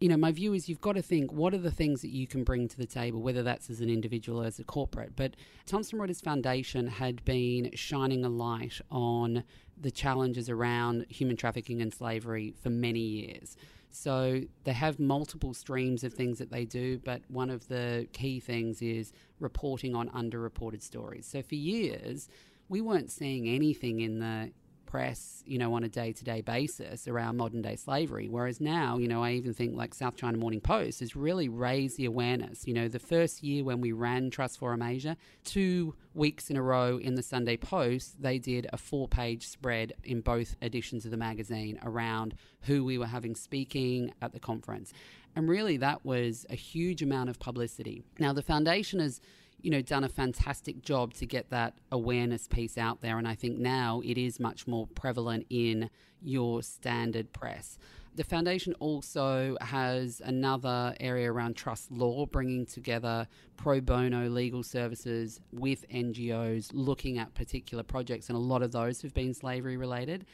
you 0.00 0.08
know, 0.08 0.16
my 0.16 0.30
view 0.30 0.54
is 0.54 0.68
you've 0.68 0.80
got 0.80 0.92
to 0.92 1.02
think 1.02 1.32
what 1.32 1.52
are 1.54 1.58
the 1.58 1.70
things 1.70 2.02
that 2.02 2.10
you 2.10 2.26
can 2.26 2.44
bring 2.44 2.68
to 2.68 2.76
the 2.76 2.86
table, 2.86 3.20
whether 3.20 3.42
that's 3.42 3.68
as 3.68 3.80
an 3.80 3.90
individual 3.90 4.42
or 4.42 4.46
as 4.46 4.58
a 4.58 4.64
corporate. 4.64 5.16
But 5.16 5.34
Thomson 5.66 5.98
Reuters 5.98 6.22
Foundation 6.22 6.86
had 6.86 7.24
been 7.24 7.70
shining 7.74 8.24
a 8.24 8.28
light 8.28 8.80
on 8.90 9.42
the 9.80 9.90
challenges 9.90 10.48
around 10.48 11.06
human 11.08 11.36
trafficking 11.36 11.80
and 11.80 11.92
slavery 11.92 12.54
for 12.62 12.70
many 12.70 13.00
years. 13.00 13.56
So 13.90 14.42
they 14.64 14.72
have 14.72 14.98
multiple 14.98 15.54
streams 15.54 16.04
of 16.04 16.12
things 16.12 16.38
that 16.38 16.50
they 16.50 16.64
do, 16.64 16.98
but 16.98 17.22
one 17.28 17.50
of 17.50 17.68
the 17.68 18.06
key 18.12 18.40
things 18.40 18.82
is 18.82 19.12
reporting 19.40 19.94
on 19.94 20.08
underreported 20.10 20.82
stories. 20.82 21.26
So 21.26 21.42
for 21.42 21.54
years, 21.54 22.28
we 22.68 22.80
weren't 22.80 23.10
seeing 23.10 23.48
anything 23.48 24.00
in 24.00 24.18
the 24.18 24.50
press, 24.88 25.42
you 25.44 25.58
know, 25.58 25.74
on 25.74 25.84
a 25.84 25.88
day 25.88 26.12
to 26.12 26.24
day 26.24 26.40
basis 26.40 27.06
around 27.06 27.36
modern 27.36 27.60
day 27.60 27.76
slavery. 27.76 28.26
Whereas 28.26 28.58
now, 28.58 28.96
you 28.96 29.06
know, 29.06 29.22
I 29.22 29.32
even 29.32 29.52
think 29.52 29.76
like 29.76 29.94
South 29.94 30.16
China 30.16 30.38
Morning 30.38 30.62
Post 30.62 31.00
has 31.00 31.14
really 31.14 31.48
raised 31.48 31.98
the 31.98 32.06
awareness. 32.06 32.66
You 32.66 32.72
know, 32.72 32.88
the 32.88 32.98
first 32.98 33.42
year 33.42 33.64
when 33.64 33.82
we 33.82 33.92
ran 33.92 34.30
Trust 34.30 34.58
Forum 34.58 34.80
Asia, 34.80 35.16
two 35.44 35.94
weeks 36.14 36.48
in 36.48 36.56
a 36.56 36.62
row 36.62 36.96
in 36.96 37.16
the 37.16 37.22
Sunday 37.22 37.58
Post, 37.58 38.22
they 38.22 38.38
did 38.38 38.66
a 38.72 38.78
four 38.78 39.06
page 39.06 39.46
spread 39.46 39.92
in 40.04 40.22
both 40.22 40.56
editions 40.62 41.04
of 41.04 41.10
the 41.10 41.18
magazine 41.18 41.78
around 41.82 42.34
who 42.62 42.82
we 42.82 42.96
were 42.96 43.06
having 43.06 43.34
speaking 43.34 44.14
at 44.22 44.32
the 44.32 44.40
conference. 44.40 44.94
And 45.36 45.50
really, 45.50 45.76
that 45.76 46.04
was 46.04 46.46
a 46.48 46.56
huge 46.56 47.02
amount 47.02 47.28
of 47.28 47.38
publicity. 47.38 48.02
Now, 48.18 48.32
the 48.32 48.42
foundation 48.42 49.00
has 49.00 49.20
you 49.60 49.70
know, 49.70 49.82
done 49.82 50.04
a 50.04 50.08
fantastic 50.08 50.82
job 50.82 51.14
to 51.14 51.26
get 51.26 51.50
that 51.50 51.74
awareness 51.90 52.46
piece 52.46 52.78
out 52.78 53.00
there. 53.00 53.18
And 53.18 53.26
I 53.26 53.34
think 53.34 53.58
now 53.58 54.00
it 54.04 54.16
is 54.16 54.38
much 54.38 54.66
more 54.66 54.86
prevalent 54.86 55.46
in 55.50 55.90
your 56.22 56.62
standard 56.62 57.32
press. 57.32 57.78
The 58.14 58.24
foundation 58.24 58.74
also 58.80 59.56
has 59.60 60.20
another 60.24 60.94
area 60.98 61.32
around 61.32 61.54
TrustLaw, 61.54 62.30
bringing 62.30 62.66
together 62.66 63.28
pro 63.56 63.80
bono 63.80 64.28
legal 64.28 64.64
services 64.64 65.40
with 65.52 65.88
NGOs 65.88 66.70
looking 66.72 67.18
at 67.18 67.34
particular 67.34 67.84
projects, 67.84 68.28
and 68.28 68.36
a 68.36 68.40
lot 68.40 68.62
of 68.62 68.72
those 68.72 69.02
have 69.02 69.14
been 69.14 69.34
slavery 69.34 69.76
related. 69.76 70.26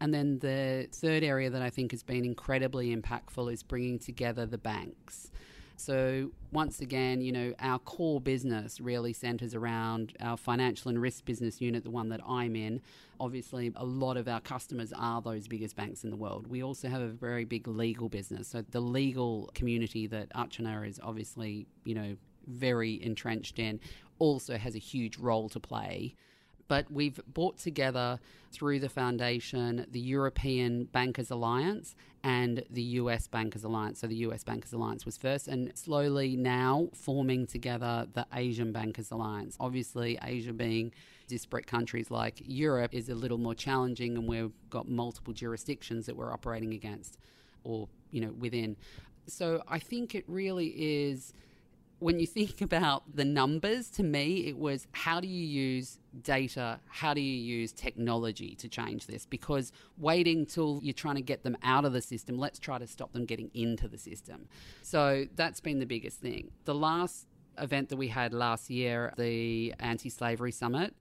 And 0.00 0.14
then 0.14 0.38
the 0.38 0.88
third 0.92 1.24
area 1.24 1.50
that 1.50 1.62
I 1.62 1.70
think 1.70 1.90
has 1.90 2.02
been 2.02 2.24
incredibly 2.24 2.94
impactful 2.94 3.52
is 3.52 3.62
bringing 3.62 3.98
together 3.98 4.46
the 4.46 4.58
banks. 4.58 5.32
So, 5.76 6.30
once 6.52 6.80
again, 6.80 7.20
you 7.20 7.32
know, 7.32 7.54
our 7.60 7.78
core 7.78 8.20
business 8.20 8.80
really 8.80 9.12
centers 9.12 9.54
around 9.54 10.14
our 10.20 10.36
financial 10.36 10.90
and 10.90 11.00
risk 11.00 11.24
business 11.24 11.60
unit, 11.60 11.84
the 11.84 11.90
one 11.90 12.08
that 12.10 12.20
I'm 12.26 12.54
in. 12.54 12.80
Obviously, 13.18 13.72
a 13.76 13.84
lot 13.84 14.16
of 14.16 14.28
our 14.28 14.40
customers 14.40 14.92
are 14.96 15.20
those 15.22 15.48
biggest 15.48 15.76
banks 15.76 16.04
in 16.04 16.10
the 16.10 16.16
world. 16.16 16.46
We 16.46 16.62
also 16.62 16.88
have 16.88 17.00
a 17.00 17.08
very 17.08 17.44
big 17.44 17.66
legal 17.66 18.08
business. 18.08 18.48
So, 18.48 18.62
the 18.70 18.80
legal 18.80 19.50
community 19.54 20.06
that 20.08 20.32
Archana 20.34 20.88
is 20.88 21.00
obviously, 21.02 21.66
you 21.84 21.94
know, 21.94 22.16
very 22.46 23.02
entrenched 23.02 23.58
in 23.58 23.80
also 24.18 24.56
has 24.56 24.74
a 24.74 24.78
huge 24.78 25.16
role 25.18 25.48
to 25.48 25.60
play 25.60 26.14
but 26.68 26.90
we've 26.90 27.20
brought 27.32 27.58
together 27.58 28.18
through 28.52 28.80
the 28.80 28.88
foundation 28.88 29.86
the 29.90 30.00
European 30.00 30.84
Bankers 30.84 31.30
Alliance 31.30 31.94
and 32.22 32.62
the 32.70 32.82
US 32.82 33.26
Bankers 33.26 33.64
Alliance. 33.64 34.00
So 34.00 34.06
the 34.06 34.16
US 34.16 34.44
Bankers 34.44 34.72
Alliance 34.72 35.04
was 35.04 35.16
first, 35.16 35.48
and 35.48 35.76
slowly 35.76 36.36
now 36.36 36.88
forming 36.94 37.46
together 37.46 38.06
the 38.12 38.26
Asian 38.34 38.72
Bankers 38.72 39.10
Alliance. 39.10 39.56
Obviously, 39.58 40.18
Asia 40.22 40.52
being 40.52 40.92
disparate 41.28 41.66
countries 41.66 42.10
like 42.10 42.42
Europe 42.44 42.94
is 42.94 43.08
a 43.08 43.14
little 43.14 43.38
more 43.38 43.54
challenging, 43.54 44.16
and 44.16 44.28
we've 44.28 44.52
got 44.70 44.88
multiple 44.88 45.32
jurisdictions 45.32 46.06
that 46.06 46.16
we're 46.16 46.32
operating 46.32 46.74
against 46.74 47.18
or 47.64 47.88
you 48.10 48.20
know 48.20 48.32
within. 48.38 48.76
So 49.26 49.62
I 49.68 49.78
think 49.78 50.14
it 50.14 50.24
really 50.26 50.68
is 50.76 51.32
when 52.02 52.18
you 52.18 52.26
think 52.26 52.60
about 52.68 53.16
the 53.16 53.24
numbers, 53.24 53.90
to 53.90 54.02
me, 54.02 54.46
it 54.46 54.58
was 54.58 54.86
how 54.92 55.20
do 55.20 55.28
you 55.28 55.44
use 55.44 55.98
data? 56.22 56.80
How 56.88 57.14
do 57.14 57.20
you 57.20 57.40
use 57.40 57.72
technology 57.72 58.54
to 58.56 58.68
change 58.68 59.06
this? 59.06 59.24
Because 59.24 59.72
waiting 59.96 60.44
till 60.44 60.80
you're 60.82 60.92
trying 60.92 61.14
to 61.16 61.22
get 61.22 61.42
them 61.42 61.56
out 61.62 61.84
of 61.84 61.92
the 61.92 62.02
system, 62.02 62.38
let's 62.38 62.58
try 62.58 62.78
to 62.78 62.86
stop 62.86 63.12
them 63.12 63.24
getting 63.24 63.50
into 63.54 63.88
the 63.88 63.98
system. 63.98 64.48
So 64.82 65.26
that's 65.36 65.60
been 65.60 65.78
the 65.78 65.86
biggest 65.86 66.20
thing. 66.20 66.50
The 66.64 66.74
last 66.74 67.26
event 67.58 67.88
that 67.90 67.96
we 67.96 68.08
had 68.08 68.32
last 68.32 68.70
year, 68.70 69.12
the 69.16 69.74
Anti 69.78 70.08
Slavery 70.08 70.52
Summit, 70.52 70.94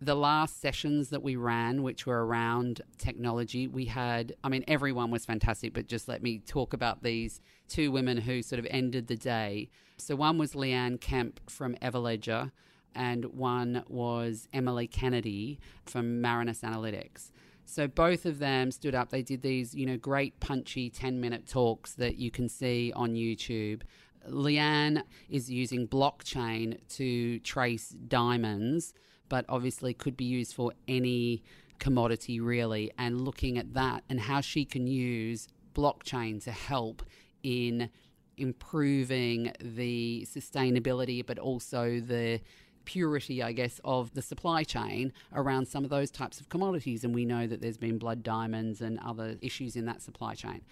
the 0.00 0.14
last 0.14 0.60
sessions 0.60 1.08
that 1.10 1.22
we 1.22 1.36
ran, 1.36 1.82
which 1.82 2.06
were 2.06 2.26
around 2.26 2.82
technology, 2.98 3.66
we 3.66 3.86
had, 3.86 4.34
I 4.44 4.48
mean, 4.48 4.64
everyone 4.68 5.10
was 5.10 5.24
fantastic, 5.24 5.72
but 5.72 5.86
just 5.86 6.06
let 6.06 6.22
me 6.22 6.38
talk 6.38 6.72
about 6.74 7.02
these 7.02 7.40
two 7.68 7.90
women 7.90 8.18
who 8.18 8.42
sort 8.42 8.58
of 8.58 8.66
ended 8.70 9.06
the 9.06 9.16
day. 9.16 9.70
So 9.96 10.14
one 10.14 10.36
was 10.36 10.52
Leanne 10.52 11.00
Kemp 11.00 11.40
from 11.48 11.74
Everledger, 11.76 12.52
and 12.94 13.24
one 13.26 13.84
was 13.88 14.48
Emily 14.52 14.86
Kennedy 14.86 15.58
from 15.84 16.20
Marinus 16.20 16.60
Analytics. 16.60 17.30
So 17.64 17.88
both 17.88 18.26
of 18.26 18.38
them 18.38 18.70
stood 18.70 18.94
up. 18.94 19.10
They 19.10 19.22
did 19.22 19.42
these, 19.42 19.74
you 19.74 19.86
know, 19.86 19.96
great 19.96 20.38
punchy 20.40 20.88
10 20.90 21.20
minute 21.20 21.48
talks 21.48 21.94
that 21.94 22.16
you 22.16 22.30
can 22.30 22.48
see 22.48 22.92
on 22.94 23.14
YouTube. 23.14 23.82
Leanne 24.28 25.02
is 25.28 25.50
using 25.50 25.88
blockchain 25.88 26.78
to 26.90 27.38
trace 27.40 27.90
diamonds 27.90 28.94
but 29.28 29.44
obviously 29.48 29.94
could 29.94 30.16
be 30.16 30.24
used 30.24 30.54
for 30.54 30.72
any 30.88 31.42
commodity 31.78 32.40
really, 32.40 32.90
and 32.98 33.20
looking 33.20 33.58
at 33.58 33.74
that 33.74 34.02
and 34.08 34.20
how 34.20 34.40
she 34.40 34.64
can 34.64 34.86
use 34.86 35.48
blockchain 35.74 36.42
to 36.44 36.50
help 36.50 37.02
in 37.42 37.90
improving 38.38 39.52
the 39.60 40.26
sustainability, 40.30 41.24
but 41.24 41.38
also 41.38 42.00
the 42.00 42.40
purity, 42.84 43.42
I 43.42 43.52
guess, 43.52 43.80
of 43.84 44.12
the 44.14 44.22
supply 44.22 44.62
chain 44.62 45.12
around 45.34 45.66
some 45.66 45.84
of 45.84 45.90
those 45.90 46.10
types 46.10 46.40
of 46.40 46.48
commodities. 46.48 47.04
And 47.04 47.14
we 47.14 47.24
know 47.24 47.46
that 47.46 47.60
there's 47.60 47.78
been 47.78 47.98
blood 47.98 48.22
diamonds 48.22 48.80
and 48.80 48.98
other 49.04 49.36
issues 49.42 49.76
in 49.76 49.84
that 49.86 50.00
supply 50.00 50.34
chain. 50.34 50.62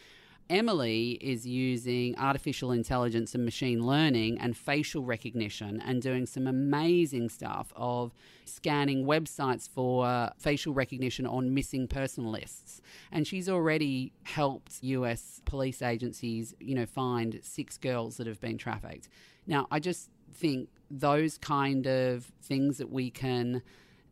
Emily 0.50 1.12
is 1.22 1.46
using 1.46 2.16
artificial 2.18 2.70
intelligence 2.70 3.34
and 3.34 3.44
machine 3.44 3.86
learning 3.86 4.38
and 4.38 4.56
facial 4.56 5.02
recognition 5.02 5.80
and 5.80 6.02
doing 6.02 6.26
some 6.26 6.46
amazing 6.46 7.30
stuff 7.30 7.72
of 7.74 8.12
scanning 8.44 9.06
websites 9.06 9.68
for 9.68 10.06
uh, 10.06 10.30
facial 10.36 10.74
recognition 10.74 11.26
on 11.26 11.54
missing 11.54 11.88
person 11.88 12.30
lists. 12.30 12.82
And 13.10 13.26
she's 13.26 13.48
already 13.48 14.12
helped 14.24 14.82
US 14.82 15.40
police 15.46 15.80
agencies, 15.80 16.54
you 16.60 16.74
know, 16.74 16.86
find 16.86 17.40
six 17.42 17.78
girls 17.78 18.18
that 18.18 18.26
have 18.26 18.40
been 18.40 18.58
trafficked. 18.58 19.08
Now, 19.46 19.66
I 19.70 19.80
just 19.80 20.10
think 20.34 20.68
those 20.90 21.38
kind 21.38 21.86
of 21.86 22.30
things 22.42 22.78
that 22.78 22.90
we 22.90 23.10
can 23.10 23.62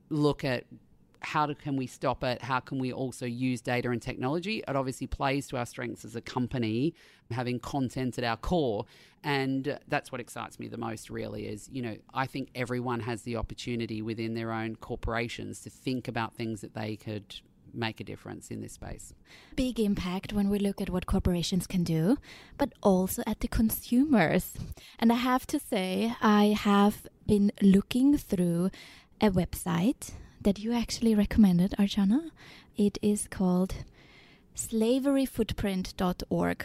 look 0.09 0.45
at 0.45 0.64
how 1.25 1.47
do, 1.47 1.55
can 1.55 1.77
we 1.77 1.87
stop 1.87 2.25
it? 2.25 2.43
How 2.43 2.61
can 2.61 2.79
we 2.79 2.93
also 2.93 3.27
use 3.27 3.61
data 3.61 3.91
and 3.91 4.01
technology? 4.01 4.63
It 4.67 4.77
obviously 4.77 5.07
plays 5.07 5.47
to 5.49 5.57
our 5.57 5.67
strengths 5.67 6.05
as 6.05 6.17
a 6.17 6.21
company, 6.21 6.95
having 7.31 7.59
content 7.59 8.19
at 8.19 8.25
our 8.25 8.37
core. 8.37 8.87
And 9.25 9.79
that's 9.89 10.11
what 10.11 10.21
excites 10.21 10.59
me 10.59 10.69
the 10.69 10.79
most, 10.79 11.11
really, 11.11 11.47
is, 11.47 11.69
you 11.73 11.83
know, 11.83 11.97
I 12.13 12.27
think 12.27 12.51
everyone 12.55 13.01
has 13.01 13.23
the 13.23 13.37
opportunity 13.37 14.03
within 14.03 14.35
their 14.35 14.53
own 14.53 14.77
corporations 14.77 15.61
to 15.61 15.71
think 15.71 16.09
about 16.09 16.35
things 16.35 16.61
that 16.61 16.75
they 16.75 16.97
could 16.97 17.37
make 17.75 18.01
a 18.01 18.05
difference 18.05 18.51
in 18.51 18.61
this 18.61 18.73
space. 18.75 19.15
Big 19.57 19.81
impact 19.81 20.33
when 20.33 20.51
we 20.51 20.59
look 20.59 20.81
at 20.81 20.91
what 20.91 21.07
corporations 21.07 21.67
can 21.67 21.85
do, 21.85 22.19
but 22.59 22.73
also 22.83 23.23
at 23.27 23.41
the 23.41 23.49
consumers. 23.49 24.55
And 24.99 25.13
I 25.13 25.17
have 25.17 25.47
to 25.47 25.59
say, 25.59 26.15
I 26.21 26.57
have 26.59 27.07
been 27.27 27.53
looking 27.63 28.19
through 28.19 28.71
a 29.21 29.31
website 29.31 30.13
that 30.43 30.59
you 30.59 30.73
actually 30.73 31.15
recommended, 31.15 31.75
Archana. 31.79 32.31
It 32.77 32.99
is 33.03 33.29
called 33.29 33.75
slaveryfootprint.org. 34.57 36.65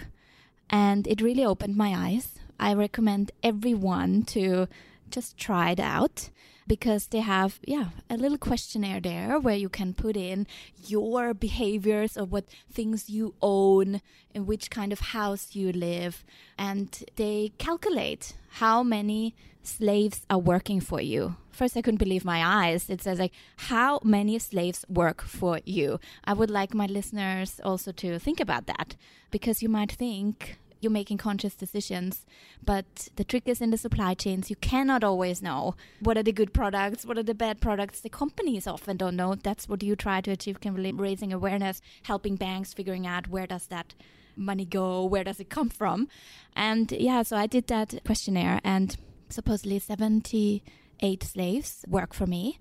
And 0.70 1.08
it 1.08 1.22
really 1.22 1.46
opened 1.46 1.78
my 1.78 1.94
eyes. 1.96 2.40
I 2.60 2.74
recommend 2.74 3.32
everyone 3.44 4.24
to 4.24 4.68
just 5.10 5.38
try 5.38 5.72
it 5.72 5.80
out 5.80 6.30
because 6.68 7.08
they 7.08 7.22
have 7.22 7.62
yeah 7.64 7.92
a 8.10 8.18
little 8.18 8.38
questionnaire 8.38 9.00
there 9.00 9.40
where 9.40 9.56
you 9.56 9.70
can 9.70 9.94
put 9.94 10.18
in 10.18 10.46
your 10.86 11.34
behaviors 11.34 12.18
or 12.18 12.26
what 12.26 12.44
things 12.70 13.10
you 13.10 13.34
own 13.42 14.02
in 14.34 14.46
which 14.46 14.70
kind 14.70 14.92
of 14.92 15.00
house 15.00 15.56
you 15.56 15.72
live 15.72 16.26
and 16.58 17.06
they 17.16 17.54
calculate 17.58 18.34
how 18.50 18.84
many 18.84 19.34
slaves 19.68 20.26
are 20.30 20.40
working 20.40 20.80
for 20.80 21.02
you 21.02 21.36
first 21.52 21.76
i 21.76 21.82
couldn't 21.82 21.98
believe 21.98 22.24
my 22.24 22.44
eyes 22.44 22.90
it 22.90 23.02
says 23.02 23.20
like 23.20 23.34
how 23.58 24.00
many 24.04 24.40
slaves 24.40 24.86
work 24.90 25.22
for 25.22 25.60
you 25.66 26.00
i 26.24 26.34
would 26.34 26.50
like 26.50 26.74
my 26.74 26.86
listeners 26.86 27.60
also 27.64 27.92
to 27.92 28.18
think 28.20 28.40
about 28.40 28.66
that 28.66 28.96
because 29.32 29.62
you 29.62 29.70
might 29.70 29.92
think 29.92 30.58
you're 30.80 30.92
making 30.92 31.18
conscious 31.18 31.56
decisions. 31.56 32.26
But 32.64 33.10
the 33.16 33.24
trick 33.24 33.44
is 33.48 33.62
in 33.62 33.72
the 33.72 33.78
supply 33.78 34.14
chains, 34.14 34.50
you 34.50 34.56
cannot 34.58 35.04
always 35.04 35.42
know 35.42 35.76
what 36.00 36.18
are 36.18 36.24
the 36.24 36.32
good 36.32 36.54
products, 36.54 37.06
what 37.06 37.18
are 37.18 37.24
the 37.24 37.34
bad 37.34 37.62
products. 37.62 38.02
The 38.02 38.10
companies 38.10 38.68
often 38.68 38.98
don't 38.98 39.16
know. 39.16 39.36
That's 39.36 39.68
what 39.68 39.84
you 39.84 39.96
try 39.96 40.22
to 40.22 40.32
achieve, 40.32 40.62
Kimberly, 40.62 40.92
raising 40.92 41.34
awareness, 41.34 41.82
helping 42.04 42.36
banks 42.36 42.74
figuring 42.74 43.08
out 43.08 43.28
where 43.28 43.48
does 43.48 43.68
that 43.68 43.94
money 44.36 44.66
go, 44.66 45.04
where 45.04 45.24
does 45.24 45.40
it 45.40 45.50
come 45.50 45.70
from. 45.70 46.08
And 46.56 46.92
yeah, 46.92 47.24
so 47.24 47.36
I 47.36 47.48
did 47.48 47.68
that 47.68 48.00
questionnaire 48.06 48.62
and 48.64 48.96
supposedly 49.30 49.80
78 49.80 51.24
slaves 51.24 51.86
work 51.88 52.14
for 52.14 52.28
me. 52.28 52.60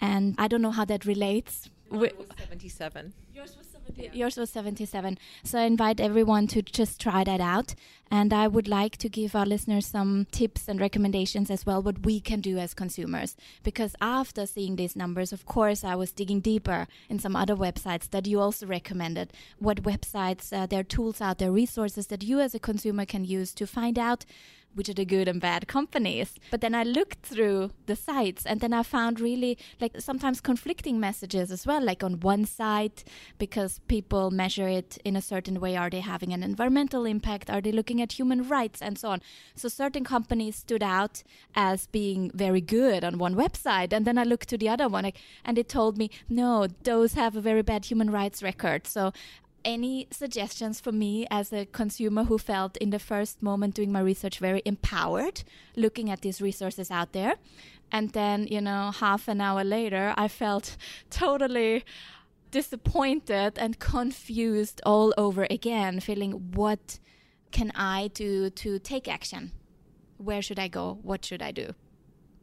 And 0.00 0.34
I 0.38 0.48
don't 0.48 0.62
know 0.62 0.70
how 0.70 0.84
that 0.86 1.04
relates. 1.04 1.70
77. 1.90 3.12
Yours 3.34 3.56
was 3.56 3.72
yeah. 3.96 4.10
Yours 4.12 4.36
was 4.36 4.50
77. 4.50 5.18
So 5.44 5.58
I 5.58 5.62
invite 5.62 6.00
everyone 6.00 6.46
to 6.48 6.62
just 6.62 7.00
try 7.00 7.24
that 7.24 7.40
out. 7.40 7.74
And 8.10 8.32
I 8.32 8.46
would 8.46 8.68
like 8.68 8.98
to 8.98 9.08
give 9.08 9.34
our 9.34 9.46
listeners 9.46 9.86
some 9.86 10.26
tips 10.30 10.68
and 10.68 10.80
recommendations 10.80 11.50
as 11.50 11.64
well, 11.64 11.82
what 11.82 12.04
we 12.04 12.20
can 12.20 12.40
do 12.40 12.58
as 12.58 12.74
consumers. 12.74 13.36
Because 13.62 13.96
after 14.00 14.44
seeing 14.44 14.76
these 14.76 14.96
numbers, 14.96 15.32
of 15.32 15.46
course, 15.46 15.82
I 15.82 15.94
was 15.94 16.12
digging 16.12 16.40
deeper 16.40 16.86
in 17.08 17.18
some 17.18 17.34
other 17.34 17.56
websites 17.56 18.10
that 18.10 18.26
you 18.26 18.38
also 18.40 18.66
recommended. 18.66 19.32
What 19.58 19.82
websites, 19.82 20.52
uh, 20.52 20.66
there 20.66 20.80
are 20.80 20.84
tools 20.84 21.20
out 21.20 21.38
there, 21.38 21.50
resources 21.50 22.08
that 22.08 22.22
you 22.22 22.40
as 22.40 22.54
a 22.54 22.58
consumer 22.58 23.06
can 23.06 23.24
use 23.24 23.54
to 23.54 23.66
find 23.66 23.98
out 23.98 24.26
which 24.74 24.88
are 24.88 24.94
the 24.94 25.04
good 25.04 25.28
and 25.28 25.40
bad 25.40 25.68
companies. 25.68 26.34
But 26.50 26.60
then 26.60 26.74
I 26.74 26.82
looked 26.82 27.26
through 27.26 27.70
the 27.86 27.96
sites 27.96 28.46
and 28.46 28.60
then 28.60 28.72
I 28.72 28.82
found 28.82 29.20
really 29.20 29.58
like 29.80 30.00
sometimes 30.00 30.40
conflicting 30.40 30.98
messages 30.98 31.50
as 31.50 31.66
well. 31.66 31.82
Like 31.82 32.02
on 32.02 32.20
one 32.20 32.44
side, 32.44 33.04
because 33.38 33.80
people 33.88 34.30
measure 34.30 34.68
it 34.68 34.98
in 35.04 35.16
a 35.16 35.22
certain 35.22 35.60
way, 35.60 35.76
are 35.76 35.90
they 35.90 36.00
having 36.00 36.32
an 36.32 36.42
environmental 36.42 37.04
impact? 37.04 37.50
Are 37.50 37.60
they 37.60 37.72
looking 37.72 38.00
at 38.00 38.12
human 38.12 38.48
rights 38.48 38.80
and 38.80 38.98
so 38.98 39.10
on? 39.10 39.20
So 39.54 39.68
certain 39.68 40.04
companies 40.04 40.56
stood 40.56 40.82
out 40.82 41.22
as 41.54 41.86
being 41.86 42.30
very 42.34 42.60
good 42.60 43.04
on 43.04 43.18
one 43.18 43.34
website. 43.34 43.92
And 43.92 44.06
then 44.06 44.18
I 44.18 44.24
looked 44.24 44.48
to 44.50 44.58
the 44.58 44.68
other 44.68 44.88
one 44.88 45.12
and 45.44 45.58
it 45.58 45.68
told 45.68 45.98
me, 45.98 46.10
no, 46.28 46.66
those 46.84 47.14
have 47.14 47.36
a 47.36 47.40
very 47.40 47.62
bad 47.62 47.84
human 47.86 48.10
rights 48.10 48.42
record. 48.42 48.86
So 48.86 49.12
any 49.64 50.08
suggestions 50.10 50.80
for 50.80 50.92
me 50.92 51.26
as 51.30 51.52
a 51.52 51.66
consumer 51.66 52.24
who 52.24 52.38
felt 52.38 52.76
in 52.78 52.90
the 52.90 52.98
first 52.98 53.42
moment 53.42 53.74
doing 53.74 53.92
my 53.92 54.00
research 54.00 54.38
very 54.38 54.62
empowered 54.64 55.42
looking 55.76 56.10
at 56.10 56.20
these 56.20 56.40
resources 56.40 56.90
out 56.90 57.12
there? 57.12 57.34
And 57.90 58.10
then 58.10 58.46
you 58.46 58.60
know 58.60 58.90
half 58.90 59.28
an 59.28 59.40
hour 59.40 59.62
later 59.64 60.14
i 60.16 60.26
felt 60.26 60.76
totally 61.10 61.84
disappointed 62.50 63.58
and 63.58 63.78
confused 63.78 64.80
all 64.84 65.12
over 65.16 65.46
again 65.50 66.00
feeling 66.00 66.32
what 66.52 66.98
can 67.50 67.70
i 67.74 68.08
do 68.14 68.50
to 68.50 68.78
take 68.78 69.08
action? 69.08 69.52
Where 70.16 70.42
should 70.42 70.58
i 70.58 70.68
go? 70.68 70.98
What 71.02 71.24
should 71.24 71.42
i 71.42 71.50
do? 71.52 71.74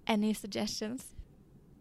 Any 0.08 0.34
suggestions 0.34 1.16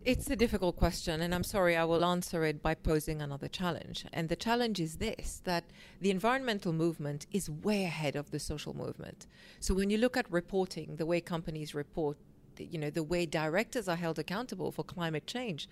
it's 0.04 0.30
a 0.30 0.36
difficult 0.36 0.76
question, 0.76 1.20
and 1.20 1.34
I'm 1.34 1.44
sorry, 1.44 1.76
I 1.76 1.84
will 1.84 2.04
answer 2.04 2.44
it 2.44 2.62
by 2.62 2.74
posing 2.74 3.20
another 3.20 3.48
challenge. 3.48 4.06
And 4.12 4.28
the 4.28 4.36
challenge 4.36 4.80
is 4.80 4.96
this 4.96 5.40
that 5.44 5.64
the 6.00 6.10
environmental 6.10 6.72
movement 6.72 7.26
is 7.32 7.50
way 7.50 7.84
ahead 7.84 8.16
of 8.16 8.30
the 8.30 8.38
social 8.38 8.74
movement. 8.74 9.26
So 9.60 9.74
when 9.74 9.90
you 9.90 9.98
look 9.98 10.16
at 10.16 10.30
reporting, 10.30 10.96
the 10.96 11.06
way 11.06 11.20
companies 11.20 11.74
report, 11.74 12.16
you 12.58 12.78
know, 12.78 12.90
the 12.90 13.02
way 13.02 13.26
directors 13.26 13.88
are 13.88 13.96
held 13.96 14.18
accountable 14.18 14.72
for 14.72 14.84
climate 14.84 15.26
change, 15.26 15.68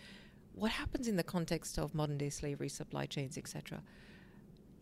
what 0.54 0.72
happens 0.72 1.06
in 1.06 1.16
the 1.16 1.22
context 1.22 1.78
of 1.78 1.94
modern 1.94 2.18
day 2.18 2.30
slavery, 2.30 2.68
supply 2.68 3.06
chains, 3.06 3.38
etc.? 3.38 3.82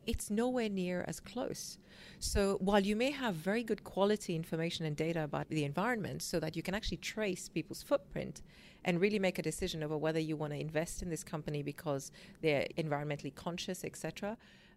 It's 0.07 0.31
nowhere 0.31 0.69
near 0.69 1.05
as 1.07 1.21
close. 1.21 1.79
So 2.19 2.57
while 2.61 2.81
you 2.81 2.97
may 2.97 3.11
have 3.11 3.35
very 3.35 3.63
good 3.63 3.85
quality 3.85 4.35
information 4.35 4.87
and 4.87 4.97
data 4.97 5.25
about 5.25 5.49
the 5.49 5.65
environment 5.65 6.23
so 6.23 6.41
that 6.41 6.57
you 6.57 6.63
can 6.63 6.75
actually 6.75 6.99
trace 6.99 7.49
people's 7.49 7.83
footprint 7.83 8.43
and 8.85 9.01
really 9.01 9.19
make 9.19 9.39
a 9.39 9.43
decision 9.43 9.83
over 9.83 9.97
whether 9.97 10.21
you 10.21 10.37
want 10.37 10.53
to 10.53 10.59
invest 10.59 11.03
in 11.03 11.11
this 11.11 11.25
company 11.25 11.63
because 11.63 12.11
they're 12.43 12.67
environmentally 12.77 13.35
conscious, 13.35 13.85
etc., 13.85 14.37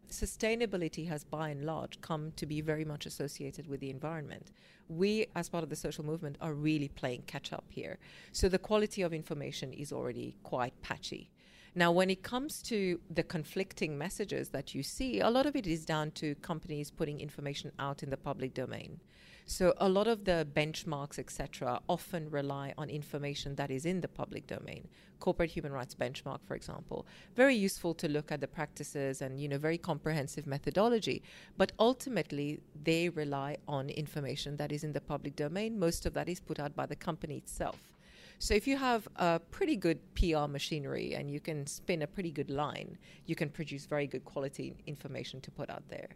sustainability 0.10 1.08
has 1.08 1.24
by 1.24 1.50
and 1.50 1.66
large 1.66 2.00
come 2.02 2.32
to 2.38 2.46
be 2.46 2.62
very 2.62 2.86
much 2.86 3.06
associated 3.06 3.68
with 3.68 3.80
the 3.80 3.90
environment. 3.90 4.52
We, 4.88 5.28
as 5.36 5.50
part 5.50 5.64
of 5.64 5.70
the 5.70 5.76
social 5.76 6.06
movement, 6.06 6.38
are 6.40 6.54
really 6.54 6.88
playing 6.88 7.24
catch 7.28 7.52
up 7.52 7.66
here. 7.70 7.98
So 8.32 8.48
the 8.48 8.60
quality 8.60 9.02
of 9.02 9.14
information 9.14 9.74
is 9.74 9.92
already 9.92 10.36
quite 10.44 10.82
patchy. 10.82 11.30
Now, 11.78 11.92
when 11.92 12.10
it 12.10 12.24
comes 12.24 12.64
to 12.64 13.00
the 13.08 13.22
conflicting 13.22 14.00
messages 14.00 14.50
that 14.50 14.74
you 14.74 14.82
see, 14.82 15.20
a 15.20 15.30
lot 15.30 15.46
of 15.46 15.56
it 15.56 15.68
is 15.68 15.86
down 15.86 16.10
to 16.14 16.34
companies 16.42 16.90
putting 16.90 17.22
information 17.22 17.72
out 17.78 18.02
in 18.02 18.10
the 18.10 18.18
public 18.18 18.56
domain. 18.56 19.00
So 19.46 19.76
a 19.78 19.88
lot 19.88 20.08
of 20.08 20.26
the 20.26 20.48
benchmarks, 20.56 21.20
etc., 21.20 21.80
often 21.88 22.32
rely 22.32 22.74
on 22.80 22.90
information 22.90 23.54
that 23.58 23.70
is 23.70 23.86
in 23.86 24.02
the 24.02 24.08
public 24.08 24.48
domain. 24.48 24.88
Corporate 25.20 25.52
human 25.52 25.72
rights 25.72 25.94
benchmark, 25.94 26.40
for 26.48 26.56
example, 26.56 27.06
very 27.36 27.54
useful 27.54 27.94
to 27.94 28.08
look 28.08 28.32
at 28.32 28.42
the 28.42 28.48
practices 28.48 29.22
and 29.22 29.40
you 29.40 29.48
know 29.48 29.60
very 29.60 29.78
comprehensive 29.78 30.48
methodology. 30.48 31.22
But 31.58 31.74
ultimately, 31.78 32.60
they 32.84 33.10
rely 33.10 33.58
on 33.68 33.90
information 33.90 34.58
that 34.58 34.72
is 34.72 34.84
in 34.84 34.94
the 34.94 35.02
public 35.02 35.36
domain. 35.36 35.78
Most 35.78 36.08
of 36.08 36.16
that 36.16 36.28
is 36.28 36.40
put 36.40 36.60
out 36.60 36.76
by 36.76 36.88
the 36.88 36.96
company 36.96 37.38
itself. 37.38 37.97
So 38.40 38.54
if 38.54 38.68
you 38.68 38.78
have 38.78 39.08
a 39.16 39.40
pretty 39.40 39.76
good 39.76 40.00
PR 40.14 40.48
machinery 40.48 41.16
and 41.16 41.30
you 41.30 41.40
can 41.40 41.66
spin 41.66 42.04
a 42.04 42.08
pretty 42.08 42.32
good 42.32 42.52
line, 42.52 42.98
you 43.26 43.36
can 43.36 43.50
produce 43.50 43.86
very 43.86 44.06
good 44.06 44.26
quality 44.26 44.76
information 44.86 45.42
to 45.42 45.52
put 45.52 45.72
out 45.72 45.84
there. 45.90 46.10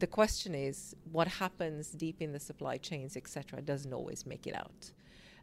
The 0.00 0.08
question 0.08 0.54
is 0.54 0.96
what 1.12 1.28
happens 1.28 1.90
deep 1.90 2.20
in 2.20 2.32
the 2.32 2.40
supply 2.40 2.78
chains, 2.78 3.16
etc., 3.16 3.62
doesn't 3.62 3.92
always 3.92 4.26
make 4.26 4.48
it 4.48 4.56
out. 4.56 4.90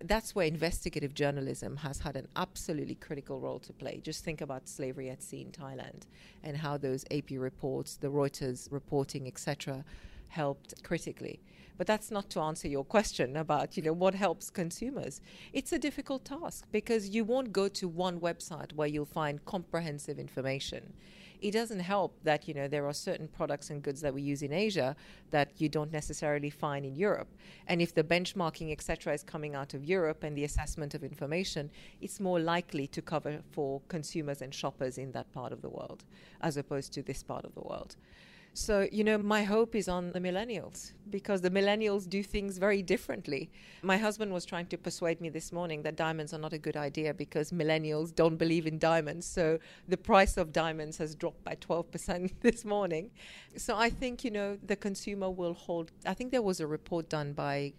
That's 0.03 0.35
where 0.35 0.47
investigative 0.47 1.13
journalism 1.13 1.77
has 1.77 1.99
had 1.99 2.17
an 2.17 2.27
absolutely 2.35 2.95
critical 2.95 3.39
role 3.39 3.59
to 3.59 3.71
play. 3.71 4.01
Just 4.03 4.25
think 4.25 4.41
about 4.41 4.67
slavery 4.67 5.09
at 5.09 5.23
sea 5.23 5.41
in 5.41 5.51
Thailand 5.51 6.07
and 6.43 6.57
how 6.57 6.75
those 6.75 7.05
AP 7.11 7.31
reports, 7.31 7.95
the 7.95 8.09
Reuters 8.09 8.69
reporting, 8.69 9.27
etc., 9.27 9.85
helped 10.27 10.83
critically. 10.83 11.39
But 11.77 11.87
that's 11.87 12.11
not 12.11 12.29
to 12.31 12.41
answer 12.41 12.67
your 12.67 12.83
question 12.83 13.37
about, 13.37 13.75
you 13.75 13.83
know, 13.83 13.93
what 13.93 14.13
helps 14.13 14.49
consumers. 14.49 15.21
It's 15.53 15.73
a 15.73 15.79
difficult 15.79 16.25
task 16.25 16.65
because 16.71 17.09
you 17.09 17.23
won't 17.23 17.51
go 17.51 17.67
to 17.69 17.87
one 17.87 18.19
website 18.19 18.73
where 18.73 18.87
you'll 18.87 19.05
find 19.05 19.43
comprehensive 19.45 20.19
information. 20.19 20.93
It 21.41 21.51
doesn't 21.51 21.79
help 21.79 22.15
that, 22.23 22.47
you 22.47 22.53
know, 22.53 22.67
there 22.67 22.85
are 22.85 22.93
certain 22.93 23.27
products 23.27 23.71
and 23.71 23.81
goods 23.81 23.99
that 24.01 24.13
we 24.13 24.21
use 24.21 24.43
in 24.43 24.53
Asia 24.53 24.95
that 25.31 25.49
you 25.57 25.69
don't 25.69 25.91
necessarily 25.91 26.51
find 26.51 26.85
in 26.85 26.95
Europe. 26.95 27.29
And 27.67 27.81
if 27.81 27.95
the 27.95 28.03
benchmarking, 28.03 28.71
etc., 28.71 29.13
is 29.13 29.23
coming 29.23 29.55
out 29.55 29.73
of 29.73 29.83
Europe 29.83 30.23
and 30.23 30.37
the 30.37 30.43
assessment 30.43 30.93
of 30.93 31.03
information, 31.03 31.71
it's 31.99 32.19
more 32.19 32.39
likely 32.39 32.85
to 32.87 33.01
cover 33.01 33.39
for 33.51 33.81
consumers 33.87 34.43
and 34.43 34.53
shoppers 34.53 34.99
in 34.99 35.11
that 35.13 35.31
part 35.33 35.51
of 35.51 35.63
the 35.63 35.69
world 35.69 36.03
as 36.41 36.57
opposed 36.57 36.93
to 36.93 37.01
this 37.01 37.23
part 37.23 37.43
of 37.43 37.55
the 37.55 37.61
world. 37.61 37.95
So, 38.53 38.87
you 38.91 39.05
know, 39.05 39.17
my 39.17 39.43
hope 39.43 39.75
is 39.75 39.87
on 39.87 40.11
the 40.11 40.19
millennials 40.19 40.91
because 41.09 41.39
the 41.39 41.49
millennials 41.49 42.07
do 42.07 42.21
things 42.21 42.57
very 42.57 42.81
differently. 42.81 43.49
My 43.81 43.97
husband 43.97 44.33
was 44.33 44.43
trying 44.43 44.65
to 44.67 44.77
persuade 44.77 45.21
me 45.21 45.29
this 45.29 45.53
morning 45.53 45.83
that 45.83 45.95
diamonds 45.95 46.33
are 46.33 46.37
not 46.37 46.51
a 46.51 46.57
good 46.57 46.75
idea 46.75 47.13
because 47.13 47.51
millennials 47.51 48.13
don't 48.13 48.35
believe 48.35 48.67
in 48.67 48.77
diamonds. 48.77 49.25
So 49.25 49.59
the 49.87 49.95
price 49.95 50.35
of 50.35 50.51
diamonds 50.51 50.97
has 50.97 51.15
dropped 51.15 51.45
by 51.45 51.55
12% 51.55 52.31
this 52.41 52.65
morning. 52.65 53.11
So 53.55 53.77
I 53.77 53.89
think, 53.89 54.25
you 54.25 54.31
know, 54.31 54.57
the 54.61 54.75
consumer 54.75 55.29
will 55.29 55.53
hold. 55.53 55.91
I 56.05 56.13
think 56.13 56.31
there 56.31 56.41
was 56.41 56.59
a 56.59 56.67
report 56.67 57.07
done 57.07 57.31
by, 57.31 57.73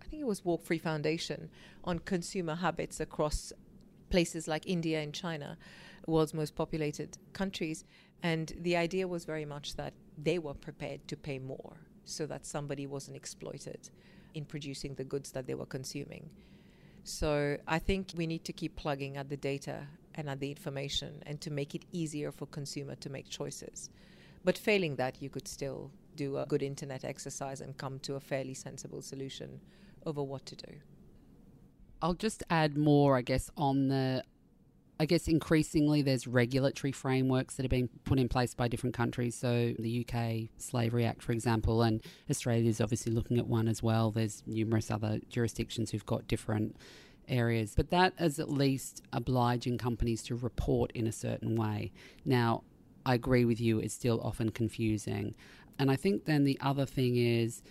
I 0.00 0.04
think 0.08 0.22
it 0.22 0.26
was 0.26 0.44
Walk 0.44 0.64
Free 0.64 0.78
Foundation 0.78 1.50
on 1.82 1.98
consumer 1.98 2.54
habits 2.54 3.00
across 3.00 3.52
places 4.08 4.46
like 4.46 4.68
India 4.68 5.00
and 5.00 5.12
China, 5.12 5.58
world's 6.06 6.34
most 6.34 6.54
populated 6.54 7.18
countries. 7.32 7.84
And 8.22 8.52
the 8.60 8.76
idea 8.76 9.08
was 9.08 9.24
very 9.24 9.44
much 9.44 9.76
that 9.76 9.94
they 10.16 10.38
were 10.38 10.54
prepared 10.54 11.06
to 11.08 11.16
pay 11.16 11.38
more 11.38 11.76
so 12.04 12.26
that 12.26 12.46
somebody 12.46 12.86
wasn't 12.86 13.16
exploited 13.16 13.90
in 14.34 14.44
producing 14.44 14.94
the 14.94 15.04
goods 15.04 15.32
that 15.32 15.46
they 15.46 15.54
were 15.54 15.66
consuming. 15.66 16.30
So 17.04 17.56
I 17.66 17.78
think 17.78 18.12
we 18.14 18.26
need 18.26 18.44
to 18.44 18.52
keep 18.52 18.76
plugging 18.76 19.16
at 19.16 19.28
the 19.28 19.36
data 19.36 19.86
and 20.14 20.30
at 20.30 20.40
the 20.40 20.50
information 20.50 21.22
and 21.26 21.40
to 21.40 21.50
make 21.50 21.74
it 21.74 21.84
easier 21.90 22.30
for 22.30 22.46
consumer 22.46 22.94
to 22.96 23.10
make 23.10 23.28
choices. 23.28 23.90
But 24.44 24.58
failing 24.58 24.96
that, 24.96 25.20
you 25.20 25.30
could 25.30 25.48
still 25.48 25.90
do 26.16 26.38
a 26.38 26.46
good 26.46 26.62
internet 26.62 27.04
exercise 27.04 27.60
and 27.60 27.76
come 27.76 27.98
to 28.00 28.14
a 28.14 28.20
fairly 28.20 28.54
sensible 28.54 29.02
solution 29.02 29.60
over 30.04 30.22
what 30.22 30.46
to 30.46 30.56
do. 30.56 30.72
I'll 32.00 32.14
just 32.14 32.42
add 32.50 32.76
more, 32.76 33.16
I 33.16 33.22
guess, 33.22 33.50
on 33.56 33.88
the. 33.88 34.24
I 35.00 35.06
guess 35.06 35.26
increasingly 35.26 36.02
there's 36.02 36.26
regulatory 36.26 36.92
frameworks 36.92 37.56
that 37.56 37.66
are 37.66 37.68
being 37.68 37.88
put 38.04 38.18
in 38.18 38.28
place 38.28 38.54
by 38.54 38.68
different 38.68 38.94
countries. 38.94 39.34
So 39.34 39.74
the 39.78 40.06
UK 40.06 40.48
Slavery 40.58 41.04
Act, 41.04 41.22
for 41.22 41.32
example, 41.32 41.82
and 41.82 42.00
Australia 42.30 42.68
is 42.68 42.80
obviously 42.80 43.12
looking 43.12 43.38
at 43.38 43.46
one 43.46 43.66
as 43.66 43.82
well. 43.82 44.10
There's 44.10 44.42
numerous 44.46 44.90
other 44.90 45.20
jurisdictions 45.28 45.90
who've 45.90 46.06
got 46.06 46.28
different 46.28 46.76
areas, 47.28 47.74
but 47.76 47.90
that 47.90 48.12
is 48.20 48.38
at 48.38 48.50
least 48.50 49.02
obliging 49.12 49.78
companies 49.78 50.22
to 50.24 50.36
report 50.36 50.92
in 50.92 51.06
a 51.06 51.12
certain 51.12 51.56
way. 51.56 51.92
Now, 52.24 52.62
I 53.04 53.14
agree 53.14 53.44
with 53.44 53.60
you, 53.60 53.80
it's 53.80 53.94
still 53.94 54.20
often 54.22 54.50
confusing. 54.50 55.34
And 55.78 55.90
I 55.90 55.96
think 55.96 56.26
then 56.26 56.44
the 56.44 56.58
other 56.60 56.86
thing 56.86 57.16
is 57.16 57.62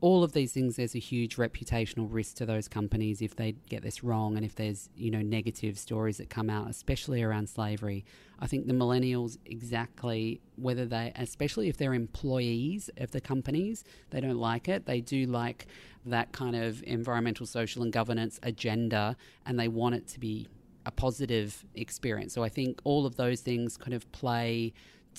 all 0.00 0.22
of 0.22 0.32
these 0.32 0.52
things 0.52 0.76
there's 0.76 0.94
a 0.94 1.00
huge 1.00 1.36
reputational 1.36 2.06
risk 2.10 2.36
to 2.36 2.46
those 2.46 2.68
companies 2.68 3.22
if 3.22 3.34
they 3.36 3.52
get 3.68 3.82
this 3.82 4.04
wrong 4.04 4.36
and 4.36 4.44
if 4.44 4.54
there's 4.54 4.90
you 4.96 5.10
know 5.10 5.22
negative 5.22 5.78
stories 5.78 6.18
that 6.18 6.28
come 6.28 6.50
out 6.50 6.68
especially 6.68 7.22
around 7.22 7.48
slavery. 7.48 8.04
I 8.38 8.46
think 8.46 8.66
the 8.66 8.74
millennials 8.74 9.38
exactly 9.46 10.40
whether 10.56 10.84
they 10.84 11.12
especially 11.16 11.68
if 11.68 11.78
they're 11.78 11.94
employees 11.94 12.90
of 12.98 13.10
the 13.12 13.20
companies 13.20 13.84
they 14.10 14.20
don't 14.20 14.38
like 14.38 14.68
it. 14.68 14.84
They 14.84 15.00
do 15.00 15.24
like 15.26 15.66
that 16.04 16.32
kind 16.32 16.54
of 16.54 16.82
environmental 16.82 17.46
social 17.46 17.82
and 17.82 17.92
governance 17.92 18.38
agenda 18.42 19.16
and 19.46 19.58
they 19.58 19.68
want 19.68 19.94
it 19.94 20.06
to 20.08 20.20
be 20.20 20.46
a 20.84 20.90
positive 20.90 21.64
experience. 21.74 22.34
So 22.34 22.42
i 22.42 22.50
think 22.50 22.80
all 22.84 23.06
of 23.06 23.16
those 23.16 23.40
things 23.40 23.78
kind 23.78 23.94
of 23.94 24.10
play 24.12 24.74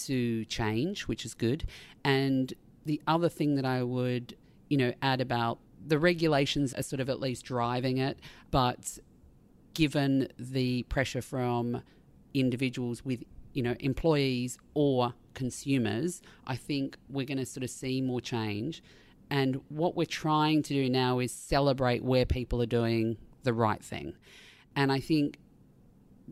to 0.05 0.45
change 0.45 1.07
which 1.07 1.25
is 1.25 1.33
good. 1.33 1.65
And 2.03 2.53
the 2.85 3.01
other 3.07 3.27
thing 3.27 3.55
that 3.55 3.65
i 3.65 3.81
would 3.81 4.35
you 4.69 4.77
know, 4.77 4.93
add 5.01 5.21
about 5.21 5.59
the 5.85 5.99
regulations 5.99 6.73
are 6.73 6.83
sort 6.83 6.99
of 6.99 7.09
at 7.09 7.19
least 7.19 7.45
driving 7.45 7.97
it, 7.97 8.19
but 8.51 8.97
given 9.73 10.27
the 10.37 10.83
pressure 10.83 11.21
from 11.21 11.81
individuals 12.33 13.05
with, 13.05 13.23
you 13.53 13.63
know, 13.63 13.75
employees 13.79 14.57
or 14.73 15.13
consumers, 15.33 16.21
I 16.45 16.55
think 16.55 16.97
we're 17.09 17.25
going 17.25 17.37
to 17.37 17.45
sort 17.45 17.63
of 17.63 17.69
see 17.69 18.01
more 18.01 18.19
change. 18.19 18.83
And 19.29 19.61
what 19.69 19.95
we're 19.95 20.05
trying 20.05 20.63
to 20.63 20.73
do 20.73 20.89
now 20.89 21.19
is 21.19 21.31
celebrate 21.31 22.03
where 22.03 22.25
people 22.25 22.61
are 22.61 22.67
doing 22.67 23.17
the 23.43 23.53
right 23.53 23.83
thing. 23.83 24.15
And 24.75 24.91
I 24.91 24.99
think 24.99 25.37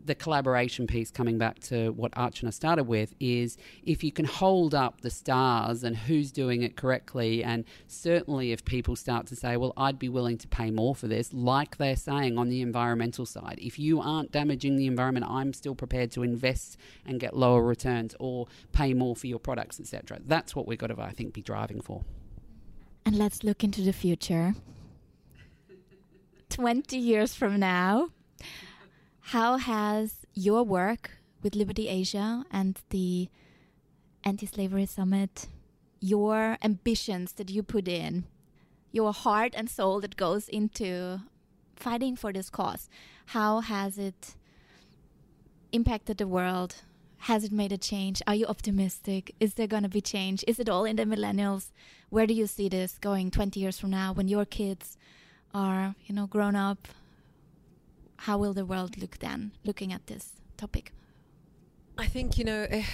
the 0.04 0.14
collaboration 0.14 0.86
piece, 0.86 1.10
coming 1.10 1.38
back 1.38 1.58
to 1.60 1.90
what 1.90 2.12
Archana 2.12 2.52
started 2.52 2.84
with, 2.84 3.14
is 3.20 3.56
if 3.82 4.04
you 4.04 4.12
can 4.12 4.24
hold 4.24 4.74
up 4.74 5.00
the 5.00 5.10
stars 5.10 5.82
and 5.82 5.96
who's 5.96 6.30
doing 6.30 6.62
it 6.62 6.76
correctly, 6.76 7.42
and 7.42 7.64
certainly 7.86 8.52
if 8.52 8.64
people 8.64 8.96
start 8.96 9.26
to 9.28 9.36
say, 9.36 9.56
well, 9.56 9.72
I'd 9.76 9.98
be 9.98 10.08
willing 10.08 10.38
to 10.38 10.48
pay 10.48 10.70
more 10.70 10.94
for 10.94 11.08
this, 11.08 11.32
like 11.32 11.76
they're 11.76 11.96
saying 11.96 12.38
on 12.38 12.48
the 12.48 12.60
environmental 12.60 13.26
side, 13.26 13.58
if 13.60 13.78
you 13.78 14.00
aren't 14.00 14.32
damaging 14.32 14.76
the 14.76 14.86
environment, 14.86 15.26
I'm 15.28 15.52
still 15.52 15.74
prepared 15.74 16.10
to 16.12 16.22
invest 16.22 16.76
and 17.04 17.18
get 17.18 17.36
lower 17.36 17.62
returns 17.62 18.14
or 18.20 18.46
pay 18.72 18.94
more 18.94 19.16
for 19.16 19.26
your 19.26 19.38
products, 19.38 19.80
etc. 19.80 20.18
That's 20.24 20.54
what 20.54 20.66
we've 20.66 20.78
got 20.78 20.88
to, 20.88 21.00
I 21.00 21.12
think, 21.12 21.32
be 21.32 21.42
driving 21.42 21.80
for. 21.80 22.04
And 23.04 23.16
let's 23.16 23.44
look 23.44 23.62
into 23.62 23.82
the 23.82 23.92
future. 23.92 24.54
20 26.48 26.96
years 26.96 27.34
from 27.34 27.58
now, 27.58 28.08
how 29.30 29.56
has 29.56 30.24
your 30.34 30.62
work 30.62 31.18
with 31.42 31.56
Liberty 31.56 31.88
Asia 31.88 32.44
and 32.52 32.78
the 32.90 33.28
Anti 34.22 34.46
Slavery 34.46 34.86
Summit, 34.86 35.48
your 35.98 36.56
ambitions 36.62 37.32
that 37.32 37.50
you 37.50 37.64
put 37.64 37.88
in, 37.88 38.24
your 38.92 39.12
heart 39.12 39.52
and 39.56 39.68
soul 39.68 40.00
that 40.02 40.16
goes 40.16 40.48
into 40.48 41.22
fighting 41.74 42.14
for 42.14 42.32
this 42.32 42.48
cause, 42.48 42.88
how 43.26 43.58
has 43.62 43.98
it 43.98 44.36
impacted 45.72 46.18
the 46.18 46.28
world? 46.28 46.76
Has 47.18 47.42
it 47.42 47.50
made 47.50 47.72
a 47.72 47.78
change? 47.78 48.22
Are 48.28 48.34
you 48.36 48.46
optimistic? 48.46 49.34
Is 49.40 49.54
there 49.54 49.66
going 49.66 49.82
to 49.82 49.88
be 49.88 50.00
change? 50.00 50.44
Is 50.46 50.60
it 50.60 50.68
all 50.68 50.84
in 50.84 50.94
the 50.94 51.04
millennials? 51.04 51.72
Where 52.10 52.28
do 52.28 52.34
you 52.34 52.46
see 52.46 52.68
this 52.68 52.96
going 52.96 53.32
20 53.32 53.58
years 53.58 53.80
from 53.80 53.90
now 53.90 54.12
when 54.12 54.28
your 54.28 54.44
kids 54.44 54.96
are, 55.52 55.96
you 56.06 56.14
know, 56.14 56.28
grown 56.28 56.54
up? 56.54 56.86
How 58.18 58.38
will 58.38 58.52
the 58.52 58.66
world 58.66 58.98
look 58.98 59.18
then, 59.18 59.52
looking 59.64 59.92
at 59.92 60.06
this 60.06 60.32
topic? 60.56 60.92
I 61.98 62.06
think, 62.06 62.36
you 62.36 62.44
know, 62.44 62.66
eh, 62.68 62.84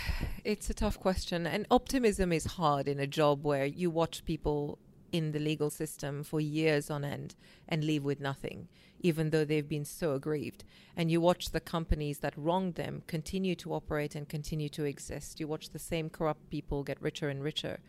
it's 0.45 0.71
a 0.71 0.75
tough 0.75 0.99
question. 0.99 1.47
And 1.47 1.67
optimism 1.71 2.33
is 2.33 2.45
hard 2.45 2.87
in 2.87 3.01
a 3.01 3.07
job 3.07 3.45
where 3.45 3.67
you 3.67 3.91
watch 3.91 4.25
people 4.25 4.79
in 5.11 5.33
the 5.33 5.39
legal 5.39 5.71
system 5.71 6.23
for 6.23 6.41
years 6.41 6.91
on 6.91 7.05
end 7.05 7.35
and 7.69 7.85
leave 7.85 8.05
with 8.05 8.21
nothing, 8.21 8.69
even 9.01 9.31
though 9.31 9.45
they've 9.45 9.69
been 9.69 9.85
so 9.85 10.15
aggrieved. 10.15 10.65
And 10.97 11.11
you 11.11 11.21
watch 11.21 11.51
the 11.51 11.61
companies 11.61 12.21
that 12.21 12.37
wronged 12.37 12.77
them 12.77 13.03
continue 13.07 13.55
to 13.57 13.75
operate 13.75 14.15
and 14.15 14.29
continue 14.29 14.69
to 14.71 14.85
exist. 14.85 15.41
You 15.41 15.49
watch 15.49 15.71
the 15.71 15.79
same 15.79 16.09
corrupt 16.09 16.49
people 16.49 16.83
get 16.83 17.03
richer 17.03 17.29
and 17.29 17.43
richer 17.43 17.81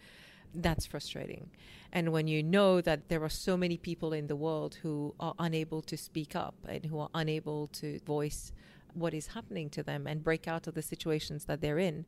that's 0.53 0.85
frustrating. 0.85 1.49
And 1.91 2.11
when 2.11 2.27
you 2.27 2.43
know 2.43 2.81
that 2.81 3.09
there 3.09 3.23
are 3.23 3.29
so 3.29 3.55
many 3.55 3.77
people 3.77 4.13
in 4.13 4.27
the 4.27 4.35
world 4.35 4.75
who 4.81 5.13
are 5.19 5.35
unable 5.39 5.81
to 5.83 5.97
speak 5.97 6.35
up 6.35 6.55
and 6.67 6.85
who 6.85 6.99
are 6.99 7.09
unable 7.13 7.67
to 7.67 7.99
voice 7.99 8.51
what 8.93 9.13
is 9.13 9.27
happening 9.27 9.69
to 9.71 9.83
them 9.83 10.07
and 10.07 10.23
break 10.23 10.47
out 10.47 10.67
of 10.67 10.75
the 10.75 10.81
situations 10.81 11.45
that 11.45 11.61
they're 11.61 11.79
in, 11.79 12.05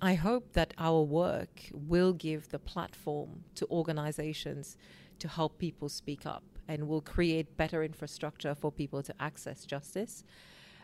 I 0.00 0.14
hope 0.14 0.52
that 0.52 0.74
our 0.78 1.02
work 1.02 1.70
will 1.72 2.12
give 2.12 2.48
the 2.48 2.58
platform 2.58 3.44
to 3.56 3.66
organizations 3.68 4.76
to 5.18 5.28
help 5.28 5.58
people 5.58 5.88
speak 5.88 6.24
up 6.24 6.44
and 6.68 6.86
will 6.86 7.00
create 7.00 7.56
better 7.56 7.82
infrastructure 7.82 8.54
for 8.54 8.70
people 8.70 9.02
to 9.02 9.14
access 9.18 9.64
justice. 9.64 10.22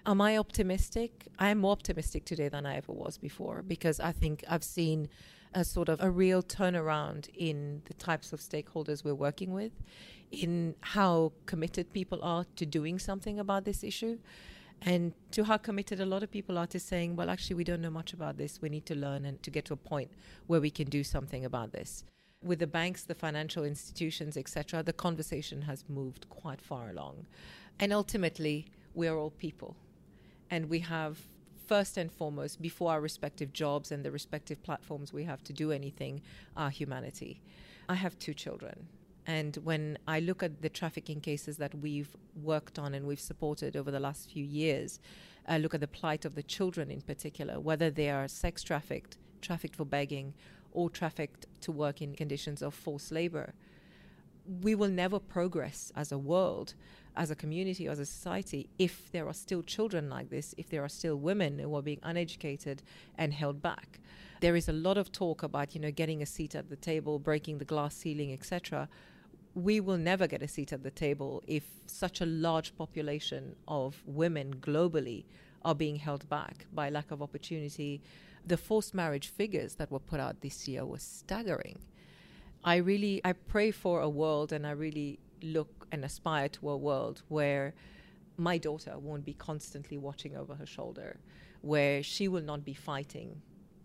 Am 0.06 0.20
I 0.20 0.36
optimistic? 0.36 1.28
I 1.38 1.50
am 1.50 1.58
more 1.58 1.72
optimistic 1.72 2.24
today 2.24 2.48
than 2.48 2.66
I 2.66 2.76
ever 2.76 2.92
was 2.92 3.16
before 3.16 3.62
because 3.62 4.00
I 4.00 4.12
think 4.12 4.44
I've 4.48 4.64
seen 4.64 5.08
a 5.54 5.64
sort 5.64 5.88
of 5.88 6.00
a 6.02 6.10
real 6.10 6.42
turnaround 6.42 7.28
in 7.36 7.82
the 7.86 7.94
types 7.94 8.32
of 8.32 8.40
stakeholders 8.40 9.04
we're 9.04 9.14
working 9.14 9.52
with, 9.52 9.72
in 10.30 10.74
how 10.80 11.32
committed 11.46 11.92
people 11.92 12.18
are 12.22 12.44
to 12.56 12.66
doing 12.66 12.98
something 12.98 13.38
about 13.38 13.64
this 13.64 13.84
issue, 13.84 14.18
and 14.82 15.12
to 15.30 15.44
how 15.44 15.56
committed 15.56 16.00
a 16.00 16.04
lot 16.04 16.22
of 16.22 16.30
people 16.30 16.58
are 16.58 16.66
to 16.66 16.78
saying, 16.78 17.16
well, 17.16 17.30
actually, 17.30 17.56
we 17.56 17.64
don't 17.64 17.80
know 17.80 17.90
much 17.90 18.12
about 18.12 18.36
this. 18.36 18.60
We 18.60 18.68
need 18.68 18.84
to 18.86 18.94
learn 18.94 19.24
and 19.24 19.42
to 19.42 19.50
get 19.50 19.64
to 19.66 19.72
a 19.72 19.76
point 19.76 20.10
where 20.46 20.60
we 20.60 20.70
can 20.70 20.88
do 20.88 21.02
something 21.04 21.44
about 21.44 21.72
this. 21.72 22.04
With 22.42 22.58
the 22.58 22.66
banks, 22.66 23.04
the 23.04 23.14
financial 23.14 23.64
institutions, 23.64 24.36
etc., 24.36 24.82
the 24.82 24.92
conversation 24.92 25.62
has 25.62 25.84
moved 25.88 26.28
quite 26.28 26.60
far 26.60 26.90
along. 26.90 27.26
And 27.80 27.92
ultimately, 27.92 28.66
we're 28.92 29.16
all 29.16 29.30
people. 29.30 29.76
And 30.50 30.68
we 30.68 30.80
have 30.80 31.18
first 31.66 31.96
and 31.96 32.12
foremost, 32.12 32.60
before 32.60 32.92
our 32.92 33.00
respective 33.00 33.52
jobs 33.52 33.90
and 33.92 34.04
the 34.04 34.10
respective 34.10 34.62
platforms 34.62 35.12
we 35.12 35.24
have 35.24 35.42
to 35.44 35.52
do 35.52 35.72
anything, 35.72 36.22
our 36.56 36.70
humanity. 36.70 37.40
I 37.88 37.94
have 37.94 38.18
two 38.18 38.34
children. 38.34 38.88
And 39.26 39.56
when 39.58 39.98
I 40.06 40.20
look 40.20 40.42
at 40.42 40.60
the 40.60 40.68
trafficking 40.68 41.20
cases 41.20 41.56
that 41.56 41.74
we've 41.74 42.14
worked 42.42 42.78
on 42.78 42.94
and 42.94 43.06
we've 43.06 43.20
supported 43.20 43.76
over 43.76 43.90
the 43.90 44.00
last 44.00 44.30
few 44.30 44.44
years, 44.44 45.00
I 45.46 45.58
look 45.58 45.74
at 45.74 45.80
the 45.80 45.88
plight 45.88 46.24
of 46.24 46.34
the 46.34 46.42
children 46.42 46.90
in 46.90 47.00
particular, 47.00 47.58
whether 47.58 47.90
they 47.90 48.10
are 48.10 48.28
sex 48.28 48.62
trafficked, 48.62 49.16
trafficked 49.40 49.76
for 49.76 49.86
begging, 49.86 50.34
or 50.72 50.90
trafficked 50.90 51.46
to 51.62 51.72
work 51.72 52.02
in 52.02 52.14
conditions 52.14 52.60
of 52.60 52.74
forced 52.74 53.12
labor. 53.12 53.54
We 54.62 54.74
will 54.74 54.88
never 54.88 55.18
progress 55.18 55.92
as 55.96 56.12
a 56.12 56.18
world 56.18 56.74
as 57.16 57.30
a 57.30 57.36
community, 57.36 57.86
as 57.86 57.98
a 57.98 58.06
society, 58.06 58.68
if 58.78 59.10
there 59.12 59.26
are 59.26 59.34
still 59.34 59.62
children 59.62 60.08
like 60.08 60.30
this, 60.30 60.54
if 60.58 60.68
there 60.68 60.82
are 60.82 60.88
still 60.88 61.16
women 61.16 61.58
who 61.58 61.74
are 61.76 61.82
being 61.82 62.00
uneducated 62.02 62.82
and 63.16 63.32
held 63.32 63.62
back. 63.62 64.00
There 64.40 64.56
is 64.56 64.68
a 64.68 64.72
lot 64.72 64.98
of 64.98 65.12
talk 65.12 65.42
about, 65.42 65.74
you 65.74 65.80
know, 65.80 65.90
getting 65.90 66.22
a 66.22 66.26
seat 66.26 66.54
at 66.54 66.68
the 66.68 66.76
table, 66.76 67.18
breaking 67.18 67.58
the 67.58 67.64
glass 67.64 67.94
ceiling, 67.94 68.32
etc. 68.32 68.88
We 69.54 69.80
will 69.80 69.96
never 69.96 70.26
get 70.26 70.42
a 70.42 70.48
seat 70.48 70.72
at 70.72 70.82
the 70.82 70.90
table 70.90 71.42
if 71.46 71.64
such 71.86 72.20
a 72.20 72.26
large 72.26 72.76
population 72.76 73.54
of 73.68 74.02
women 74.06 74.56
globally 74.56 75.24
are 75.64 75.74
being 75.74 75.96
held 75.96 76.28
back 76.28 76.66
by 76.74 76.90
lack 76.90 77.10
of 77.10 77.22
opportunity. 77.22 78.02
The 78.46 78.56
forced 78.56 78.92
marriage 78.92 79.28
figures 79.28 79.76
that 79.76 79.90
were 79.90 80.00
put 80.00 80.20
out 80.20 80.40
this 80.40 80.68
year 80.68 80.84
were 80.84 80.98
staggering. 80.98 81.78
I 82.64 82.76
really 82.76 83.20
I 83.24 83.32
pray 83.32 83.70
for 83.70 84.00
a 84.00 84.08
world 84.08 84.52
and 84.52 84.66
I 84.66 84.72
really 84.72 85.18
look 85.44 85.86
and 85.92 86.04
aspire 86.04 86.48
to 86.48 86.70
a 86.70 86.76
world 86.76 87.22
where 87.28 87.74
my 88.36 88.58
daughter 88.58 88.98
won't 88.98 89.24
be 89.24 89.34
constantly 89.34 89.96
watching 89.96 90.36
over 90.36 90.54
her 90.54 90.66
shoulder, 90.66 91.20
where 91.60 92.02
she 92.02 92.26
will 92.26 92.42
not 92.42 92.64
be 92.64 92.74
fighting 92.74 93.40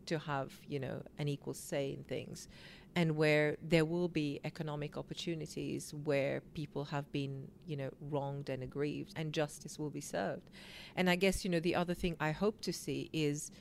to 0.07 0.17
have, 0.17 0.51
you 0.67 0.79
know, 0.79 1.03
an 1.19 1.27
equal 1.27 1.53
say 1.53 1.93
in 1.93 2.03
things, 2.03 2.47
and 2.95 3.15
where 3.15 3.57
there 3.61 3.85
will 3.85 4.07
be 4.07 4.39
economic 4.43 4.97
opportunities 4.97 5.93
where 6.03 6.41
people 6.55 6.85
have 6.85 7.11
been, 7.11 7.47
you 7.67 7.77
know, 7.77 7.91
wronged 8.01 8.49
and 8.49 8.63
aggrieved, 8.63 9.13
and 9.15 9.31
justice 9.31 9.77
will 9.77 9.91
be 9.91 10.01
served. 10.01 10.49
And 10.95 11.09
I 11.09 11.15
guess, 11.15 11.45
you 11.45 11.51
know, 11.51 11.59
the 11.59 11.75
other 11.75 11.93
thing 11.93 12.15
I 12.19 12.31
hope 12.31 12.61
to 12.61 12.73
see 12.73 13.09
is 13.13 13.51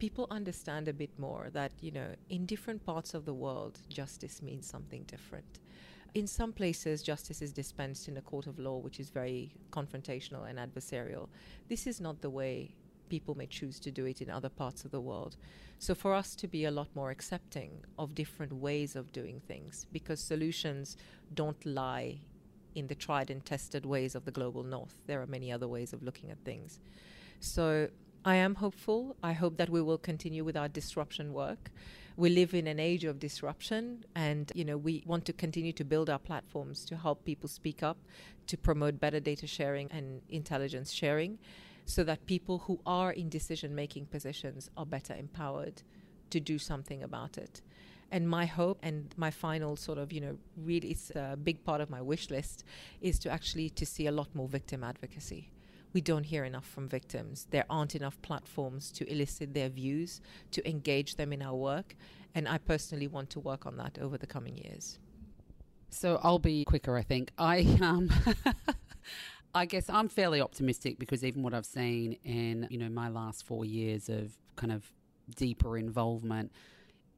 people 0.00 0.26
understand 0.30 0.88
a 0.88 0.92
bit 0.94 1.16
more 1.18 1.50
that, 1.52 1.72
you 1.80 1.92
know, 1.92 2.16
in 2.30 2.46
different 2.46 2.84
parts 2.84 3.14
of 3.14 3.24
the 3.26 3.34
world, 3.34 3.80
justice 3.88 4.42
means 4.42 4.66
something 4.66 5.04
different 5.04 5.60
In 6.14 6.26
some 6.26 6.52
places, 6.52 7.02
justice 7.04 7.42
is 7.42 7.52
dispensed 7.52 8.08
in 8.08 8.16
a 8.16 8.22
court 8.22 8.46
of 8.48 8.58
law, 8.58 8.78
which 8.78 8.98
is 9.00 9.10
very 9.10 9.54
confrontational 9.70 10.48
and 10.48 10.58
adversarial. 10.58 11.28
This 11.68 11.86
is 11.86 12.00
not 12.00 12.20
the 12.20 12.30
way 12.30 12.74
people 13.08 13.36
may 13.36 13.46
choose 13.46 13.80
to 13.80 13.92
do 13.92 14.06
it 14.06 14.20
in 14.22 14.30
other 14.30 14.48
parts 14.48 14.84
of 14.84 14.90
the 14.90 15.00
world. 15.00 15.36
So, 15.78 15.94
for 15.94 16.14
us 16.14 16.34
to 16.36 16.48
be 16.48 16.64
a 16.64 16.70
lot 16.70 16.88
more 16.94 17.10
accepting 17.10 17.72
of 17.98 18.14
different 18.14 18.52
ways 18.52 18.96
of 18.96 19.12
doing 19.12 19.40
things, 19.46 19.86
because 19.92 20.20
solutions 20.20 20.96
don't 21.34 21.64
lie 21.64 22.20
in 22.74 22.88
the 22.88 22.94
tried 22.94 23.30
and 23.30 23.44
tested 23.44 23.84
ways 23.86 24.14
of 24.16 24.24
the 24.24 24.32
global 24.32 24.64
north, 24.64 24.96
there 25.06 25.22
are 25.22 25.26
many 25.26 25.52
other 25.52 25.68
ways 25.68 25.92
of 25.92 26.02
looking 26.02 26.30
at 26.30 26.44
things. 26.44 26.80
So, 27.40 27.88
I 28.24 28.36
am 28.36 28.56
hopeful. 28.56 29.16
I 29.22 29.32
hope 29.32 29.56
that 29.56 29.70
we 29.70 29.80
will 29.80 29.96
continue 29.96 30.44
with 30.44 30.54
our 30.54 30.68
disruption 30.68 31.32
work. 31.32 31.70
We 32.16 32.28
live 32.28 32.52
in 32.52 32.66
an 32.66 32.78
age 32.78 33.04
of 33.04 33.18
disruption 33.18 34.04
and 34.14 34.52
you 34.54 34.62
know 34.62 34.76
we 34.76 35.02
want 35.06 35.24
to 35.24 35.32
continue 35.32 35.72
to 35.72 35.84
build 35.84 36.10
our 36.10 36.18
platforms 36.18 36.84
to 36.86 36.96
help 36.98 37.24
people 37.24 37.48
speak 37.48 37.82
up, 37.82 37.96
to 38.46 38.58
promote 38.58 39.00
better 39.00 39.20
data 39.20 39.46
sharing 39.46 39.90
and 39.90 40.20
intelligence 40.28 40.92
sharing 40.92 41.38
so 41.86 42.04
that 42.04 42.26
people 42.26 42.58
who 42.58 42.78
are 42.84 43.10
in 43.10 43.30
decision 43.30 43.74
making 43.74 44.04
positions 44.04 44.68
are 44.76 44.84
better 44.84 45.14
empowered 45.14 45.82
to 46.28 46.40
do 46.40 46.58
something 46.58 47.02
about 47.02 47.38
it. 47.38 47.62
And 48.12 48.28
my 48.28 48.44
hope 48.44 48.78
and 48.82 49.14
my 49.16 49.30
final 49.30 49.76
sort 49.76 49.96
of, 49.96 50.12
you 50.12 50.20
know, 50.20 50.36
really 50.58 50.90
it's 50.90 51.10
a 51.10 51.38
big 51.42 51.64
part 51.64 51.80
of 51.80 51.88
my 51.88 52.02
wish 52.02 52.28
list 52.28 52.64
is 53.00 53.18
to 53.20 53.30
actually 53.30 53.70
to 53.70 53.86
see 53.86 54.06
a 54.06 54.12
lot 54.12 54.34
more 54.34 54.46
victim 54.46 54.84
advocacy. 54.84 55.50
We 55.92 56.00
don't 56.00 56.24
hear 56.24 56.44
enough 56.44 56.66
from 56.66 56.88
victims. 56.88 57.46
There 57.50 57.64
aren't 57.68 57.94
enough 57.94 58.20
platforms 58.22 58.90
to 58.92 59.10
elicit 59.10 59.54
their 59.54 59.68
views, 59.68 60.20
to 60.52 60.68
engage 60.68 61.16
them 61.16 61.32
in 61.32 61.42
our 61.42 61.54
work. 61.54 61.96
And 62.34 62.46
I 62.48 62.58
personally 62.58 63.08
want 63.08 63.30
to 63.30 63.40
work 63.40 63.66
on 63.66 63.76
that 63.78 63.98
over 64.00 64.16
the 64.16 64.26
coming 64.26 64.56
years. 64.56 64.98
So 65.90 66.20
I'll 66.22 66.38
be 66.38 66.64
quicker, 66.64 66.96
I 66.96 67.02
think. 67.02 67.32
I 67.36 67.66
um 67.80 68.10
I 69.54 69.66
guess 69.66 69.90
I'm 69.90 70.08
fairly 70.08 70.40
optimistic 70.40 70.98
because 70.98 71.24
even 71.24 71.42
what 71.42 71.54
I've 71.54 71.66
seen 71.66 72.16
in, 72.24 72.68
you 72.70 72.78
know, 72.78 72.88
my 72.88 73.08
last 73.08 73.44
four 73.44 73.64
years 73.64 74.08
of 74.08 74.36
kind 74.54 74.72
of 74.72 74.84
deeper 75.34 75.76
involvement, 75.76 76.52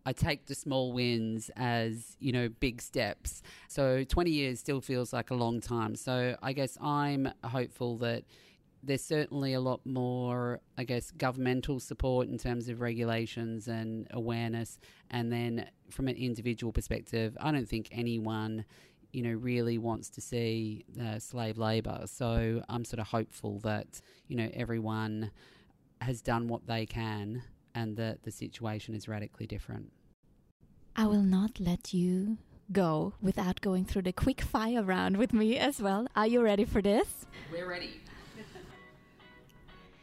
I 0.07 0.13
take 0.13 0.47
the 0.47 0.55
small 0.55 0.93
wins 0.93 1.51
as, 1.57 2.17
you 2.19 2.33
know, 2.33 2.49
big 2.49 2.81
steps. 2.81 3.43
So 3.69 4.05
20 4.05 4.31
years 4.31 4.59
still 4.59 4.81
feels 4.81 5.13
like 5.13 5.31
a 5.31 5.35
long 5.35 5.61
time. 5.61 5.95
So 5.95 6.37
I 6.43 6.55
guess 6.55 6.79
I'm 6.81 7.29
hopeful 7.45 7.99
that 7.99 8.25
there's 8.83 9.05
certainly 9.05 9.55
a 9.55 9.61
lot 9.61 9.81
more, 9.87 10.61
I 10.77 10.85
guess, 10.85 11.11
governmental 11.13 11.79
support 11.79 12.29
in 12.29 12.39
terms 12.39 12.69
of 12.69 12.81
regulations 12.81 13.69
and 13.69 14.09
awareness. 14.11 14.79
And 15.11 15.33
then 15.33 15.69
from 15.91 16.09
an 16.09 16.17
individual 16.17 16.73
perspective, 16.73 17.37
I 17.41 17.53
don't 17.53 17.69
think 17.69 17.89
anyone 17.93 18.65
you 19.13 19.23
know, 19.23 19.33
really 19.33 19.79
wants 19.79 20.09
to 20.09 20.21
see 20.21 20.85
uh, 21.01 21.19
slave 21.19 21.59
labour. 21.59 22.03
So 22.07 22.63
I'm 22.69 22.85
sort 22.85 22.99
of 22.99 23.09
hopeful 23.09 23.61
that, 23.61 24.01
you 24.27 24.37
know, 24.37 24.49
everyone 24.55 25.31
has 26.01 26.23
done 26.23 26.49
what 26.49 26.67
they 26.67 26.87
can 26.87 27.43
and 27.75 27.97
that 27.97 28.23
the 28.23 28.31
situation 28.31 28.95
is 28.95 29.09
radically 29.09 29.47
different. 29.47 29.93
I 30.97 31.07
will 31.07 31.23
not 31.23 31.61
let 31.61 31.95
you 31.95 32.39
go 32.71 33.15
without 33.21 33.61
going 33.61 33.85
through 33.85 34.03
the 34.03 34.13
quick 34.13 34.41
fire 34.41 34.83
round 34.83 35.19
with 35.19 35.33
me 35.33 35.59
as 35.59 35.81
well. 35.81 36.07
Are 36.17 36.27
you 36.27 36.43
ready 36.43 36.65
for 36.65 36.81
this? 36.83 37.27
We're 37.51 37.69
ready. 37.69 38.01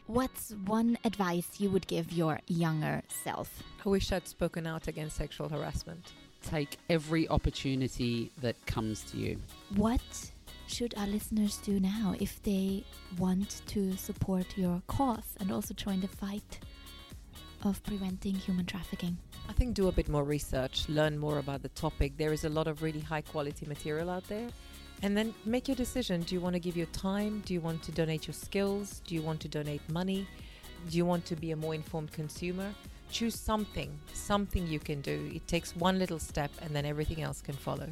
What's 0.09 0.55
one 0.65 0.97
advice 1.03 1.59
you 1.59 1.69
would 1.69 1.85
give 1.85 2.11
your 2.11 2.39
younger 2.47 3.03
self? 3.09 3.61
I 3.85 3.89
wish 3.89 4.11
I'd 4.11 4.27
spoken 4.27 4.65
out 4.65 4.87
against 4.87 5.15
sexual 5.15 5.47
harassment 5.47 6.13
take 6.41 6.77
every 6.89 7.29
opportunity 7.29 8.31
that 8.41 8.55
comes 8.65 9.03
to 9.11 9.17
you. 9.17 9.37
What 9.75 10.31
should 10.65 10.95
our 10.97 11.05
listeners 11.05 11.57
do 11.57 11.79
now 11.79 12.15
if 12.19 12.41
they 12.41 12.85
want 13.19 13.61
to 13.67 13.95
support 13.97 14.57
your 14.57 14.81
cause 14.87 15.35
and 15.39 15.51
also 15.51 15.75
join 15.75 16.01
the 16.01 16.07
fight 16.07 16.57
of 17.61 17.83
preventing 17.83 18.33
human 18.33 18.65
trafficking? 18.65 19.15
I 19.47 19.53
think 19.53 19.75
do 19.75 19.89
a 19.89 19.91
bit 19.91 20.09
more 20.09 20.23
research, 20.23 20.89
learn 20.89 21.19
more 21.19 21.37
about 21.37 21.61
the 21.61 21.69
topic. 21.69 22.17
There 22.17 22.33
is 22.33 22.45
a 22.45 22.49
lot 22.49 22.67
of 22.67 22.81
really 22.81 23.01
high 23.01 23.21
quality 23.21 23.67
material 23.67 24.09
out 24.09 24.27
there. 24.27 24.47
And 25.01 25.15
then 25.15 25.33
make 25.45 25.67
your 25.67 25.75
decision. 25.75 26.21
Do 26.21 26.35
you 26.35 26.41
want 26.41 26.53
to 26.53 26.59
give 26.59 26.75
your 26.75 26.87
time? 26.87 27.41
Do 27.45 27.53
you 27.53 27.61
want 27.61 27.83
to 27.83 27.91
donate 27.91 28.27
your 28.27 28.33
skills? 28.33 29.01
Do 29.05 29.15
you 29.15 29.21
want 29.21 29.39
to 29.41 29.47
donate 29.47 29.81
money? 29.89 30.27
Do 30.89 30.97
you 30.97 31.05
want 31.05 31.25
to 31.25 31.35
be 31.35 31.51
a 31.51 31.55
more 31.55 31.73
informed 31.73 32.11
consumer? 32.11 32.73
choose 33.11 33.35
something, 33.35 33.91
something 34.13 34.67
you 34.67 34.79
can 34.79 35.01
do. 35.01 35.31
It 35.33 35.47
takes 35.47 35.75
one 35.75 35.99
little 35.99 36.19
step 36.19 36.51
and 36.61 36.75
then 36.75 36.85
everything 36.85 37.21
else 37.21 37.41
can 37.41 37.55
follow. 37.55 37.89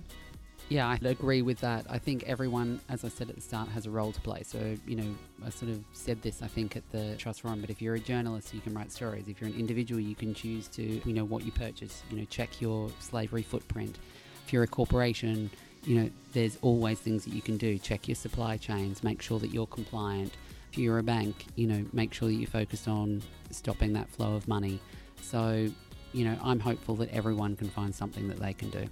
Yeah, 0.69 0.87
I 0.87 0.99
agree 1.07 1.41
with 1.41 1.61
that. 1.61 1.85
I 1.89 1.97
think 1.97 2.23
everyone, 2.23 2.81
as 2.89 3.05
I 3.05 3.07
said 3.07 3.29
at 3.29 3.35
the 3.35 3.41
start, 3.41 3.69
has 3.69 3.85
a 3.85 3.89
role 3.89 4.11
to 4.11 4.19
play. 4.19 4.43
So, 4.43 4.75
you 4.85 4.97
know, 4.97 5.15
I 5.45 5.49
sort 5.49 5.71
of 5.71 5.81
said 5.93 6.21
this, 6.21 6.41
I 6.41 6.47
think, 6.47 6.75
at 6.75 6.89
the 6.91 7.15
Trust 7.17 7.41
Forum, 7.41 7.61
but 7.61 7.69
if 7.69 7.81
you're 7.81 7.95
a 7.95 7.99
journalist, 7.99 8.53
you 8.53 8.59
can 8.59 8.73
write 8.73 8.91
stories. 8.91 9.29
If 9.29 9.39
you're 9.39 9.49
an 9.49 9.57
individual, 9.57 10.01
you 10.01 10.15
can 10.15 10.33
choose 10.33 10.67
to, 10.69 10.83
you 10.83 11.13
know, 11.13 11.23
what 11.23 11.45
you 11.45 11.53
purchase, 11.53 12.03
you 12.11 12.17
know, 12.17 12.25
check 12.29 12.59
your 12.59 12.89
slavery 12.99 13.43
footprint. 13.43 13.97
If 14.45 14.51
you're 14.51 14.63
a 14.63 14.67
corporation, 14.67 15.49
you 15.87 16.01
know, 16.01 16.09
there's 16.33 16.57
always 16.61 16.99
things 16.99 17.23
that 17.23 17.33
you 17.33 17.41
can 17.41 17.55
do. 17.55 17.77
Check 17.77 18.09
your 18.09 18.15
supply 18.15 18.57
chains, 18.57 19.03
make 19.03 19.21
sure 19.21 19.39
that 19.39 19.51
you're 19.51 19.67
compliant. 19.67 20.33
If 20.73 20.77
you're 20.77 20.99
a 20.99 21.03
bank, 21.03 21.45
you 21.55 21.65
know, 21.65 21.85
make 21.93 22.13
sure 22.13 22.27
that 22.27 22.35
you 22.35 22.45
focus 22.45 22.89
on 22.89 23.23
stopping 23.51 23.93
that 23.93 24.09
flow 24.09 24.35
of 24.35 24.49
money. 24.49 24.81
So, 25.21 25.69
you 26.11 26.25
know, 26.25 26.37
I'm 26.43 26.59
hopeful 26.59 26.95
that 26.97 27.09
everyone 27.11 27.55
can 27.55 27.69
find 27.69 27.95
something 27.95 28.27
that 28.27 28.37
they 28.37 28.51
can 28.51 28.69
do. 28.69 28.85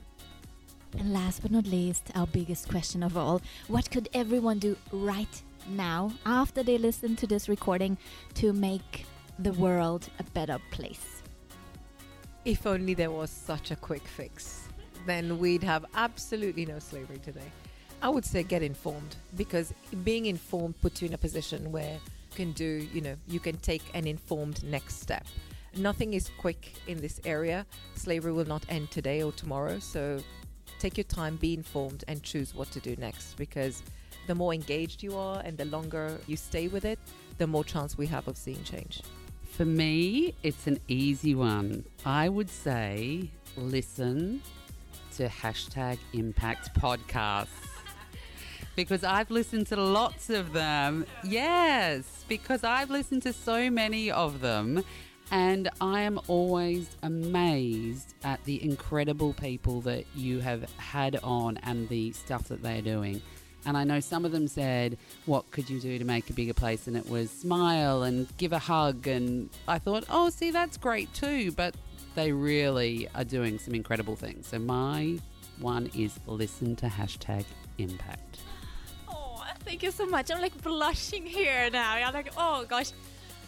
And 0.98 1.12
last 1.12 1.42
but 1.42 1.52
not 1.52 1.68
least, 1.68 2.12
our 2.16 2.28
biggest 2.28 2.70
question 2.70 3.04
of 3.04 3.18
all 3.18 3.42
what 3.68 3.92
could 3.92 4.08
everyone 4.14 4.60
do 4.60 4.78
right 4.94 5.42
now 5.68 6.14
after 6.26 6.64
they 6.64 6.78
listen 6.78 7.18
to 7.18 7.28
this 7.28 7.50
recording 7.50 7.98
to 8.36 8.54
make 8.54 9.06
the 9.38 9.52
world 9.52 10.08
a 10.20 10.24
better 10.24 10.60
place? 10.72 11.22
If 12.46 12.66
only 12.66 12.94
there 12.94 13.12
was 13.12 13.32
such 13.32 13.72
a 13.72 13.76
quick 13.76 14.08
fix, 14.08 14.65
then 15.06 15.38
we'd 15.40 15.64
have 15.64 15.86
absolutely 15.96 16.66
no 16.66 16.80
slavery 16.80 17.20
today. 17.20 17.52
I 18.02 18.10
would 18.10 18.26
say 18.26 18.44
get 18.44 18.62
informed 18.62 19.16
because 19.38 19.74
being 20.04 20.26
informed 20.26 20.80
puts 20.82 21.02
you 21.02 21.08
in 21.08 21.14
a 21.14 21.18
position 21.18 21.72
where 21.72 21.94
you 21.94 22.36
can 22.36 22.52
do, 22.52 22.88
you 22.94 23.02
know, 23.02 23.16
you 23.28 23.40
can 23.40 23.58
take 23.58 23.84
an 23.94 24.06
informed 24.06 24.64
next 24.64 25.02
step 25.02 25.26
nothing 25.78 26.14
is 26.14 26.30
quick 26.38 26.74
in 26.88 27.02
this 27.02 27.20
area. 27.26 27.66
Slavery 27.96 28.32
will 28.32 28.46
not 28.46 28.66
end 28.70 28.92
today 28.92 29.22
or 29.22 29.32
tomorrow. 29.32 29.80
So 29.80 30.20
take 30.80 30.98
your 30.98 31.06
time, 31.06 31.38
be 31.38 31.54
informed, 31.54 32.04
and 32.08 32.22
choose 32.24 32.56
what 32.56 32.72
to 32.72 32.80
do 32.80 32.96
next 32.98 33.36
because 33.36 33.84
the 34.28 34.36
more 34.36 34.54
engaged 34.54 35.04
you 35.04 35.18
are 35.18 35.42
and 35.44 35.58
the 35.58 35.66
longer 35.66 36.20
you 36.28 36.38
stay 36.38 36.68
with 36.68 36.86
it, 36.86 37.00
the 37.38 37.48
more 37.48 37.64
chance 37.64 37.98
we 37.98 38.08
have 38.08 38.28
of 38.28 38.38
seeing 38.38 38.64
change. 38.64 39.02
For 39.52 39.66
me, 39.66 40.34
it's 40.44 40.68
an 40.68 40.80
easy 40.88 41.36
one. 41.36 41.86
I 42.06 42.30
would 42.30 42.50
say 42.50 43.30
listen 43.56 44.42
to 45.18 45.28
hashtag 45.28 45.98
impact 46.14 46.74
podcasts 46.80 47.48
because 48.76 49.04
I've 49.04 49.32
listened 49.32 49.68
to 49.68 49.78
lots 49.78 50.30
of 50.30 50.54
them. 50.54 51.06
Yes, 51.24 52.26
because 52.28 52.64
I've 52.64 52.90
listened 52.90 53.24
to 53.24 53.34
so 53.34 53.70
many 53.70 54.12
of 54.12 54.42
them. 54.42 54.84
And 55.32 55.70
I 55.82 56.02
am 56.02 56.20
always 56.28 56.88
amazed 57.02 58.14
at 58.24 58.44
the 58.44 58.64
incredible 58.64 59.34
people 59.34 59.82
that 59.82 60.06
you 60.14 60.40
have 60.40 60.70
had 60.78 61.18
on 61.24 61.58
and 61.64 61.90
the 61.90 62.12
stuff 62.12 62.48
that 62.50 62.62
they're 62.62 62.84
doing. 62.84 63.22
And 63.66 63.76
I 63.76 63.84
know 63.84 64.00
some 64.00 64.26
of 64.26 64.32
them 64.32 64.48
said, 64.48 64.98
What 65.26 65.50
could 65.50 65.68
you 65.68 65.80
do 65.80 65.98
to 65.98 66.06
make 66.06 66.30
a 66.30 66.34
bigger 66.34 66.54
place? 66.54 66.86
And 66.86 66.96
it 66.96 67.10
was 67.10 67.32
smile 67.32 68.04
and 68.04 68.28
give 68.38 68.54
a 68.54 68.60
hug. 68.60 69.08
And 69.08 69.50
I 69.68 69.80
thought, 69.80 70.06
Oh, 70.10 70.30
see, 70.30 70.52
that's 70.52 70.78
great 70.78 71.12
too. 71.14 71.52
But 71.52 71.74
they 72.16 72.32
really 72.32 73.08
are 73.16 73.24
doing 73.24 73.60
some 73.60 73.76
incredible 73.76 74.16
things. 74.16 74.48
So 74.48 74.60
my 74.60 75.20
one 75.60 75.90
is 75.96 76.20
listen 76.26 76.76
to 76.78 76.88
hashtag 76.88 77.46
impact. 77.78 78.40
Oh, 79.10 79.44
thank 79.62 79.84
you 79.84 79.92
so 79.92 80.06
much. 80.06 80.32
I'm 80.32 80.42
like 80.42 80.62
blushing 80.62 81.26
here 81.26 81.70
now. 81.72 81.94
I'm 81.94 82.14
like, 82.14 82.34
oh 82.38 82.66
gosh 82.68 82.92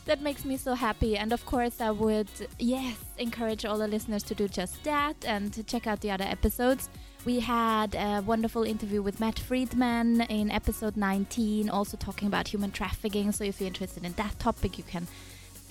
that 0.08 0.22
makes 0.22 0.46
me 0.46 0.58
so 0.58 0.74
happy. 0.74 1.18
And 1.18 1.32
of 1.32 1.46
course, 1.46 1.80
I 1.80 1.92
would, 1.92 2.30
yes, 2.58 2.96
encourage 3.18 3.66
all 3.66 3.78
the 3.78 3.88
listeners 3.88 4.24
to 4.24 4.36
do 4.36 4.48
just 4.48 4.84
that 4.86 5.16
and 5.26 5.54
to 5.54 5.64
check 5.64 5.86
out 5.86 6.00
the 6.00 6.12
other 6.12 6.24
episodes. 6.24 6.90
We 7.26 7.42
had 7.42 7.94
a 7.94 8.24
wonderful 8.26 8.64
interview 8.64 9.02
with 9.02 9.20
Matt 9.20 9.38
Friedman 9.38 10.22
in 10.22 10.50
episode 10.50 10.96
19, 10.96 11.70
also 11.70 11.98
talking 11.98 12.30
about 12.30 12.48
human 12.48 12.72
trafficking. 12.72 13.34
So 13.34 13.44
if 13.44 13.60
you're 13.60 13.68
interested 13.68 14.06
in 14.06 14.14
that 14.14 14.40
topic, 14.40 14.78
you 14.78 14.86
can 14.86 15.08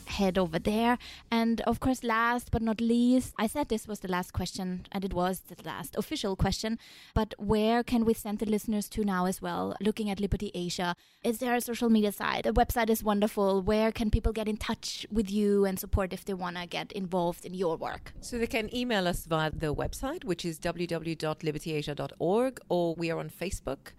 head 0.08 0.38
over 0.38 0.58
there. 0.58 0.98
And 1.30 1.60
of 1.62 1.80
course, 1.80 2.02
last 2.02 2.50
but 2.50 2.62
not 2.62 2.80
least, 2.80 3.34
I 3.38 3.46
said 3.46 3.68
this 3.68 3.88
was 3.88 4.00
the 4.00 4.08
last 4.08 4.32
question, 4.32 4.86
and 4.92 5.04
it 5.04 5.14
was 5.14 5.40
the 5.40 5.56
last 5.64 5.96
official 5.96 6.36
question. 6.36 6.78
But 7.14 7.34
where 7.38 7.82
can 7.82 8.04
we 8.04 8.14
send 8.14 8.38
the 8.38 8.46
listeners 8.46 8.88
to 8.90 9.04
now 9.04 9.26
as 9.26 9.42
well? 9.42 9.74
Looking 9.80 10.10
at 10.10 10.20
Liberty 10.20 10.50
Asia, 10.54 10.94
is 11.22 11.38
there 11.38 11.54
a 11.54 11.60
social 11.60 11.90
media 11.90 12.12
site? 12.12 12.44
The 12.44 12.52
website 12.52 12.90
is 12.90 13.02
wonderful. 13.02 13.62
Where 13.62 13.92
can 13.92 14.10
people 14.10 14.32
get 14.32 14.48
in 14.48 14.56
touch 14.56 15.06
with 15.10 15.30
you 15.30 15.64
and 15.64 15.78
support 15.78 16.12
if 16.12 16.24
they 16.24 16.34
want 16.34 16.56
to 16.56 16.66
get 16.66 16.92
involved 16.92 17.44
in 17.44 17.54
your 17.54 17.76
work? 17.76 18.12
So 18.20 18.38
they 18.38 18.46
can 18.46 18.74
email 18.74 19.08
us 19.08 19.26
via 19.26 19.50
the 19.50 19.74
website, 19.74 20.24
which 20.24 20.44
is 20.44 20.58
www.libertyasia.org, 20.58 22.60
or 22.68 22.94
we 22.94 23.10
are 23.10 23.18
on 23.18 23.30
Facebook. 23.30 23.92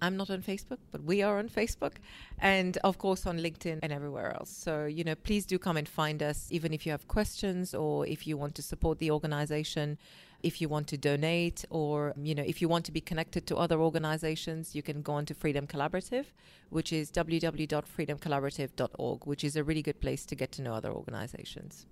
I'm 0.00 0.16
not 0.16 0.30
on 0.30 0.42
Facebook, 0.42 0.78
but 0.90 1.04
we 1.04 1.22
are 1.22 1.38
on 1.38 1.48
Facebook 1.48 1.98
and 2.38 2.76
of 2.78 2.98
course 2.98 3.26
on 3.26 3.38
LinkedIn 3.38 3.78
and 3.82 3.92
everywhere 3.92 4.34
else. 4.34 4.50
So, 4.50 4.86
you 4.86 5.04
know, 5.04 5.14
please 5.14 5.46
do 5.46 5.56
come 5.58 5.76
and 5.76 5.88
find 5.88 6.20
us, 6.22 6.48
even 6.50 6.72
if 6.72 6.84
you 6.84 6.90
have 6.92 7.06
questions 7.08 7.74
or 7.74 8.06
if 8.06 8.26
you 8.26 8.36
want 8.36 8.54
to 8.56 8.62
support 8.62 8.98
the 8.98 9.10
organization, 9.10 9.96
if 10.42 10.60
you 10.60 10.68
want 10.68 10.88
to 10.88 10.98
donate, 10.98 11.64
or, 11.70 12.12
you 12.20 12.34
know, 12.34 12.42
if 12.46 12.60
you 12.60 12.68
want 12.68 12.84
to 12.84 12.92
be 12.92 13.00
connected 13.00 13.46
to 13.46 13.56
other 13.56 13.80
organizations, 13.80 14.74
you 14.74 14.82
can 14.82 15.00
go 15.00 15.14
on 15.14 15.24
to 15.24 15.32
Freedom 15.34 15.66
Collaborative, 15.66 16.26
which 16.68 16.92
is 16.92 17.10
www.freedomcollaborative.org, 17.10 19.26
which 19.26 19.42
is 19.42 19.56
a 19.56 19.64
really 19.64 19.80
good 19.80 20.02
place 20.02 20.26
to 20.26 20.34
get 20.34 20.52
to 20.52 20.60
know 20.60 20.74
other 20.74 20.92
organizations. 20.92 21.86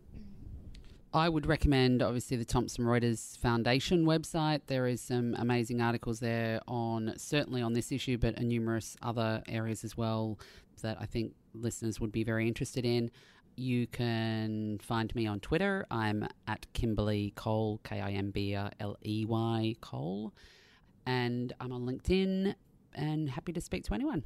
I 1.14 1.28
would 1.28 1.44
recommend, 1.44 2.02
obviously, 2.02 2.38
the 2.38 2.44
Thomson 2.44 2.86
Reuters 2.86 3.36
Foundation 3.38 4.06
website. 4.06 4.62
There 4.66 4.86
is 4.86 5.02
some 5.02 5.34
amazing 5.38 5.82
articles 5.82 6.20
there 6.20 6.60
on 6.66 7.12
certainly 7.18 7.60
on 7.60 7.74
this 7.74 7.92
issue, 7.92 8.16
but 8.16 8.38
a 8.38 8.42
numerous 8.42 8.96
other 9.02 9.42
areas 9.46 9.84
as 9.84 9.94
well 9.94 10.38
that 10.80 10.96
I 11.00 11.04
think 11.04 11.34
listeners 11.52 12.00
would 12.00 12.12
be 12.12 12.24
very 12.24 12.48
interested 12.48 12.86
in. 12.86 13.10
You 13.56 13.86
can 13.88 14.78
find 14.82 15.14
me 15.14 15.26
on 15.26 15.40
Twitter. 15.40 15.86
I'm 15.90 16.26
at 16.48 16.66
Kimberley 16.72 17.34
Cole, 17.36 17.80
K 17.84 18.00
I 18.00 18.12
M 18.12 18.30
B 18.30 18.54
R 18.54 18.70
L 18.80 18.96
E 19.04 19.26
Y 19.26 19.76
Cole. 19.82 20.32
And 21.04 21.52
I'm 21.60 21.72
on 21.72 21.82
LinkedIn 21.82 22.54
and 22.94 23.28
happy 23.28 23.52
to 23.52 23.60
speak 23.60 23.84
to 23.84 23.94
anyone. 23.94 24.24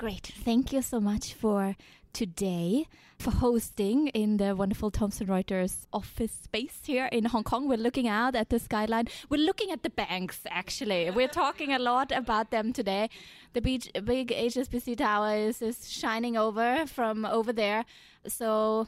Great. 0.00 0.32
Thank 0.46 0.72
you 0.72 0.80
so 0.80 0.98
much 0.98 1.34
for 1.34 1.76
today, 2.14 2.86
for 3.18 3.32
hosting 3.32 4.08
in 4.08 4.38
the 4.38 4.56
wonderful 4.56 4.90
Thomson 4.90 5.26
Reuters 5.26 5.84
office 5.92 6.32
space 6.32 6.78
here 6.84 7.04
in 7.12 7.26
Hong 7.26 7.44
Kong. 7.44 7.68
We're 7.68 7.76
looking 7.76 8.08
out 8.08 8.34
at 8.34 8.48
the 8.48 8.58
skyline. 8.58 9.08
We're 9.28 9.44
looking 9.44 9.70
at 9.70 9.82
the 9.82 9.90
banks, 9.90 10.40
actually. 10.48 11.10
We're 11.10 11.28
talking 11.28 11.74
a 11.74 11.78
lot 11.78 12.12
about 12.12 12.50
them 12.50 12.72
today. 12.72 13.10
The 13.52 13.60
beach, 13.60 13.90
big 14.02 14.28
HSBC 14.28 14.96
Tower 14.96 15.36
is, 15.36 15.60
is 15.60 15.92
shining 15.92 16.34
over 16.34 16.86
from 16.86 17.26
over 17.26 17.52
there. 17.52 17.84
So 18.26 18.86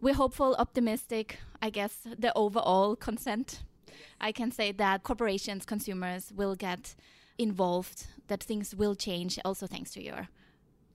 we're 0.00 0.14
hopeful, 0.14 0.54
optimistic, 0.60 1.38
I 1.60 1.70
guess, 1.70 2.06
the 2.16 2.32
overall 2.36 2.94
consent. 2.94 3.64
I 4.20 4.30
can 4.30 4.52
say 4.52 4.70
that 4.70 5.02
corporations, 5.02 5.66
consumers 5.66 6.32
will 6.32 6.54
get 6.54 6.94
involved, 7.36 8.06
that 8.28 8.44
things 8.44 8.76
will 8.76 8.94
change, 8.94 9.40
also 9.44 9.66
thanks 9.66 9.90
to 9.94 10.00
your 10.04 10.28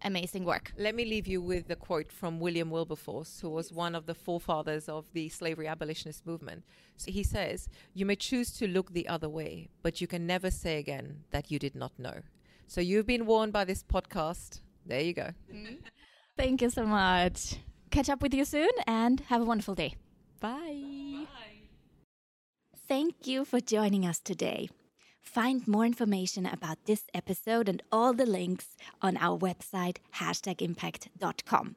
amazing 0.04 0.46
work. 0.46 0.72
Let 0.78 0.96
me 0.96 1.06
leave 1.06 1.28
you 1.28 1.42
with 1.42 1.68
the 1.68 1.76
quote 1.76 2.12
from 2.12 2.40
William 2.40 2.70
Wilberforce, 2.70 3.40
who 3.40 3.50
was 3.50 3.72
one 3.72 3.96
of 3.96 4.06
the 4.06 4.14
forefathers 4.14 4.88
of 4.90 5.12
the 5.14 5.30
slavery 5.30 5.68
abolitionist 5.68 6.26
movement. 6.26 6.64
So 6.96 7.12
he 7.12 7.24
says, 7.24 7.70
You 7.94 8.06
may 8.06 8.16
choose 8.16 8.52
to 8.54 8.68
look 8.68 8.94
the 8.94 9.08
other 9.08 9.30
way, 9.30 9.70
but 9.82 10.02
you 10.02 10.08
can 10.08 10.28
never 10.28 10.52
say 10.52 10.78
again 10.78 11.24
that 11.32 11.52
you 11.52 11.60
did 11.60 11.76
not 11.76 11.98
know. 11.98 12.22
So 12.68 12.82
you've 12.82 13.08
been 13.08 13.26
warned 13.26 13.54
by 13.54 13.66
this 13.66 13.84
podcast. 13.84 14.62
There 14.86 15.02
you 15.02 15.14
go. 15.14 15.32
Mm-hmm. 15.54 15.76
Thank 16.38 16.62
you 16.62 16.70
so 16.70 16.86
much. 16.86 17.56
Catch 17.90 18.10
up 18.10 18.22
with 18.22 18.34
you 18.34 18.46
soon 18.46 18.70
and 18.86 19.22
have 19.22 19.42
a 19.42 19.46
wonderful 19.46 19.76
day. 19.76 19.96
Bye. 20.40 21.26
Bye. 21.26 21.28
Thank 22.88 23.28
you 23.28 23.44
for 23.44 23.60
joining 23.60 24.06
us 24.06 24.20
today. 24.20 24.70
Find 25.28 25.68
more 25.68 25.86
information 25.86 26.46
about 26.46 26.86
this 26.86 27.04
episode 27.14 27.68
and 27.68 27.84
all 27.92 28.14
the 28.14 28.26
links 28.26 28.76
on 29.02 29.18
our 29.18 29.38
website, 29.38 29.98
hashtagimpact.com. 30.16 31.76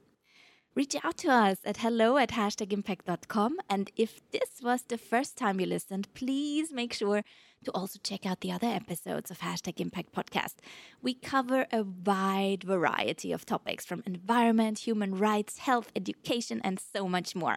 Reach 0.76 0.96
out 1.02 1.16
to 1.18 1.28
us 1.30 1.58
at 1.64 1.78
hello 1.78 2.16
at 2.16 2.30
hashtagimpact.com. 2.30 3.56
And 3.68 3.90
if 3.96 4.20
this 4.30 4.62
was 4.62 4.82
the 4.82 4.96
first 4.96 5.36
time 5.36 5.60
you 5.60 5.66
listened, 5.66 6.06
please 6.14 6.72
make 6.72 6.92
sure 6.92 7.22
to 7.64 7.72
also 7.72 7.98
check 8.02 8.24
out 8.24 8.40
the 8.40 8.52
other 8.52 8.68
episodes 8.68 9.32
of 9.32 9.40
Hashtag 9.40 9.80
Impact 9.80 10.14
Podcast. 10.14 10.54
We 11.02 11.12
cover 11.12 11.66
a 11.72 11.82
wide 11.82 12.62
variety 12.62 13.32
of 13.32 13.44
topics 13.44 13.84
from 13.84 14.04
environment, 14.06 14.78
human 14.78 15.18
rights, 15.18 15.58
health, 15.58 15.90
education, 15.96 16.60
and 16.62 16.80
so 16.80 17.08
much 17.08 17.34
more 17.34 17.56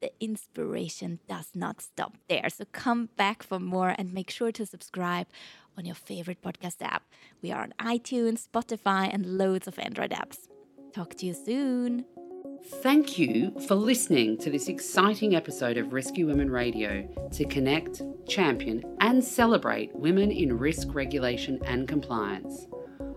the 0.00 0.12
inspiration 0.20 1.20
does 1.28 1.50
not 1.54 1.80
stop 1.80 2.16
there. 2.28 2.48
So 2.48 2.64
come 2.72 3.10
back 3.16 3.42
for 3.42 3.58
more 3.58 3.94
and 3.98 4.12
make 4.12 4.30
sure 4.30 4.52
to 4.52 4.66
subscribe 4.66 5.26
on 5.76 5.84
your 5.84 5.94
favorite 5.94 6.42
podcast 6.42 6.76
app. 6.80 7.02
We 7.42 7.52
are 7.52 7.62
on 7.62 7.74
iTunes, 7.78 8.46
Spotify, 8.48 9.12
and 9.12 9.38
loads 9.38 9.66
of 9.68 9.78
Android 9.78 10.10
apps. 10.10 10.48
Talk 10.94 11.14
to 11.16 11.26
you 11.26 11.34
soon. 11.34 12.04
Thank 12.82 13.18
you 13.18 13.58
for 13.66 13.74
listening 13.74 14.36
to 14.38 14.50
this 14.50 14.68
exciting 14.68 15.34
episode 15.34 15.78
of 15.78 15.92
Risky 15.92 16.24
Women 16.24 16.50
Radio 16.50 17.08
to 17.32 17.44
connect, 17.46 18.02
champion, 18.28 18.82
and 19.00 19.24
celebrate 19.24 19.94
women 19.94 20.30
in 20.30 20.58
risk 20.58 20.94
regulation 20.94 21.58
and 21.64 21.88
compliance. 21.88 22.66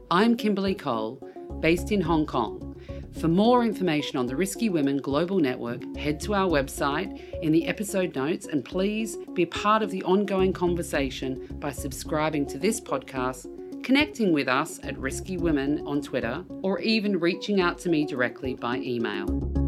I'm 0.09 0.37
Kimberley 0.37 0.75
Cole, 0.75 1.27
based 1.59 1.91
in 1.91 1.99
Hong 2.01 2.25
Kong 2.25 2.72
for 3.19 3.27
more 3.27 3.63
information 3.63 4.17
on 4.17 4.25
the 4.25 4.35
Risky 4.35 4.69
Women 4.69 4.97
Global 4.97 5.39
Network, 5.39 5.83
head 5.95 6.19
to 6.21 6.33
our 6.33 6.49
website 6.49 7.41
in 7.41 7.51
the 7.51 7.67
episode 7.67 8.15
notes 8.15 8.47
and 8.47 8.65
please 8.65 9.17
be 9.33 9.45
part 9.45 9.81
of 9.81 9.91
the 9.91 10.03
ongoing 10.03 10.53
conversation 10.53 11.47
by 11.59 11.71
subscribing 11.71 12.45
to 12.47 12.57
this 12.57 12.81
podcast, 12.81 13.47
connecting 13.83 14.33
with 14.33 14.47
us 14.47 14.79
at 14.83 14.97
Risky 14.97 15.37
Women 15.37 15.85
on 15.85 16.01
Twitter, 16.01 16.43
or 16.63 16.79
even 16.79 17.19
reaching 17.19 17.61
out 17.61 17.77
to 17.79 17.89
me 17.89 18.05
directly 18.05 18.55
by 18.55 18.77
email. 18.77 19.62